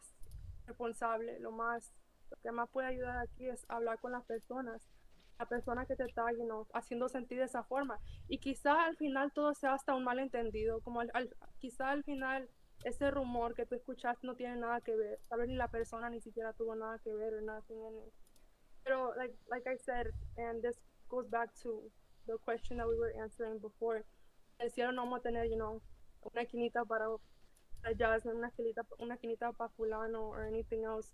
[0.66, 1.92] responsable, lo más
[2.30, 4.88] lo que más puede ayudar aquí es hablar con las personas,
[5.38, 6.26] la persona que te está
[6.74, 7.98] haciendo sentir de esa forma.
[8.28, 12.48] Y quizá al final todo sea hasta un malentendido, como al, quizá al final
[12.84, 16.08] ese rumor que tú escuchaste no tiene nada que ver, tal vez ni la persona
[16.08, 17.62] ni siquiera tuvo nada que ver nada
[18.84, 20.06] Pero, like, like I said,
[20.38, 21.90] and this goes back to
[22.26, 24.04] the question that we were answering before,
[24.58, 25.82] el cielo no vamos a tener, you know,
[26.22, 27.06] una quinita para
[27.98, 31.12] Jasmine, una quinita, una quinita para fulano or anything else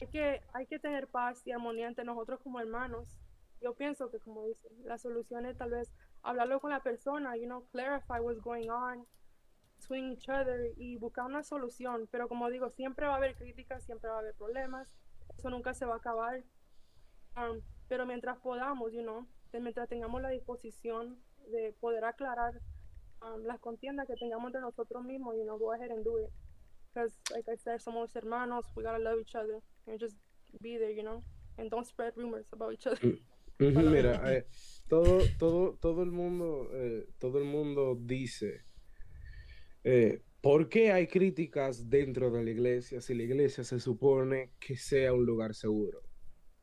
[0.00, 3.18] hay que, hay que tener paz y armonía entre nosotros como hermanos.
[3.60, 5.92] Yo pienso que, como dice, la solución es tal vez
[6.22, 9.06] hablarlo con la persona, you know, clarify what's going on
[9.78, 12.08] between each other y buscar una solución.
[12.10, 14.88] Pero como digo, siempre va a haber críticas, siempre va a haber problemas,
[15.36, 16.44] eso nunca se va a acabar.
[17.36, 22.60] Um, pero mientras podamos, you know, mientras tengamos la disposición de poder aclarar
[23.22, 26.30] um, las contiendas que tengamos entre nosotros mismos, you know, go ahead and do it
[26.92, 30.16] because like I said, somos hermanos, we gotta love each other and just
[30.60, 31.22] be there, you know,
[31.58, 33.18] and don't spread rumors about each other.
[33.60, 34.46] Mm, mira, eh,
[34.86, 38.62] todo, todo, todo el mundo, eh, todo el mundo dice,
[39.82, 44.76] eh, ¿por qué hay críticas dentro de la iglesia si la iglesia se supone que
[44.76, 46.02] sea un lugar seguro?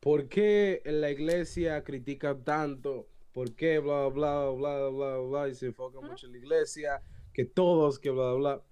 [0.00, 3.08] ¿Por qué la iglesia critica tanto?
[3.36, 7.02] ¿Por qué bla, bla, bla, bla, bla, y se enfoca mucho en la iglesia?
[7.34, 8.64] Que todos, que bla, bla.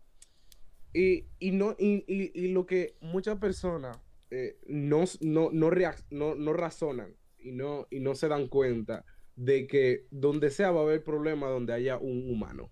[0.94, 4.00] Y, y, no, y, y, lo que muchas personas
[4.30, 5.70] eh, no, no, no,
[6.08, 9.04] no, no, razonan y no, y no se dan cuenta
[9.36, 12.70] de que donde sea va a haber problema donde haya un humano.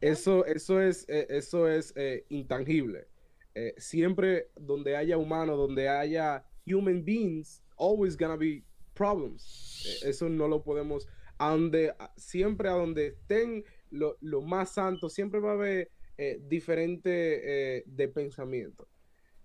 [0.00, 3.06] Eso, eso es, eh, eso es eh, intangible.
[3.54, 9.80] Eh, siempre donde haya humano, donde haya human beings, always gonna be problems.
[9.84, 11.06] Eh, eso no lo podemos,
[11.38, 16.40] a donde, siempre a donde estén lo, lo más santo, siempre va a haber eh,
[16.42, 18.88] diferente eh, de pensamiento.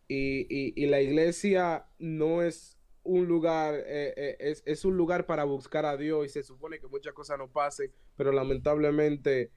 [0.08, 5.44] Y, y- y la iglesia no es un lugar, eh, es, es un lugar para
[5.46, 9.52] buscar a Dios y se supone que muchas cosas no pasen, pero lamentablemente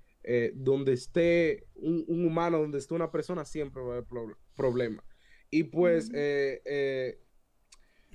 [0.55, 5.03] donde esté un, un humano, donde esté una persona, siempre va a haber pro- problema.
[5.51, 7.21] Y pues, eh, eh,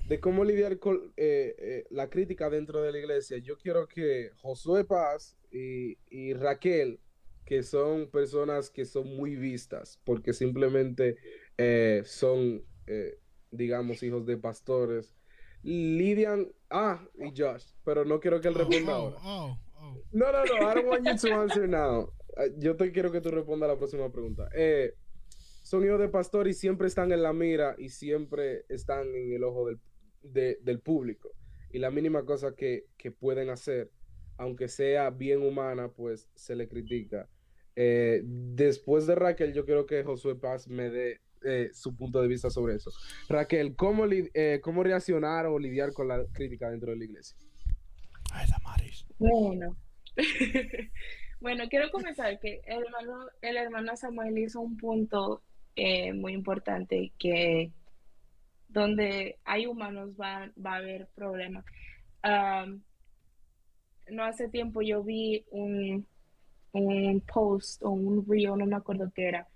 [0.08, 4.30] de cómo lidiar con eh, eh, la crítica dentro de la iglesia, yo quiero que
[4.36, 7.00] Josué Paz y, y Raquel,
[7.44, 11.16] que son personas que son muy vistas, porque simplemente
[11.58, 13.18] eh, son, eh,
[13.50, 15.16] digamos, hijos de pastores,
[15.62, 19.16] lidian, ah, y Josh, pero no quiero que él responda Oh, ahora.
[19.22, 20.02] oh, oh.
[20.12, 22.12] No, no, no, I don't want you to answer now.
[22.36, 24.48] Uh, Yo te quiero que tú respondas a la próxima pregunta.
[24.54, 24.92] Eh,
[25.62, 29.42] son hijos de pastor y siempre están en la mira y siempre están en el
[29.42, 29.80] ojo del,
[30.32, 31.30] de- del público.
[31.72, 33.90] Y la mínima cosa que, que pueden hacer,
[34.38, 37.28] aunque sea bien humana, pues se le critica.
[37.74, 42.28] Eh, después de Raquel, yo quiero que Josué Paz me dé eh, su punto de
[42.28, 42.90] vista sobre eso.
[43.28, 47.36] Raquel, ¿cómo, li- eh, ¿cómo reaccionar o lidiar con la crítica dentro de la iglesia?
[48.32, 49.06] Ay, Damaris.
[49.18, 49.76] Bueno.
[51.40, 55.42] bueno, quiero comenzar que el hermano, el hermano Samuel hizo un punto
[55.76, 57.70] eh, muy importante que
[58.68, 61.64] donde hay humanos va, va a haber problemas.
[62.22, 62.82] Am,
[64.08, 66.06] no hace tiempo yo vi un,
[66.72, 69.48] un post o un reel, no me acuerdo qué era.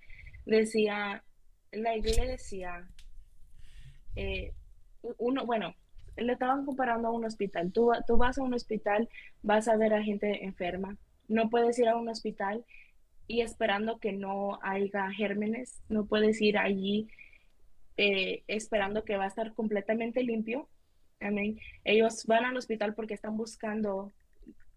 [0.47, 1.23] Decía,
[1.73, 2.89] la iglesia,
[4.16, 4.53] eh,
[5.19, 5.74] uno, bueno,
[6.16, 7.73] le estaban comparando a un hospital.
[7.73, 9.09] Tú, tú vas a un hospital,
[9.43, 10.97] vas a ver a gente enferma.
[11.28, 12.65] No puedes ir a un hospital
[13.27, 15.81] y esperando que no haya gérmenes.
[15.89, 17.09] No puedes ir allí
[17.97, 20.69] eh, esperando que va a estar completamente limpio.
[21.21, 21.59] Amén.
[21.85, 24.12] Ellos van al hospital porque están buscando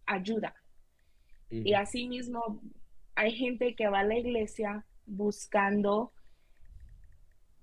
[0.05, 0.55] ayuda.
[1.49, 2.59] Y así mismo
[3.13, 6.11] hay gente que va a la iglesia buscando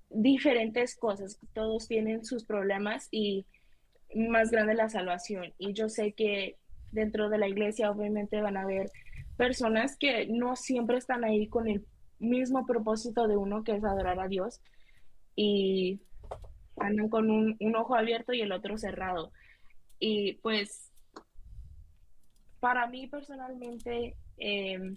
[0.09, 1.37] diferentes cosas.
[1.53, 3.45] Todos tienen sus problemas y
[4.15, 5.53] más grande la salvación.
[5.57, 6.57] Y yo sé que
[6.91, 8.91] dentro de la iglesia obviamente van a haber
[9.37, 11.85] personas que no siempre están ahí con el
[12.19, 14.61] mismo propósito de uno, que es adorar a Dios.
[15.35, 16.01] Y
[16.77, 19.31] andan con un, ojo abierto y el otro cerrado.
[19.99, 20.91] Y pues
[22.59, 24.95] para mí personalmente, eh,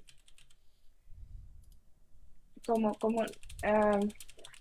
[2.66, 3.22] como, como
[3.62, 4.00] ah,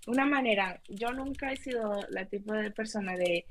[0.07, 3.45] una manera, yo nunca he sido la tipo de persona de,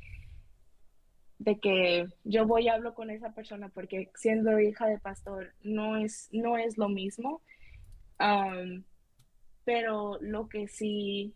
[1.39, 5.97] de que yo voy y hablo con esa persona porque siendo hija de pastor no
[5.97, 7.43] es, no es lo mismo.
[9.65, 11.35] Pero lo que sí,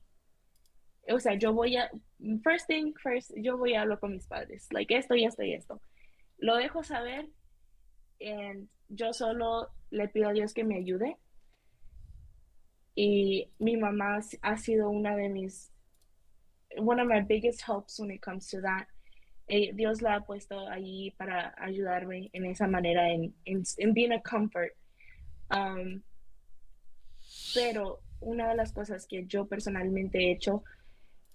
[1.09, 1.91] o sea, yo voy a,
[2.43, 5.55] first thing first, yo voy a hablar con mis padres, like esto y esto y
[5.55, 5.81] esto.
[6.39, 7.29] Lo dejo saber
[8.21, 11.17] and yo solo le pido a Dios que me ayude.
[12.95, 15.71] Y mi mamá ha sido una de mis,
[16.79, 18.87] one of my biggest helps when it comes to that.
[19.49, 24.13] Eh, Dios la ha puesto allí para ayudarme en esa manera, en, en, en being
[24.13, 24.73] a comfort.
[25.51, 26.03] Um,
[27.55, 30.65] pero una de las cosas que yo personalmente he hecho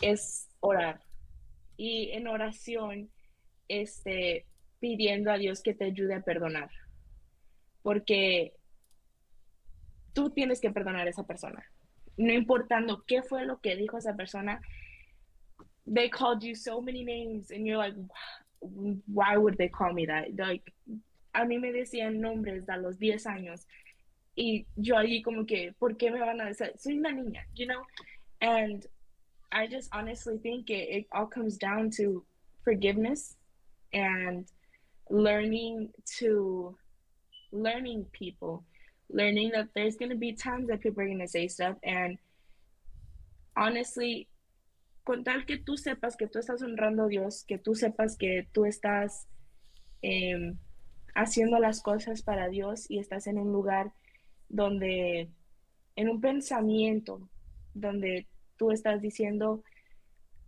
[0.02, 1.02] es orar.
[1.78, 3.10] Y en oración,
[3.68, 4.46] este,
[4.80, 6.70] pidiendo a Dios que te ayude a perdonar.
[7.82, 8.54] Porque
[10.14, 11.64] tú tienes que perdonar a esa persona.
[12.18, 14.62] No importando qué fue lo que dijo esa persona.
[15.92, 17.96] They called you so many names and you're like,
[18.60, 20.28] why would they call me that?
[20.38, 20.72] Like,
[21.34, 23.66] a mí me decían nombres a los 10 años
[24.36, 26.74] y yo allí como que, ¿por qué me van a decir?
[26.78, 27.82] Soy una niña, you know?
[28.40, 28.86] And
[29.52, 32.24] I just honestly think it, it all comes down to
[32.64, 33.36] forgiveness
[33.94, 34.46] and
[35.10, 36.76] learning to
[37.52, 38.64] learning people
[39.10, 42.18] learning that there's going to be times that people are going to say stuff and
[43.58, 44.28] honestly
[45.06, 48.48] con tal que tú sepas que tú estás honrando a Dios que tú sepas que
[48.54, 49.26] tú estás
[50.02, 50.54] eh,
[51.14, 53.92] haciendo las cosas para Dios y estás en un lugar
[54.48, 55.30] donde
[55.98, 57.28] en un pensamiento
[57.74, 58.28] donde
[58.62, 59.64] tú estás diciendo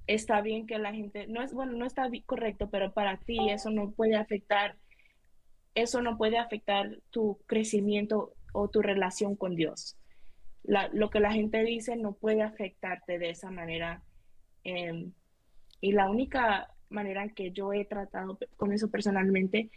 [0.06, 3.72] está bien que la gente no es bueno no está correcto pero para ti eso
[3.72, 4.76] no puede afectar
[5.73, 9.98] eso no puede afectar tu crecimiento o tu relación con Dios.
[10.61, 14.03] La, lo que la gente dice no puede afectarte de esa manera.
[14.64, 15.10] Eh,
[15.81, 19.72] y la única manera en que yo he tratado con eso personalmente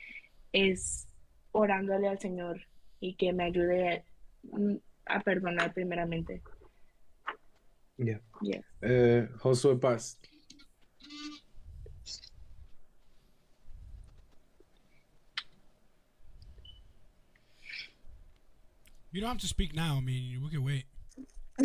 [0.53, 1.09] es
[1.53, 2.61] orándole al Señor
[3.01, 4.05] y que me ayude
[4.43, 4.75] mm,
[5.07, 6.43] a perdonar primeramente.
[7.99, 8.19] Yeah.
[8.43, 8.61] Yeah.
[8.83, 10.19] Eh, Josué Paz.
[19.13, 19.97] You don't have to speak now.
[19.97, 20.85] I mean, we can wait.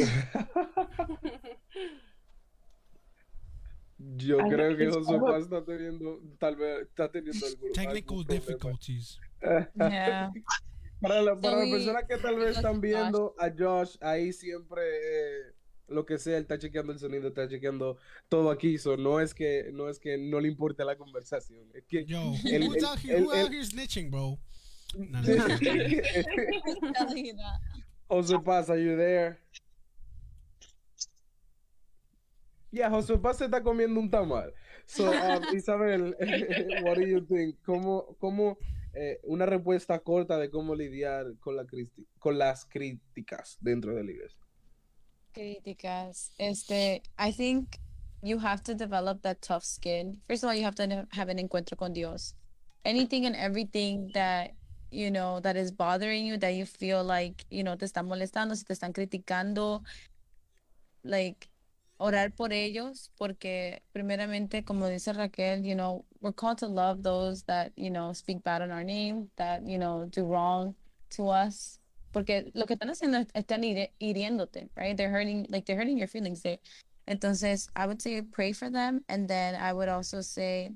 [4.18, 8.28] Yo Ay, creo que Josué Paz está teniendo, tal vez, está teniendo algún, Technical algún
[8.28, 9.20] difficulties.
[9.76, 10.32] Yeah.
[11.02, 14.32] Para, la- para So las we- personas que tal vez están viendo a Josh, ahí
[14.34, 15.54] siempre eh,
[15.92, 17.98] lo que sea, él está chequeando el sonido, está chequeando
[18.30, 18.78] todo aquí.
[18.78, 21.68] So, no es que no es que no le importe la conversación.
[21.74, 23.18] Es que Yo, El- who's el- out here?
[23.18, 24.40] el- Who el- out here snitching, bro?
[24.94, 25.26] Telling
[27.26, 27.60] you that.
[28.10, 29.38] José Paz, are you there?
[32.72, 34.54] Yeah, José Paz se está comiendo un tamal.
[34.86, 35.12] So, um,
[35.56, 36.16] Isabel,
[36.84, 37.58] what do you think?
[37.66, 38.58] ¿Cómo, cómo
[38.94, 41.66] eh, una respuesta corta de cómo lidiar con, la
[42.20, 44.41] con las críticas dentro de la iglesia?
[45.34, 46.32] Críticas.
[46.40, 47.80] Este, I think
[48.22, 50.22] you have to develop that tough skin.
[50.28, 52.34] First of all, you have to have an encuentro con Dios.
[52.86, 54.52] Anything and everything that,
[54.92, 58.56] you know, that is bothering you, that you feel like, you know, te están molestando,
[58.56, 59.84] si te están criticando,
[61.04, 61.48] like,
[62.00, 67.44] orar por ellos, porque primeramente, como dice Raquel, you know, we're called to love those
[67.44, 70.76] that, you know, speak bad on our name, that, you know, do wrong
[71.12, 71.78] to us.
[72.12, 74.96] Porque lo que están haciendo es están hiri- hiriéndote, right?
[74.98, 76.60] They're hurting, like they're hurting your feelings there.
[77.08, 79.04] Entonces, I would say pray for them.
[79.08, 80.72] And then I would also say,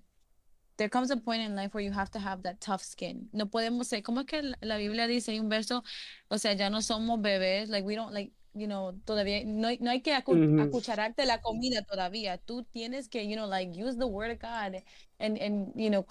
[0.78, 3.30] there comes a point in life where you have to have that tough skin.
[3.32, 5.84] No podemos ser, como es que la- Biblia dice, hay un verso,
[6.30, 9.78] o sea, ya no somos bebés, like we don't, like, you know, todavía, no, hay-
[9.80, 10.62] no hay que acu- Ujú.
[10.62, 12.38] acuchararte la comida todavía.
[12.46, 14.82] Tú tienes que, you know, like, use the word of God
[15.20, 16.06] and, and, you know,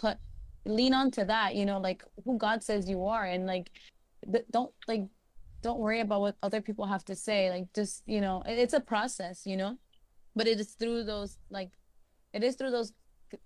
[0.65, 3.25] lean onto that, you know, like who God says you are.
[3.27, 3.71] And like,
[4.51, 5.07] don't, like,
[5.65, 7.51] don't worry about what other people have to say.
[7.51, 9.79] Like, just, you know, it- it's a process, you know,
[10.37, 11.71] but it is through those, like,
[12.33, 12.93] it is through those,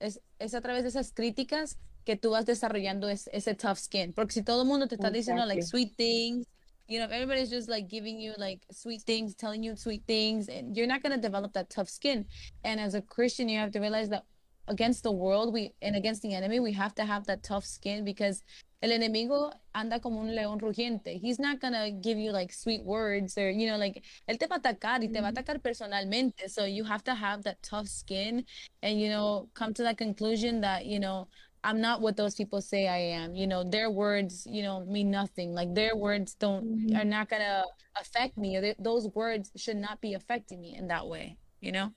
[0.01, 4.12] es, es a través de esas críticas que tú vas desarrollando es, ese tough skin.
[4.12, 6.47] Porque si todo el mundo te está diciendo, like, sweet things,
[6.89, 10.49] you know, if everybody's just like giving you like sweet things, telling you sweet things,
[10.49, 12.27] and you're not going to develop that tough skin.
[12.65, 14.24] And as a Christian, you have to realize that
[14.69, 18.05] against the world we and against the enemy, we have to have that tough skin
[18.05, 18.43] because
[18.82, 21.19] el enemigo anda como un león rugiente.
[21.20, 24.57] He's not gonna give you like sweet words or you know like él te va
[24.57, 26.49] a atacar y te va a atacar personalmente.
[26.49, 28.45] So you have to have that tough skin
[28.82, 31.27] and you know come to that conclusion that you know
[31.65, 33.35] I'm not what those people say I am.
[33.35, 35.55] You know their words you know mean nothing.
[35.55, 36.65] Like their words don't
[36.95, 37.65] are not gonna
[38.01, 38.57] affect me.
[38.57, 41.36] Or they- those words should not be affecting me in that way.
[41.61, 41.93] You know.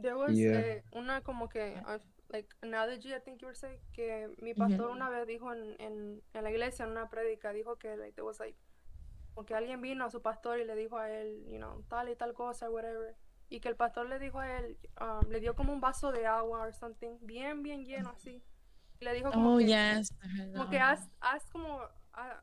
[0.00, 0.60] There was Yeah.
[0.60, 1.74] eh, una como que,
[2.30, 6.22] like, analogy, I think you were saying, que mi pastor una vez dijo en, en,
[6.32, 8.56] en la iglesia, en una prédica, dijo que, like, there was, like,
[9.34, 12.08] como que alguien vino a su pastor y le dijo a él, you know, tal
[12.08, 13.16] y tal cosa, whatever.
[13.48, 16.26] Y que el pastor le dijo a él, um, le dio como un vaso de
[16.26, 18.42] agua or something, bien, bien lleno así.
[19.00, 20.14] Y le dijo como Oh que, yes.
[20.52, 21.80] Como que haz, haz como,
[22.12, 22.42] ah,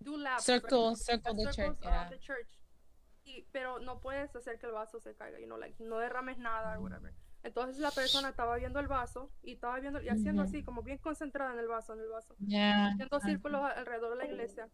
[0.00, 0.62] do laps, right?
[0.62, 1.78] Circle, circle the Haz church.
[1.82, 2.08] Yeah.
[2.10, 2.48] the church.
[3.24, 6.38] Y, pero no puedes hacer que el vaso se caiga, you know, like, no derrames
[6.38, 7.12] nada, or whatever.
[7.42, 10.98] Entonces la persona estaba viendo el vaso y estaba viendo y haciendo así, como bien
[10.98, 12.88] concentrada en el vaso, en el vaso, Yeah.
[12.88, 14.68] haciendo círculos alrededor de la iglesia.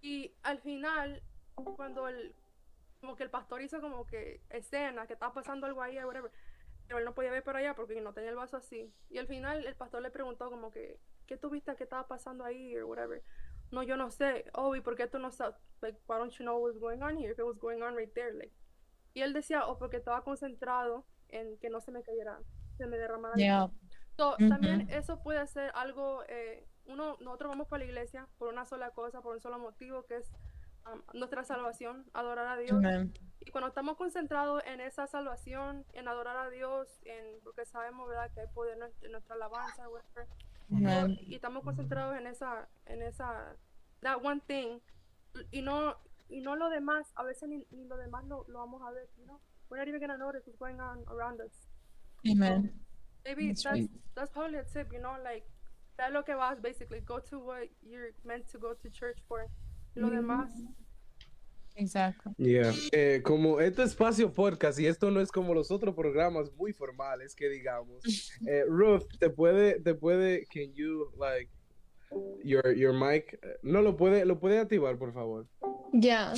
[0.00, 1.22] Y al final,
[1.76, 2.34] cuando el,
[3.00, 6.30] como que el pastor hizo como que escena, que estaba pasando algo ahí, whatever,
[6.86, 8.92] pero él no podía ver por allá porque no tenía el vaso así.
[9.10, 12.74] Y al final el pastor le preguntó como que, ¿qué tuviste que estaba pasando ahí,
[12.76, 13.22] or whatever?
[13.70, 14.46] No, yo no sé.
[14.54, 15.54] Oh, ¿y por qué tú no sabes?
[15.82, 17.30] Like, why don't you know what was going on here?
[17.30, 18.52] If it was going on right there, like.
[19.12, 22.38] Y él decía, oh, porque estaba concentrado en que no se me cayera,
[22.76, 23.34] se me derramara.
[23.36, 23.60] Yeah.
[23.66, 23.74] vaso".
[24.16, 24.48] So, Ujú.
[24.48, 28.90] También eso puede ser algo, eh, uno, nosotros vamos para la iglesia por una sola
[28.90, 30.30] cosa, por un solo motivo, que es
[30.92, 32.72] um, nuestra salvación, adorar a Dios.
[32.72, 33.14] Amen.
[33.38, 38.30] Y cuando estamos concentrados en esa salvación, en adorar a Dios, en porque sabemos, ¿verdad?,
[38.34, 40.26] que hay poder en nuestra- alabanza, whatever,
[41.20, 43.56] y estamos concentrados en esa, en esa,
[44.00, 44.80] that one thing,
[45.50, 45.96] y no,
[46.28, 49.08] y no lo demás, a veces ni, ni lo demás lo, lo vamos a ver,
[49.24, 49.40] know,
[49.70, 51.66] we're not even gonna notice what's going on around us.
[52.28, 52.70] Amen.
[53.24, 53.90] Maybe That's that's right.
[54.14, 55.44] that's probably a tip, you know, like,
[55.96, 59.46] ve lo que vas, basically, go to what you're meant to go to church for.
[59.96, 60.50] Lo demás,
[61.76, 62.32] Exactly.
[62.36, 62.72] Yeah.
[62.92, 67.34] Eh, como este espacio podcast y esto no es como los otros programas muy formales
[67.34, 68.02] que digamos.
[68.46, 71.50] Eh, Ruth, te puede, te puede, can you like
[72.42, 73.38] your your mic?
[73.62, 75.46] No lo puede, lo puede activar por favor.
[75.92, 76.34] Yeah.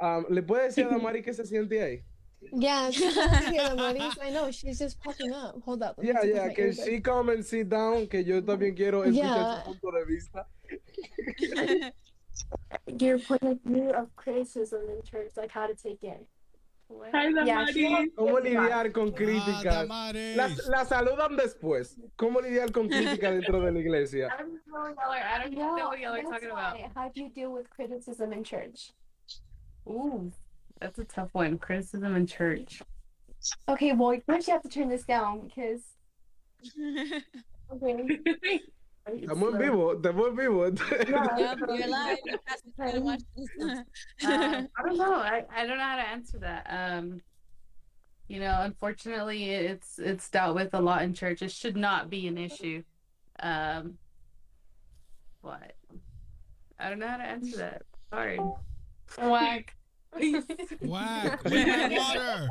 [0.00, 2.04] Um, ¿Le puede decir a Damari que se siente ahí?
[2.52, 4.16] Yeah, Damaris.
[4.22, 5.56] I know, she's just popping up.
[5.64, 5.96] Hold up.
[6.02, 6.84] Yeah, yeah, can earbud.
[6.84, 8.06] she come and sit down?
[8.06, 9.62] Que yo también quiero escuchar Yeah.
[9.64, 10.46] su punto de vista.
[12.98, 16.26] Your point of view of criticism in church, like how to take it.
[17.14, 17.64] Hi, Yeah,
[18.18, 19.64] ¿Cómo lidiar con Ah, críticas?
[19.64, 20.36] Damaris.
[20.36, 21.96] Las, las saludan después.
[22.16, 24.28] ¿Cómo lidiar con críticas dentro de la iglesia?
[24.28, 26.76] I don't know what y'all are, I don't know what y'all are talking about.
[26.94, 28.92] How do you deal with criticism in church?
[29.88, 30.30] Ooh,
[30.82, 31.58] that's a tough one.
[31.58, 32.82] Criticism in church.
[33.68, 35.82] Okay, well, first you have to turn this down because.
[37.74, 38.60] Okay.
[39.06, 40.66] Estamos en vivo, estamos en vivo.
[40.66, 42.18] Yep, you're live.
[42.24, 43.48] You have to try to watch this.
[44.24, 45.14] Um, I don't know.
[45.14, 46.66] I, I don't know how to answer that.
[46.68, 47.22] Um,
[48.28, 51.42] you know, unfortunately, it's it's dealt with a lot in church.
[51.42, 52.82] It should not be an issue.
[53.40, 53.94] Um,
[55.42, 55.72] but
[56.78, 57.82] I don't know how to answer that.
[58.10, 58.38] Sorry.
[59.18, 59.74] Whack.
[60.80, 61.40] Whack.
[61.44, 62.48] Where's my water?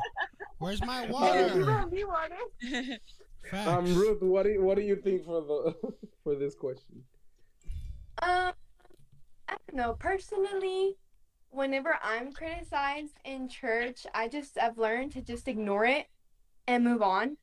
[0.58, 1.48] Where's my water?
[1.56, 1.94] you don't
[3.54, 5.76] Um, Ruth, what do you, what do you think for the
[6.24, 7.04] for this question?
[8.22, 8.54] Um,
[9.48, 9.94] I don't know.
[9.94, 10.98] Personally,
[11.50, 16.08] whenever I'm criticized in church, I just I've learned to just ignore it
[16.68, 17.38] and move on.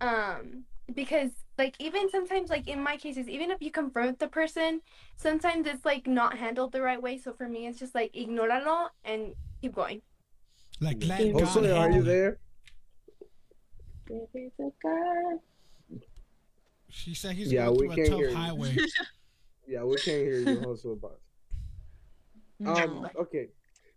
[0.00, 4.80] Um, because like even sometimes like in my cases, even if you confront the person,
[5.16, 7.18] sometimes it's like not handled the right way.
[7.18, 10.02] So for me, it's just like ignorarlo and keep going.
[10.80, 12.38] Like let God Also, are you there?
[16.88, 18.36] She said he's Yeah, going we through a can't tough hear you.
[18.36, 18.76] highway.
[19.66, 21.18] Yeah, we can't hear you, Josué Paz.
[22.66, 23.48] Um, ok.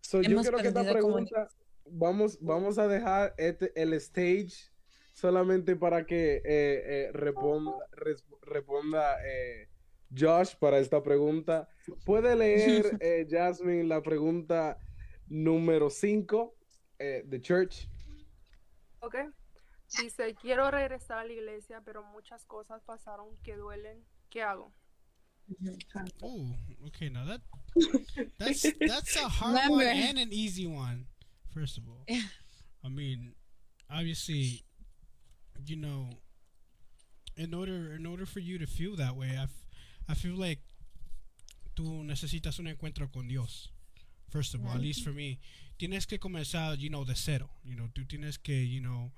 [0.02, 1.50] So yo Hemos creo que esta perdido pregunta
[1.86, 4.72] vamos, vamos a dejar este, el stage
[5.18, 9.68] solamente para que eh, eh, responda, res- responda eh,
[10.16, 11.68] Josh para esta pregunta.
[12.06, 14.78] ¿Puede leer, eh, Jasmine, la pregunta
[15.28, 16.54] número 5
[17.00, 17.90] de Church?
[19.00, 19.16] Ok.
[20.00, 24.06] Dice, quiero regresar a la iglesia, pero muchas cosas pasaron que duelen.
[24.30, 24.72] ¿Qué hago?
[26.22, 26.56] Oh,
[26.88, 27.10] okay.
[27.10, 27.42] Now that
[28.38, 31.08] that's that's a hard one and an easy one.
[31.54, 32.04] First of all,
[32.84, 33.34] I mean,
[33.90, 34.66] obviously,
[35.66, 36.10] you know,
[37.36, 39.66] in order in order for you to feel that way, I, f-
[40.08, 40.62] I feel like
[41.76, 43.72] tú necesitas un encuentro con Dios.
[44.30, 45.40] First of all, at least for me,
[45.78, 47.50] tienes que comenzar, you know, de cero.
[47.64, 49.12] You know, tú tienes que, you know,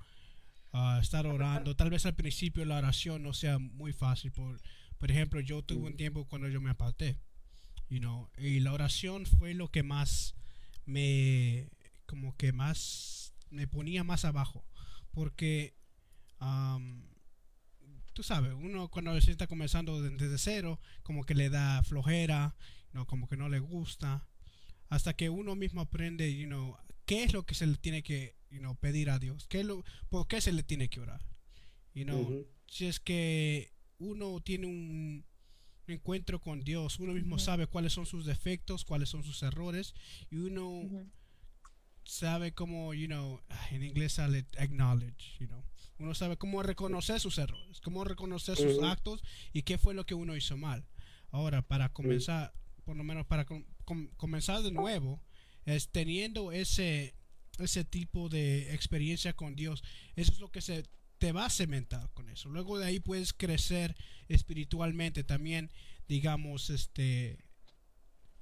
[0.73, 1.75] uh, estar orando.
[1.75, 4.31] Tal vez al principio la oración no sea muy fácil.
[4.31, 4.59] Por,
[4.99, 7.17] por ejemplo, yo tuve un tiempo cuando yo me aparté,
[7.89, 10.35] you know, y la oración fue lo que más
[10.85, 11.69] me,
[12.05, 14.63] como que más, me ponía más abajo.
[15.11, 15.73] Porque,
[16.41, 17.03] um,
[18.13, 22.55] tú sabes, uno cuando se está comenzando de- desde cero, como que le da flojera,
[22.93, 24.27] no, como que no le gusta,
[24.89, 26.75] hasta que uno mismo aprende, you know,
[27.05, 29.65] qué es lo que se le tiene que, you know, pedir a Dios, qué es
[29.65, 31.21] lo, por qué se le tiene que orar,
[31.93, 32.27] you know,
[32.67, 35.25] si es que uno tiene un
[35.87, 39.93] encuentro con Dios, uno mismo sabe cuáles son sus defectos, cuáles son sus errores,
[40.29, 40.83] y uno
[42.03, 43.41] sabe cómo, you know,
[43.71, 45.63] en inglés sale acknowledge, you know.
[45.99, 49.21] Uno sabe cómo reconocer sus errores, cómo reconocer sus actos
[49.53, 50.85] y qué fue lo que uno hizo mal.
[51.31, 52.53] Ahora, para comenzar,
[52.85, 55.21] por lo menos para com- com- comenzar de nuevo,
[55.65, 57.15] es teniendo ese,
[57.59, 59.83] ese tipo de experiencia con Dios.
[60.15, 60.85] Eso es lo que se
[61.17, 62.47] te va a cementar con eso.
[62.49, 63.95] Luego de ahí puedes crecer
[64.29, 65.69] espiritualmente también,
[66.07, 67.43] digamos, este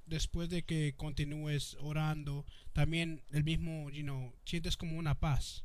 [0.06, 5.64] después de que continúes orando, también el mismo, you know, sientes como una paz.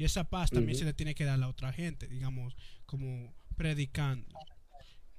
[0.00, 0.78] Y esa paz también Ujú.
[0.78, 2.56] se le tiene que dar a la otra gente, digamos,
[2.86, 4.34] como predicando.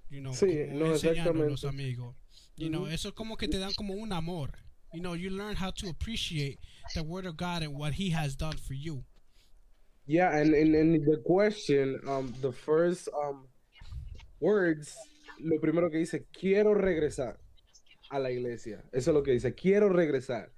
[0.10, 2.16] You know, Sí, como no, enseñando a los amigos.
[2.58, 2.92] You know, Ujú.
[2.92, 4.58] eso como que te dan como un amor.
[4.92, 6.58] You know, you learn how to appreciate
[6.96, 9.06] the word of God and what he has done for you.
[10.08, 13.48] Yeah, and in, in the question, um, the first um,
[14.40, 14.98] words,
[15.40, 17.38] lo primero que dice, quiero regresar
[18.10, 18.84] a la iglesia.
[18.92, 20.50] Eso es lo que dice, quiero regresar.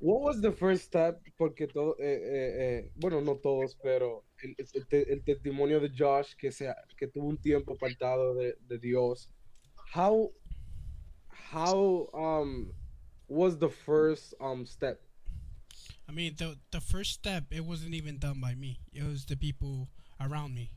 [0.00, 1.20] What was the first step?
[1.36, 6.36] Porque todo, eh, eh, eh, bueno, no todos, pero el, el el testimonio de Josh,
[6.36, 9.28] que, sea, que tuvo un tiempo apartado de, de Dios.
[9.92, 10.30] How,
[11.52, 12.72] how um,
[13.26, 15.00] was the first um, step?
[16.08, 18.80] I mean, the the first step it wasn't even done by me.
[18.92, 19.88] It was the people
[20.20, 20.70] around me.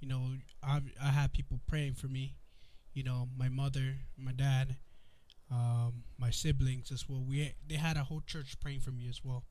[0.00, 2.34] You know, I I had people praying for me.
[2.92, 4.76] You know, my mother, my dad,
[5.50, 7.22] um, my siblings as well.
[7.26, 9.44] We they had a whole church praying for me as well.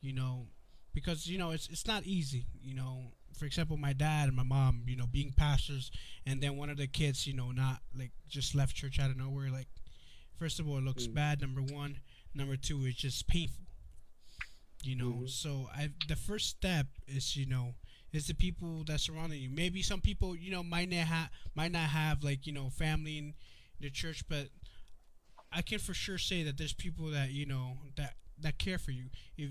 [0.00, 0.48] You know,
[0.94, 2.46] because you know it's it's not easy.
[2.62, 5.90] You know, for example, my dad and my mom, you know, being pastors,
[6.26, 9.16] and then one of the kids, you know, not like just left church out of
[9.16, 9.50] nowhere.
[9.50, 9.68] Like,
[10.38, 11.14] first of all, it looks Mm.
[11.14, 11.40] bad.
[11.40, 12.00] Number one,
[12.34, 13.64] number two, it's just painful
[14.82, 15.30] You know, Mhm.
[15.30, 17.74] so I the first step is you know
[18.12, 19.48] is the people that surrounding you.
[19.50, 23.16] Maybe some people you know might not have might not have like you know family
[23.18, 23.34] in
[23.80, 24.50] the church, but
[25.54, 28.90] I can for sure say that there's people that you know that that care for
[28.90, 29.04] you.
[29.36, 29.50] If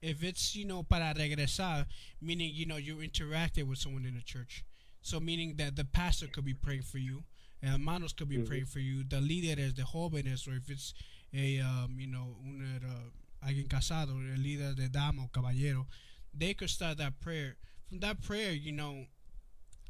[0.00, 1.86] if it's you know para regresar,
[2.20, 4.64] meaning you know you interacted with someone in the church,
[5.02, 7.24] so meaning that the pastor could be praying for you,
[7.60, 8.46] and hermanos could be Mhm.
[8.46, 10.94] praying for you, the líderes, the jóvenes, or if it's
[11.34, 15.86] a um, you know un uh, alguien casado, el líder de dama o caballero,
[16.34, 17.56] they could start that prayer.
[17.88, 19.06] From that prayer, you know,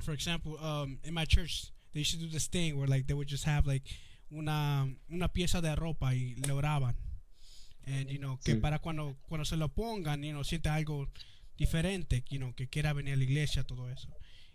[0.00, 3.14] for example, um, in my church, they used to do this thing where like they
[3.14, 3.82] would just have like
[4.32, 6.96] una una pieza de ropa y le oraban.
[7.86, 8.58] And you know, que Sí.
[8.60, 11.08] para cuando cuando se lo pongan, you know, siente algo
[11.56, 14.08] diferente, you know, que quiera venir a la iglesia, todo eso.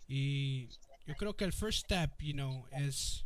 [0.08, 0.70] Y
[1.06, 3.26] yo creo que el first step, you know, es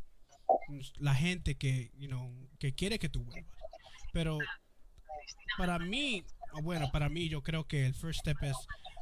[0.97, 3.51] la gente que, you know, que quiere que tú vuelvas.
[4.13, 4.39] Pero
[5.57, 6.23] para mí,
[6.63, 8.57] bueno, para mí yo creo que el first step es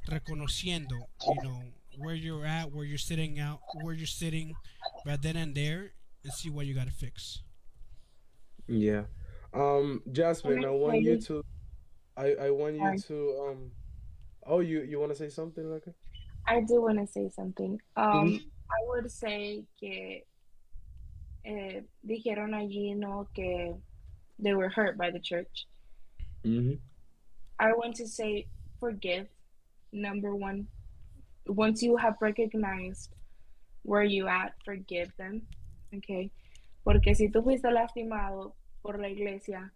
[0.06, 0.96] reconociendo,
[1.26, 4.54] you know, where you're at, where you're sitting out, where you're sitting
[5.06, 5.94] right then and there
[6.24, 7.42] and see what you got to fix.
[8.68, 9.04] Yeah.
[9.54, 11.44] Um, Jasmine, I want you to,
[12.16, 13.72] I, I want you to, um,
[14.46, 15.84] oh, you, you want to say something, like
[16.48, 17.80] I do want to say something.
[17.96, 18.40] Um,
[18.70, 20.22] I would say que
[21.46, 23.76] eh, dijeron allí, no, que
[24.40, 25.68] they were hurt by the church.
[26.46, 26.76] Mm-hmm.
[27.60, 28.48] I want to say
[28.80, 29.28] forgive.
[29.92, 30.68] Number one,
[31.48, 33.10] once you have recognized
[33.84, 35.42] where you at, forgive them.
[35.96, 36.32] Okay.
[36.84, 39.74] Porque si tú fuiste lastimado por la iglesia,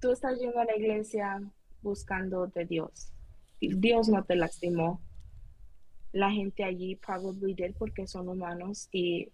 [0.00, 1.40] tú estás yendo a la iglesia
[1.82, 3.12] buscando de Dios.
[3.60, 5.00] Dios no te lastimó.
[6.12, 9.32] La gente allí probably did porque son humanos y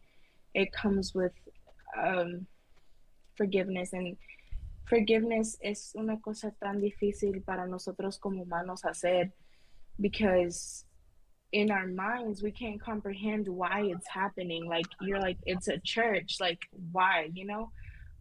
[0.55, 1.33] it comes with
[1.97, 2.47] um,
[3.37, 4.17] forgiveness and
[4.87, 9.33] forgiveness es una cosa tan difícil para nosotros como humanos hacer
[9.99, 10.87] because
[11.53, 14.67] in our minds we can't comprehend why it's happening.
[14.67, 16.37] Like you're like it's a church.
[16.41, 16.61] Like
[16.93, 17.71] why you know?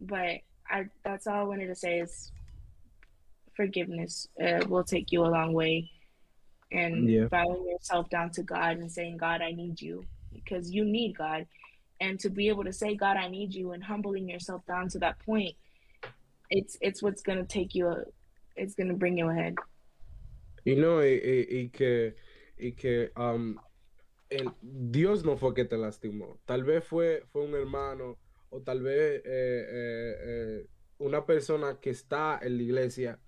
[0.00, 0.38] But
[0.68, 2.32] i that's all i wanted to say is
[3.54, 5.90] forgiveness uh, will take you a long way.
[6.72, 7.26] And Yeah.
[7.28, 11.46] bowing yourself down to god and saying god i need you because you need god.
[12.00, 14.98] And to be able to say god i need you and humbling yourself down to
[15.00, 15.54] that point
[16.50, 18.02] it's it's what's gonna take you a,
[18.56, 19.54] it's gonna bring you ahead.
[20.64, 22.12] You know it, it, y que,
[22.60, 23.12] y que
[24.30, 26.40] el, Dios no fue que te lastimó.
[26.44, 28.18] Tal vez fue, fue un hermano
[28.50, 30.66] o tal vez eh, eh, eh,
[30.98, 33.20] una persona que está en la iglesia,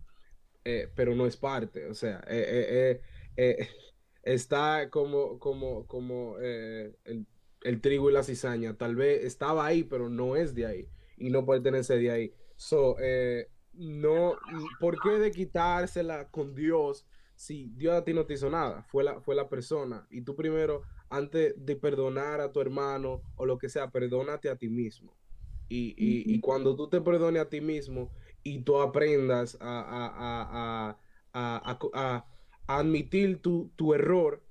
[0.94, 1.86] pero no es parte.
[1.86, 2.24] O sea,
[4.22, 8.76] está como, como, como el, trigo y la cizaña.
[8.76, 12.34] Tal vez estaba ahí, pero no es de ahí y no pertenece de ahí.
[12.56, 12.96] So,
[13.72, 14.36] no,
[14.78, 17.06] ¿por qué de quitársela con Dios
[17.42, 18.84] si Dios a ti no te hizo nada?
[18.84, 20.06] Fue la, fue la persona.
[20.10, 24.56] Y tú primero, antes de perdonar a tu hermano o lo que sea, perdónate a
[24.56, 25.18] ti mismo.
[25.68, 28.12] Y, y- y cuando tú te perdones a ti mismo
[28.42, 30.98] y tú aprendas a, a-
[31.32, 32.26] a- a-
[32.66, 34.44] admitir tu, tu error,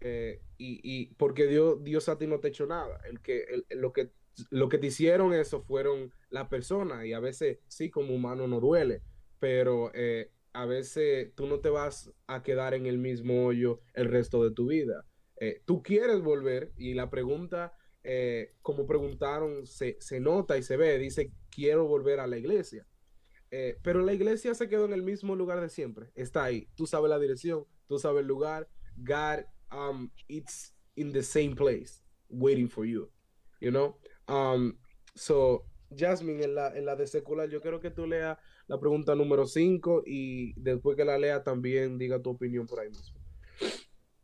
[0.00, 3.00] eh, y, y porque Dios, Dios a ti no te echó nada.
[3.04, 4.12] El que, el- lo que,
[4.50, 8.60] lo que te hicieron eso fueron la persona y a veces sí como humano no
[8.60, 9.02] duele,
[9.38, 14.08] pero eh, a veces tú no te vas a quedar en el mismo hoyo el
[14.08, 15.06] resto de tu vida.
[15.40, 17.74] Eh, tú quieres volver y la pregunta,
[18.04, 22.86] eh, como preguntaron, se, se nota y se ve, dice, quiero volver a la iglesia.
[23.50, 26.10] Eh, pero la iglesia se quedó en el mismo lugar de siempre.
[26.14, 26.68] Está ahí.
[26.74, 28.68] Tú sabes la dirección, tú sabes el lugar.
[28.96, 33.10] God, um, it's in the same place, waiting for you.
[33.60, 33.98] You know?
[34.26, 34.78] Um,
[35.14, 39.14] so, Jasmine, en la, en la de secular, yo quiero que tú leas la pregunta
[39.14, 43.20] número 5 y después que la lea también diga tu opinión por ahí mismo.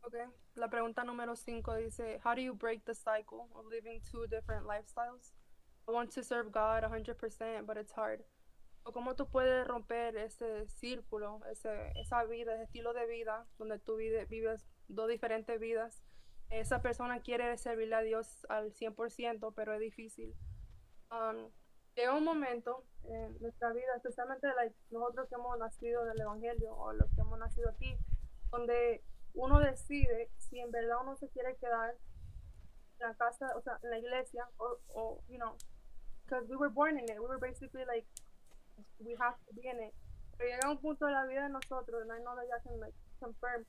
[0.01, 0.25] Okay.
[0.55, 4.65] La pregunta número 5 dice, How do you break the cycle of living two different
[4.65, 5.33] lifestyles?
[5.87, 8.21] I want to serve God 100%, but it's hard.
[8.83, 13.77] O cómo tú puedes romper ese círculo, ese, esa vida, ese estilo de vida, donde
[13.79, 16.01] tú vive- vives dos diferentes vidas.
[16.49, 20.33] Esa persona quiere servirle a Dios al 100%, pero es difícil.
[21.11, 21.51] Um,
[21.99, 26.93] llega un momento en nuestra vida, especialmente like, nosotros que hemos nacido del Evangelio o
[26.93, 27.97] los que hemos nacido aquí,
[28.51, 29.03] donde
[29.33, 31.95] uno decide si en verdad uno se quiere quedar
[32.99, 35.55] en la casa, o sea, en la iglesia, o, o you know,
[36.25, 38.05] because we were born in it, we were basically like,
[38.99, 39.93] we have to be in it.
[40.37, 42.79] Pero llega un punto de la vida de nosotros, and I know that you can
[42.79, 43.65] like confirm,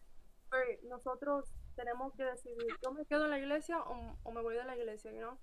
[0.51, 4.55] where nosotros tenemos que decidir, yo me quedo en la iglesia o, o me voy
[4.55, 5.37] de la iglesia, you know?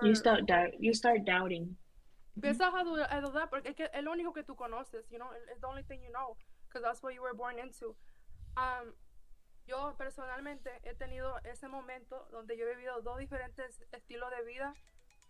[0.00, 0.42] you start
[0.80, 1.76] you start doubting
[2.34, 5.18] Empiezas a dudar, a dudar porque es que es lo único que tú conoces, you
[5.18, 6.36] know, it's the only thing you know,
[6.68, 7.94] because that's what you were born into.
[8.56, 8.94] Um,
[9.66, 14.74] yo personalmente he tenido ese momento donde yo he vivido dos diferentes estilos de vida,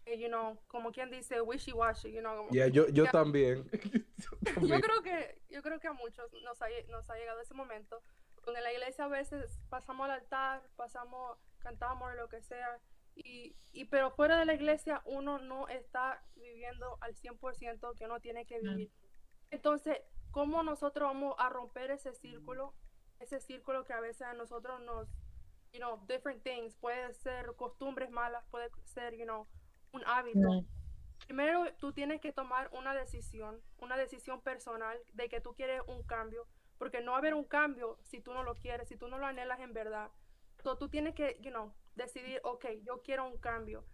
[0.05, 3.69] y, you know, como quien dice wishy-washy, you know, como, Yeah, yo, yo también.
[4.19, 4.81] yo también.
[4.81, 8.03] creo que yo creo que a muchos nos ha, nos ha llegado ese momento
[8.45, 12.81] donde en la iglesia a veces pasamos al altar, pasamos, cantamos lo que sea,
[13.15, 18.21] y, y pero fuera de la iglesia uno no está viviendo al 100% que uno
[18.21, 18.91] tiene que vivir.
[19.51, 19.99] Entonces,
[20.31, 22.75] ¿cómo nosotros vamos a romper ese círculo?
[23.21, 25.09] Ese círculo que a veces a nosotros nos,
[25.73, 29.47] you know, different things, puede ser costumbres malas, puede ser, you know,
[29.93, 30.65] un hábito.
[31.27, 36.03] Primero, tú tienes que tomar una decisión, una decisión personal de que tú quieres un
[36.03, 36.49] cambio,
[36.79, 39.19] porque no va a haber un cambio si tú no lo quieres, si tú no
[39.19, 40.11] lo anhelas en verdad.
[40.63, 43.85] So, tú tienes que, you know, decidir, ok, yo quiero un cambio.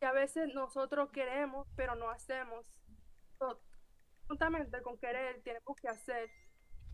[0.00, 2.66] Y a veces nosotros queremos, pero no hacemos.
[4.28, 6.30] Juntamente con querer, tenemos que hacer.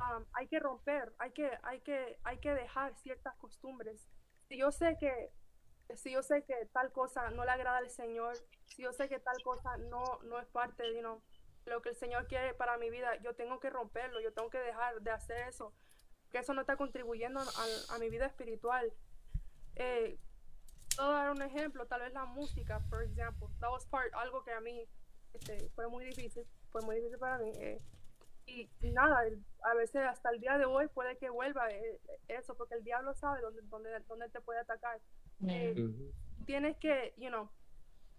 [0.00, 4.08] Um, hay que romper, hay que, hay que, hay que dejar ciertas costumbres.
[4.48, 5.30] Si yo sé que
[5.96, 8.36] si yo sé que tal cosa no le agrada al Señor,
[8.66, 12.26] si yo sé que tal cosa no, no es parte de lo que el Señor
[12.26, 15.74] quiere para mi vida, yo tengo que romperlo, yo tengo que dejar de hacer eso,
[16.30, 18.92] que eso no está contribuyendo a, a mi vida espiritual.
[19.76, 20.18] Eh,
[20.96, 24.52] puedo dar un ejemplo, tal vez la música, por ejemplo, that was part, algo que
[24.52, 24.84] a mí
[25.34, 27.50] este, fue muy difícil, fue muy difícil para mí.
[27.56, 27.80] eh,
[28.46, 32.54] y, nada, el- a veces hasta el día de hoy puede que vuelva eh, eso,
[32.56, 35.00] porque el diablo sabe dónde, dónde, dónde te puede atacar.
[35.46, 36.12] Eh, Ujú.
[36.44, 37.48] tienes que, you know,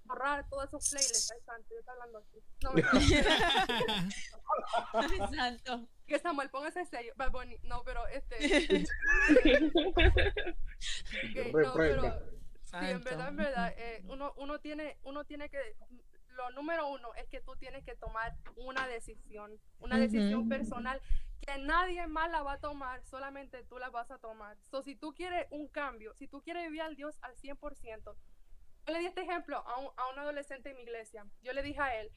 [0.05, 1.31] borrar todos esos playlists.
[1.31, 2.41] Ay, santo, yo estoy hablando así.
[2.63, 2.73] No,
[5.19, 5.27] no.
[5.35, 5.87] Santo.
[6.07, 7.13] que Samuel, ponga ese sello.
[7.15, 7.57] Bad Bunny.
[7.63, 8.37] No, pero este.
[11.33, 12.23] que, no, Reprenda.
[12.79, 15.75] Sí, en verdad, en verdad, eh, uno, uno tiene, uno tiene que,
[16.29, 20.49] lo número uno es que tú tienes que tomar una decisión, una decisión Ujú.
[20.49, 21.01] personal
[21.41, 24.57] que nadie más la va a tomar, solamente tú la vas a tomar.
[24.71, 28.15] So, si tú quieres un cambio, si tú quieres vivir al Dios al 100%,
[28.85, 31.25] yo le di este ejemplo a un, a un adolescente en mi iglesia.
[31.41, 32.11] Yo le dije a él,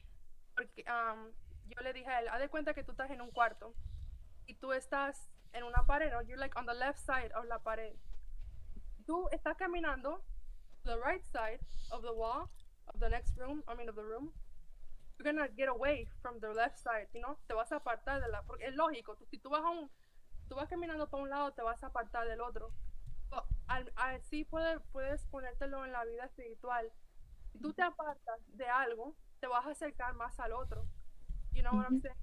[0.55, 1.31] porque um,
[1.65, 3.73] yo le dije a él, haz de cuenta que tú estás en un cuarto
[4.45, 6.21] y tú estás en una pared, ¿no?
[6.21, 7.95] You're like on the left side of la pared.
[9.05, 10.23] Tú estás caminando
[10.87, 11.59] the right side
[11.91, 12.49] of the wall
[12.87, 14.31] of the next room, I mean of the room.
[15.17, 17.37] You're gonna get away from the left side, you know?
[17.47, 19.89] Te vas a apartar de la, porque es lógico, tú, si tú vas a un,
[20.49, 22.71] tú vas caminando para un lado, te vas a apartar del otro.
[23.67, 26.91] Al- así puedes, puedes ponértelo en la vida espiritual.
[27.51, 30.85] Si tú te apartas de algo, te vas a acercar más al otro.
[31.53, 32.15] You know what I'm saying?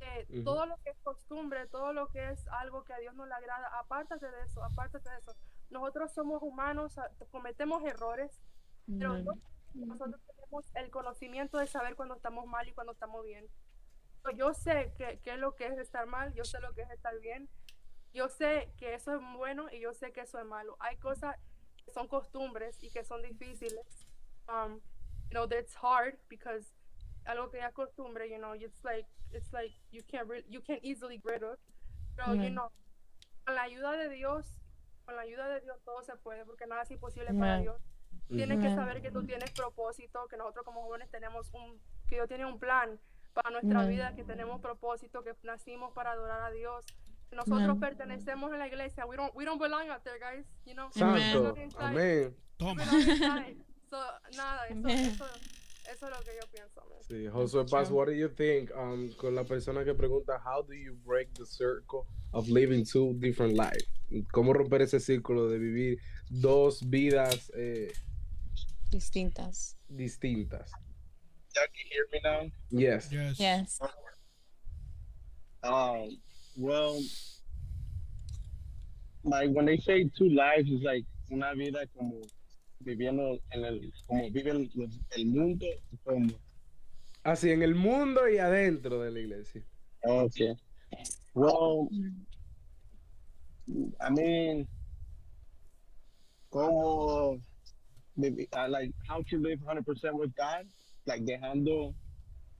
[0.00, 0.44] Eh, Ujú.
[0.44, 3.34] Todo lo que es costumbre, todo lo que es algo que a Dios no le
[3.34, 5.34] agrada, apártate de eso, apártate de eso.
[5.70, 6.94] Nosotros somos humanos,
[7.30, 8.40] cometemos errores,
[8.98, 9.24] pero Ujú.
[9.24, 13.46] no- nosotros tenemos el conocimiento de saber cuando estamos mal y cuando estamos bien.
[14.34, 16.90] Yo sé que, qué es lo que es estar mal, yo sé lo que es
[16.90, 17.48] estar bien,
[18.12, 20.76] yo sé que eso es bueno y yo sé que eso es malo.
[20.80, 21.36] Hay cosas
[21.84, 24.06] que son costumbres y que son difíciles.
[24.48, 24.80] Um,
[25.28, 26.72] you know, that's hard because
[27.26, 31.18] algo que ya costumbre, you know, it's like it's like you can't you can't easily
[31.18, 31.58] get of.
[32.16, 32.54] Pero you Ujú.
[32.54, 32.72] know,
[33.44, 34.46] con la ayuda de Dios,
[35.06, 37.62] con la ayuda de Dios todo se puede porque nada es imposible para Amen.
[37.62, 37.80] Dios.
[38.28, 38.76] Tienes que Amen.
[38.76, 42.58] saber que tú tienes propósito, que nosotros como jóvenes tenemos un, que Dios tiene un
[42.58, 42.98] plan
[43.32, 43.90] para nuestra Amen.
[43.90, 46.84] vida, que tenemos propósito, que nacimos para adorar a Dios.
[47.30, 49.06] Nosotros pertenecemos a la iglesia.
[49.06, 50.46] We don't, we don't belong out there, guys.
[50.64, 50.90] You know.
[50.92, 51.54] Santo.
[51.78, 52.34] Amén.
[52.56, 52.84] Toma.
[53.88, 53.98] So,
[54.36, 55.24] nada, eso, eso,
[55.90, 56.80] eso es lo que yo pienso.
[56.88, 56.98] man.
[57.08, 60.74] Sí, Josué Paz, what do you think um, con la persona que pregunta how do
[60.74, 63.86] you break the circle of living two different lives?
[64.32, 65.98] ¿Cómo romper ese círculo de vivir
[66.30, 67.92] dos vidas eh,
[68.90, 69.76] Distintas.
[69.88, 70.70] distintas?
[71.54, 72.50] Can hear me now?
[72.70, 73.10] Yes.
[73.10, 73.38] Yes.
[73.38, 73.80] Yes.
[75.62, 76.18] Um,
[76.56, 77.00] well,
[79.24, 82.20] like when they say two lives, it's like una vida como
[82.96, 85.66] viviendo en el, como viven los- el mundo,
[86.04, 86.28] como,
[87.24, 89.62] Así, en el mundo y adentro de la iglesia.
[90.04, 90.54] okay.
[91.34, 91.88] Well,
[94.00, 94.68] I mean,
[96.50, 97.38] como,
[98.16, 100.64] vivi- uh, like how to live 100% with God,
[101.06, 101.92] like dejando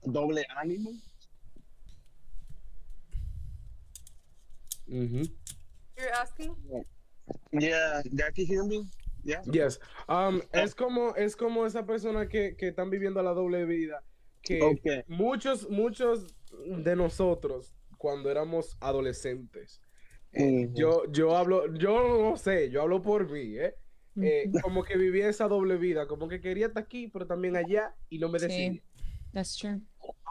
[0.05, 0.91] doble ánimo.
[4.89, 5.29] Ujú.
[5.97, 6.55] You're asking?
[7.51, 8.85] Yeah, y'all can hear me?
[9.27, 9.41] Yeah.
[9.51, 9.79] Yes.
[10.07, 14.01] Um, es como es como esa persona que, que están viviendo la doble vida
[14.41, 15.03] que Okay.
[15.07, 16.27] muchos muchos
[16.65, 19.81] de nosotros cuando éramos adolescentes
[20.31, 23.75] eh, yo yo hablo yo no sé yo hablo por mí ¿eh?
[24.21, 27.93] Eh, como que vivía esa doble vida como que quería estar aquí pero también allá
[28.09, 28.45] y no me Sí.
[28.47, 28.81] decidía
[29.33, 29.81] That's true.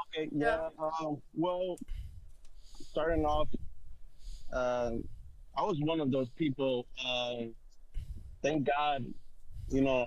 [0.09, 0.71] Okay, yeah.
[0.79, 1.77] Um, well,
[2.81, 3.49] starting off,
[4.53, 4.91] uh,
[5.55, 6.87] I was one of those people.
[8.43, 9.05] Thank God,
[9.69, 10.07] you know,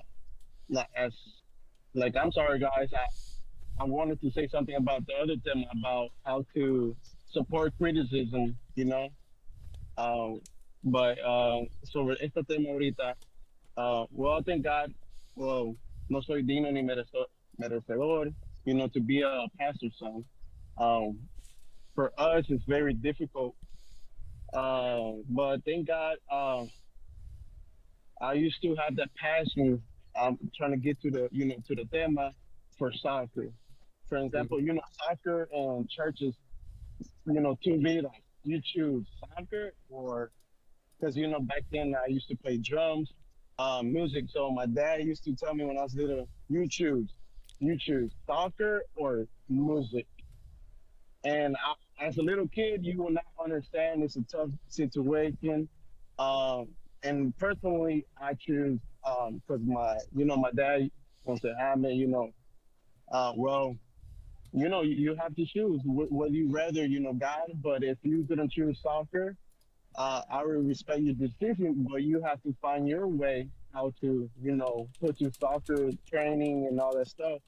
[0.69, 1.13] like as
[1.93, 2.89] like I'm sorry, guys.
[2.93, 3.05] I
[3.81, 6.95] I wanted to say something about the other thing about how to
[7.31, 9.09] support criticism, you know.
[9.97, 10.41] Um,
[10.83, 13.15] but uh, sobre este tema ahorita,
[13.77, 14.93] uh, well, thank God,
[15.35, 15.75] well,
[16.09, 18.33] no soy digno ni merecedor,
[18.65, 20.23] you know, to be a pastor's son.
[20.77, 21.19] Um,
[21.95, 23.55] for us, it's very difficult.
[24.53, 26.65] Uh, but thank God, uh,
[28.21, 29.81] I used to have that passion.
[30.19, 32.31] um, trying to get to the, you know, to the tema
[32.77, 33.49] for soccer.
[34.07, 36.35] For example, you know, soccer and churches,
[37.25, 38.11] you know, two vidas.
[38.43, 40.31] You choose soccer or,
[40.99, 43.11] because, you know, back then I used to play drums,
[43.59, 44.25] um, music.
[44.29, 47.09] So my dad used to tell me when I was little, you choose,
[47.59, 50.07] you choose soccer or music.
[51.23, 54.03] And I, as a little kid, you will not understand.
[54.03, 55.67] It's a tough situation.
[56.17, 56.69] Um,
[57.03, 60.89] and personally, I choose because my, you know, my dad
[61.23, 62.31] wants to have me, you know,
[63.11, 63.75] uh, well,
[64.51, 67.51] you know, you, have to choose wh- whether you rather, you know, God.
[67.61, 69.35] But if you didn't choose soccer,
[69.95, 74.29] uh, I would respect your decision, but you have to find your way how to,
[74.41, 77.39] you know, put your soccer training and all that stuff.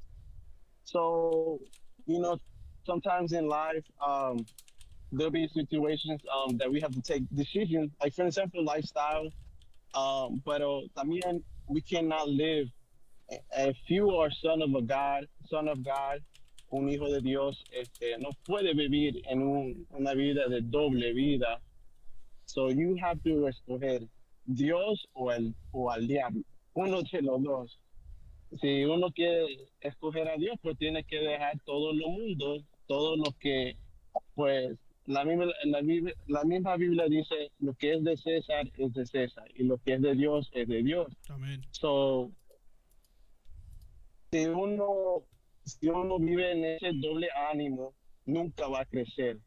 [0.84, 1.60] So,
[2.06, 2.38] you know,
[2.86, 4.46] sometimes in life, um,
[5.12, 9.30] there'll be situations um, that we have to take decisions, like for example, lifestyle.
[9.94, 12.68] Um, pero también we cannot live.
[13.58, 16.22] If you are son of a God, son of God,
[16.72, 21.60] un hijo de Dios, este, no puede vivir en un- una vida de doble vida.
[22.46, 24.08] So you have to escoger
[24.46, 26.42] Dios o, el, o al diablo,
[26.74, 27.78] uno de los dos.
[28.62, 29.46] Si uno quiere
[29.82, 33.78] escoger a Dios, pues tiene que dejar todo lo mundo, todo lo que,
[34.36, 34.78] pues,
[35.12, 35.82] la misma, la,
[36.28, 39.94] la misma Biblia dice, lo que es de César es de César y lo que
[39.96, 41.08] es de Dios es de Dios.
[41.30, 41.62] Amén.
[41.72, 42.32] So,
[44.32, 45.26] si uno,
[45.66, 47.94] si uno vive en ese doble ánimo,
[48.26, 49.40] nunca va a crecer.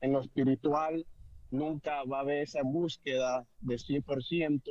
[0.00, 1.06] En lo espiritual,
[1.50, 4.62] nunca va a haber esa búsqueda de 100%,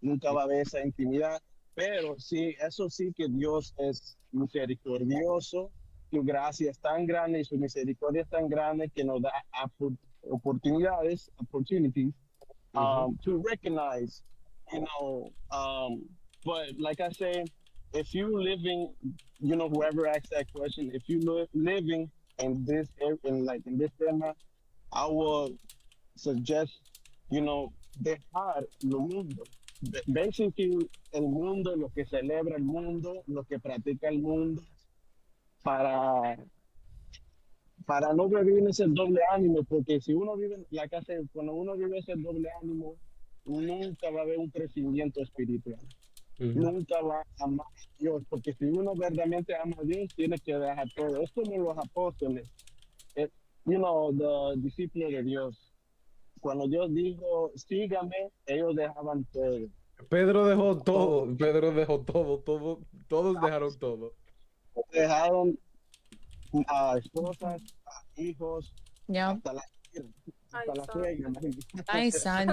[0.00, 1.42] nunca va a haber esa intimidad.
[1.74, 5.72] Pero sí, eso sí que Dios es misericordioso,
[6.10, 9.32] su gracia es tan grande y su misericordia es tan grande que nos da
[10.30, 12.12] oportunidades, opportunities,
[12.74, 14.22] um, to recognize,
[14.72, 16.02] you know, um,
[16.44, 17.44] but like I say,
[17.94, 18.92] if you living,
[19.40, 22.88] you know, whoever asked that question, if you live living in this
[23.24, 24.34] in like in this tema,
[24.92, 25.56] I would
[26.16, 26.72] suggest,
[27.30, 27.72] you know,
[28.02, 29.42] dejar lo mundo.
[29.82, 34.62] Ba- Basically, el mundo, lo que celebra el mundo, lo que practica el mundo,
[35.62, 36.36] para
[37.88, 41.74] para no vivir en ese doble ánimo, porque si uno vive, la casa, cuando uno
[41.74, 42.96] vive ese doble ánimo,
[43.46, 45.80] nunca va a haber un crecimiento espiritual.
[46.38, 50.54] Nunca va a amar a Dios, porque si uno verdaderamente ama a Dios, tiene que
[50.54, 51.22] dejar todo.
[51.22, 52.46] Es como los apóstoles,
[53.16, 53.30] eh,
[53.64, 55.74] you know, the discípulos de Dios.
[56.40, 59.66] Cuando Dios dijo, sígame, ellos dejaban todo.
[60.10, 64.12] Pedro dejó todo, Pedro dejó todo, todo, todos dejaron todo.
[64.92, 65.58] Dejaron
[66.68, 68.72] a esposas, a hijos,
[69.10, 69.30] Yeah.
[69.36, 69.62] hasta la,
[70.52, 71.30] hasta la suegra.
[71.86, 72.52] Ay, santo.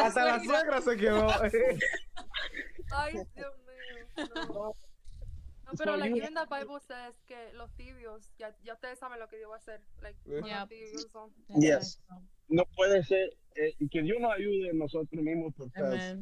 [0.00, 1.28] Hasta la suegra se quedó.
[2.90, 3.54] Ay, Dios
[4.16, 4.26] mío.
[4.48, 4.74] No,
[5.70, 9.36] No, pero even the Bible says que los tibios, ya, ya ustedes saben lo que
[9.36, 9.82] Dios va a hacer.
[10.00, 11.30] Like, los tibios son.
[11.60, 12.00] Yes.
[12.48, 16.16] No puede ser, eh, y que Dios nos ayude nosotros mismos porque,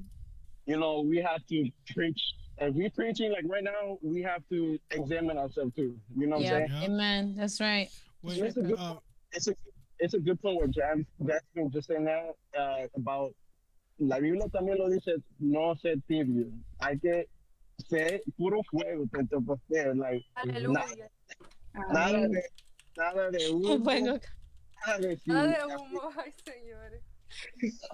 [0.67, 2.21] you know, we have to preach.
[2.59, 5.95] If we preaching like right now, we have to examine ourselves too.
[6.17, 6.55] You know what Yeah.
[6.55, 6.81] I'm saying?
[6.83, 6.89] Yeah.
[6.89, 7.35] Amen.
[7.37, 7.89] That's right.
[8.23, 8.97] Wait, It's a good, uh,
[9.33, 9.55] it's a,
[9.99, 13.35] it's a good point what Jam, Jasmine just saying now uh, about
[13.99, 16.51] la Biblia también lo dice, no ser tibio.
[16.81, 17.27] Hay que
[17.89, 21.09] ser puro fuego, pentecostés, like, Aleluya.
[21.93, 22.43] nada de,
[22.97, 24.19] nada de humo, Bueno,
[24.87, 27.03] nada de Nada de humo, ay, señores.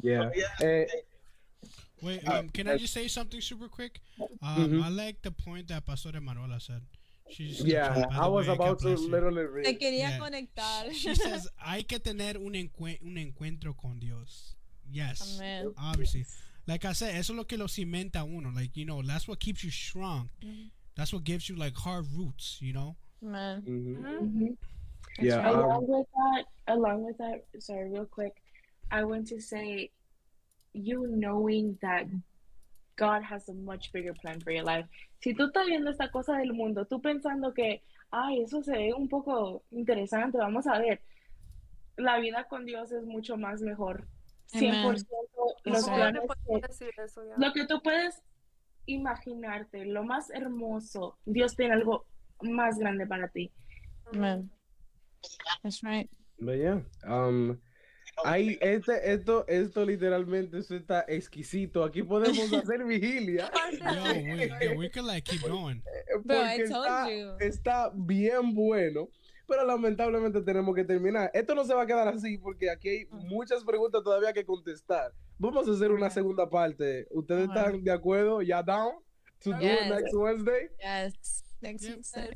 [0.02, 0.30] Yeah.
[0.60, 0.86] Eh,
[2.02, 4.00] Wait, um, can I just say something super quick?
[4.42, 4.82] Um, Mhm.
[4.82, 6.82] I like the point that Pastor Emanuela said.
[7.30, 9.64] She's yeah, I was way, about to literally read.
[9.64, 10.18] te quería Yeah.
[10.18, 10.92] conectar.
[10.92, 14.54] She says, hay que tener un, encue- un encuentro con Dios.
[14.90, 15.38] Yes.
[15.38, 15.72] Amen.
[15.78, 16.26] Obviously.
[16.66, 18.50] Like I said, eso es lo que lo cimenta uno.
[18.54, 20.28] Like, you know, that's what keeps you strong.
[20.94, 22.96] That's what gives you, like, hard roots, you know?
[23.22, 23.62] Amen.
[23.62, 23.96] Mhm.
[24.02, 24.56] Mhm.
[25.20, 25.48] Yeah.
[25.50, 28.42] along um, with that, along with that, sorry, real quick,
[28.90, 29.90] I want to say,
[30.74, 32.06] you knowing that
[32.96, 34.86] God has a much bigger plan for your life.
[35.20, 38.92] Si tú estás viendo esta cosa del mundo, tú pensando que, ay, eso se ve
[38.94, 41.00] un poco interesante, vamos a ver.
[41.96, 44.06] La vida con Dios es mucho más mejor.
[44.52, 45.06] 100%
[45.64, 47.34] los ¿Cómo planes que- decir eso ya?
[47.38, 48.22] lo que tú puedes
[48.86, 52.04] imaginarte, lo más hermoso, Dios tiene algo
[52.42, 53.50] más grande para ti.
[54.12, 54.50] Amen.
[55.62, 56.10] That's right.
[56.40, 57.60] But yeah, um,
[58.24, 61.84] hay este, esto, esto literalmente eso está exquisito.
[61.84, 63.50] Aquí podemos hacer vigilia.
[63.80, 65.82] Yo, we, we could like keep going.
[66.24, 67.36] Bro, I porque told está, you.
[67.40, 69.08] está bien bueno.
[69.46, 71.30] Pero lamentablemente tenemos que terminar.
[71.34, 75.12] Esto no se va a quedar así porque aquí hay muchas preguntas todavía que contestar.
[75.36, 77.06] Vamos a hacer una segunda parte.
[77.10, 78.40] ¿Ustedes están de acuerdo?
[78.40, 78.94] ¿Ya down?
[79.40, 79.90] To do it Yes.
[79.90, 80.68] next Wednesday.
[80.78, 81.44] Yes.
[81.60, 81.84] Next.
[81.88, 82.30] Wednesday.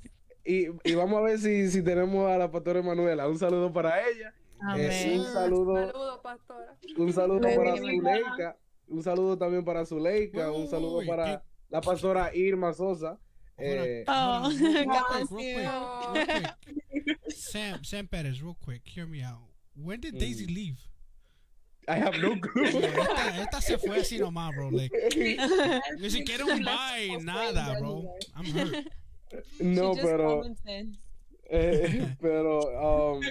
[0.45, 3.29] Y, y vamos a ver si, si tenemos a la pastora Manuela.
[3.29, 4.35] Un saludo para ella.
[4.77, 6.77] Eh, un saludo, Saludos, pastora.
[6.97, 7.77] un saludo para.
[7.77, 8.57] Zuleika.
[8.89, 10.51] Un saludo también para Zuleika.
[10.53, 13.19] Uy, Un saludo para qué- la pastora Irma Sosa.
[13.59, 17.29] Eh, Oh, real, quick, real quick.
[17.29, 19.49] Sam, Sam Perez, real quick, hear me out.
[19.75, 20.55] When did Daisy Mm.
[20.55, 20.79] leave?
[21.89, 22.65] I have no clue.
[22.67, 24.71] Esta, esta se fue así nomás, bro.
[24.71, 24.93] Like,
[26.01, 28.15] ni siquiera un bye, nada, bro.
[28.35, 28.87] I'm hurt.
[29.61, 30.97] no, pero, commented.
[31.51, 33.23] Eh, pero um,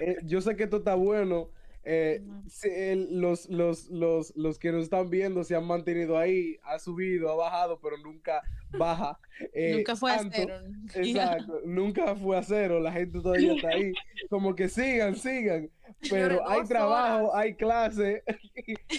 [0.00, 1.50] eh, yo sé que esto está bueno.
[1.82, 2.68] Eh, si
[3.10, 7.36] los, los, los, los que nos están viendo se han mantenido ahí, ha subido, ha
[7.36, 8.42] bajado, pero nunca
[8.76, 9.18] baja.
[9.54, 10.36] eh, Nunca fue a tanto.
[10.36, 10.54] cero.
[10.94, 13.92] Exacto, nunca fue a cero, la gente todavía está ahí.
[14.28, 15.70] Como que sigan, sigan.
[16.08, 17.40] Pero hay trabajo, horas.
[17.40, 18.22] hay clase.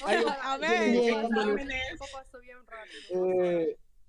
[0.03, 0.97] hay Amén.
[1.23, 1.67] ocasiones-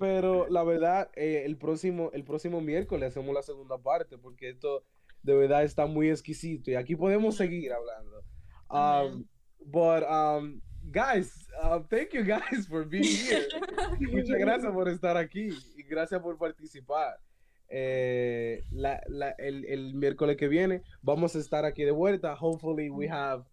[0.02, 4.82] Pero la verdad, eh, el próximo, el próximo miércoles hacemos la segunda parte porque esto
[5.22, 8.24] de verdad está muy exquisito y aquí podemos seguir hablando.
[8.68, 9.24] Um,
[9.60, 10.60] but um,
[10.90, 13.46] guys, uh, thank you guys for being here.
[14.10, 17.20] Muchas gracias por estar aquí y gracias por participar.
[17.68, 22.34] Eh, la, la, el, el miércoles que viene vamos a estar aquí de vuelta.
[22.34, 23.44] Hopefully we have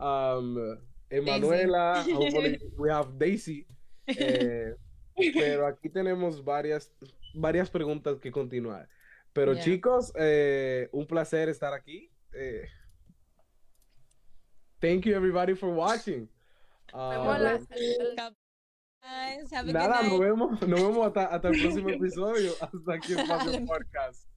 [0.00, 0.56] um,
[1.10, 2.02] Emanuela.
[2.10, 3.66] Hopefully we have Daisy.
[4.06, 4.72] Eh,
[5.34, 6.92] pero aquí tenemos varias,
[7.34, 8.88] varias preguntas que continuar.
[9.32, 9.62] Pero Yeah.
[9.62, 12.10] chicos, eh, un placer estar aquí.
[12.32, 12.66] Eh,
[14.80, 16.28] thank you everybody for watching.
[16.92, 16.98] El-
[19.00, 22.52] a nada, nos vemos, nos vemos hasta, hasta el próximo episodio.
[22.60, 23.60] Hasta aquí Dale.
[23.66, 24.27] Podcast.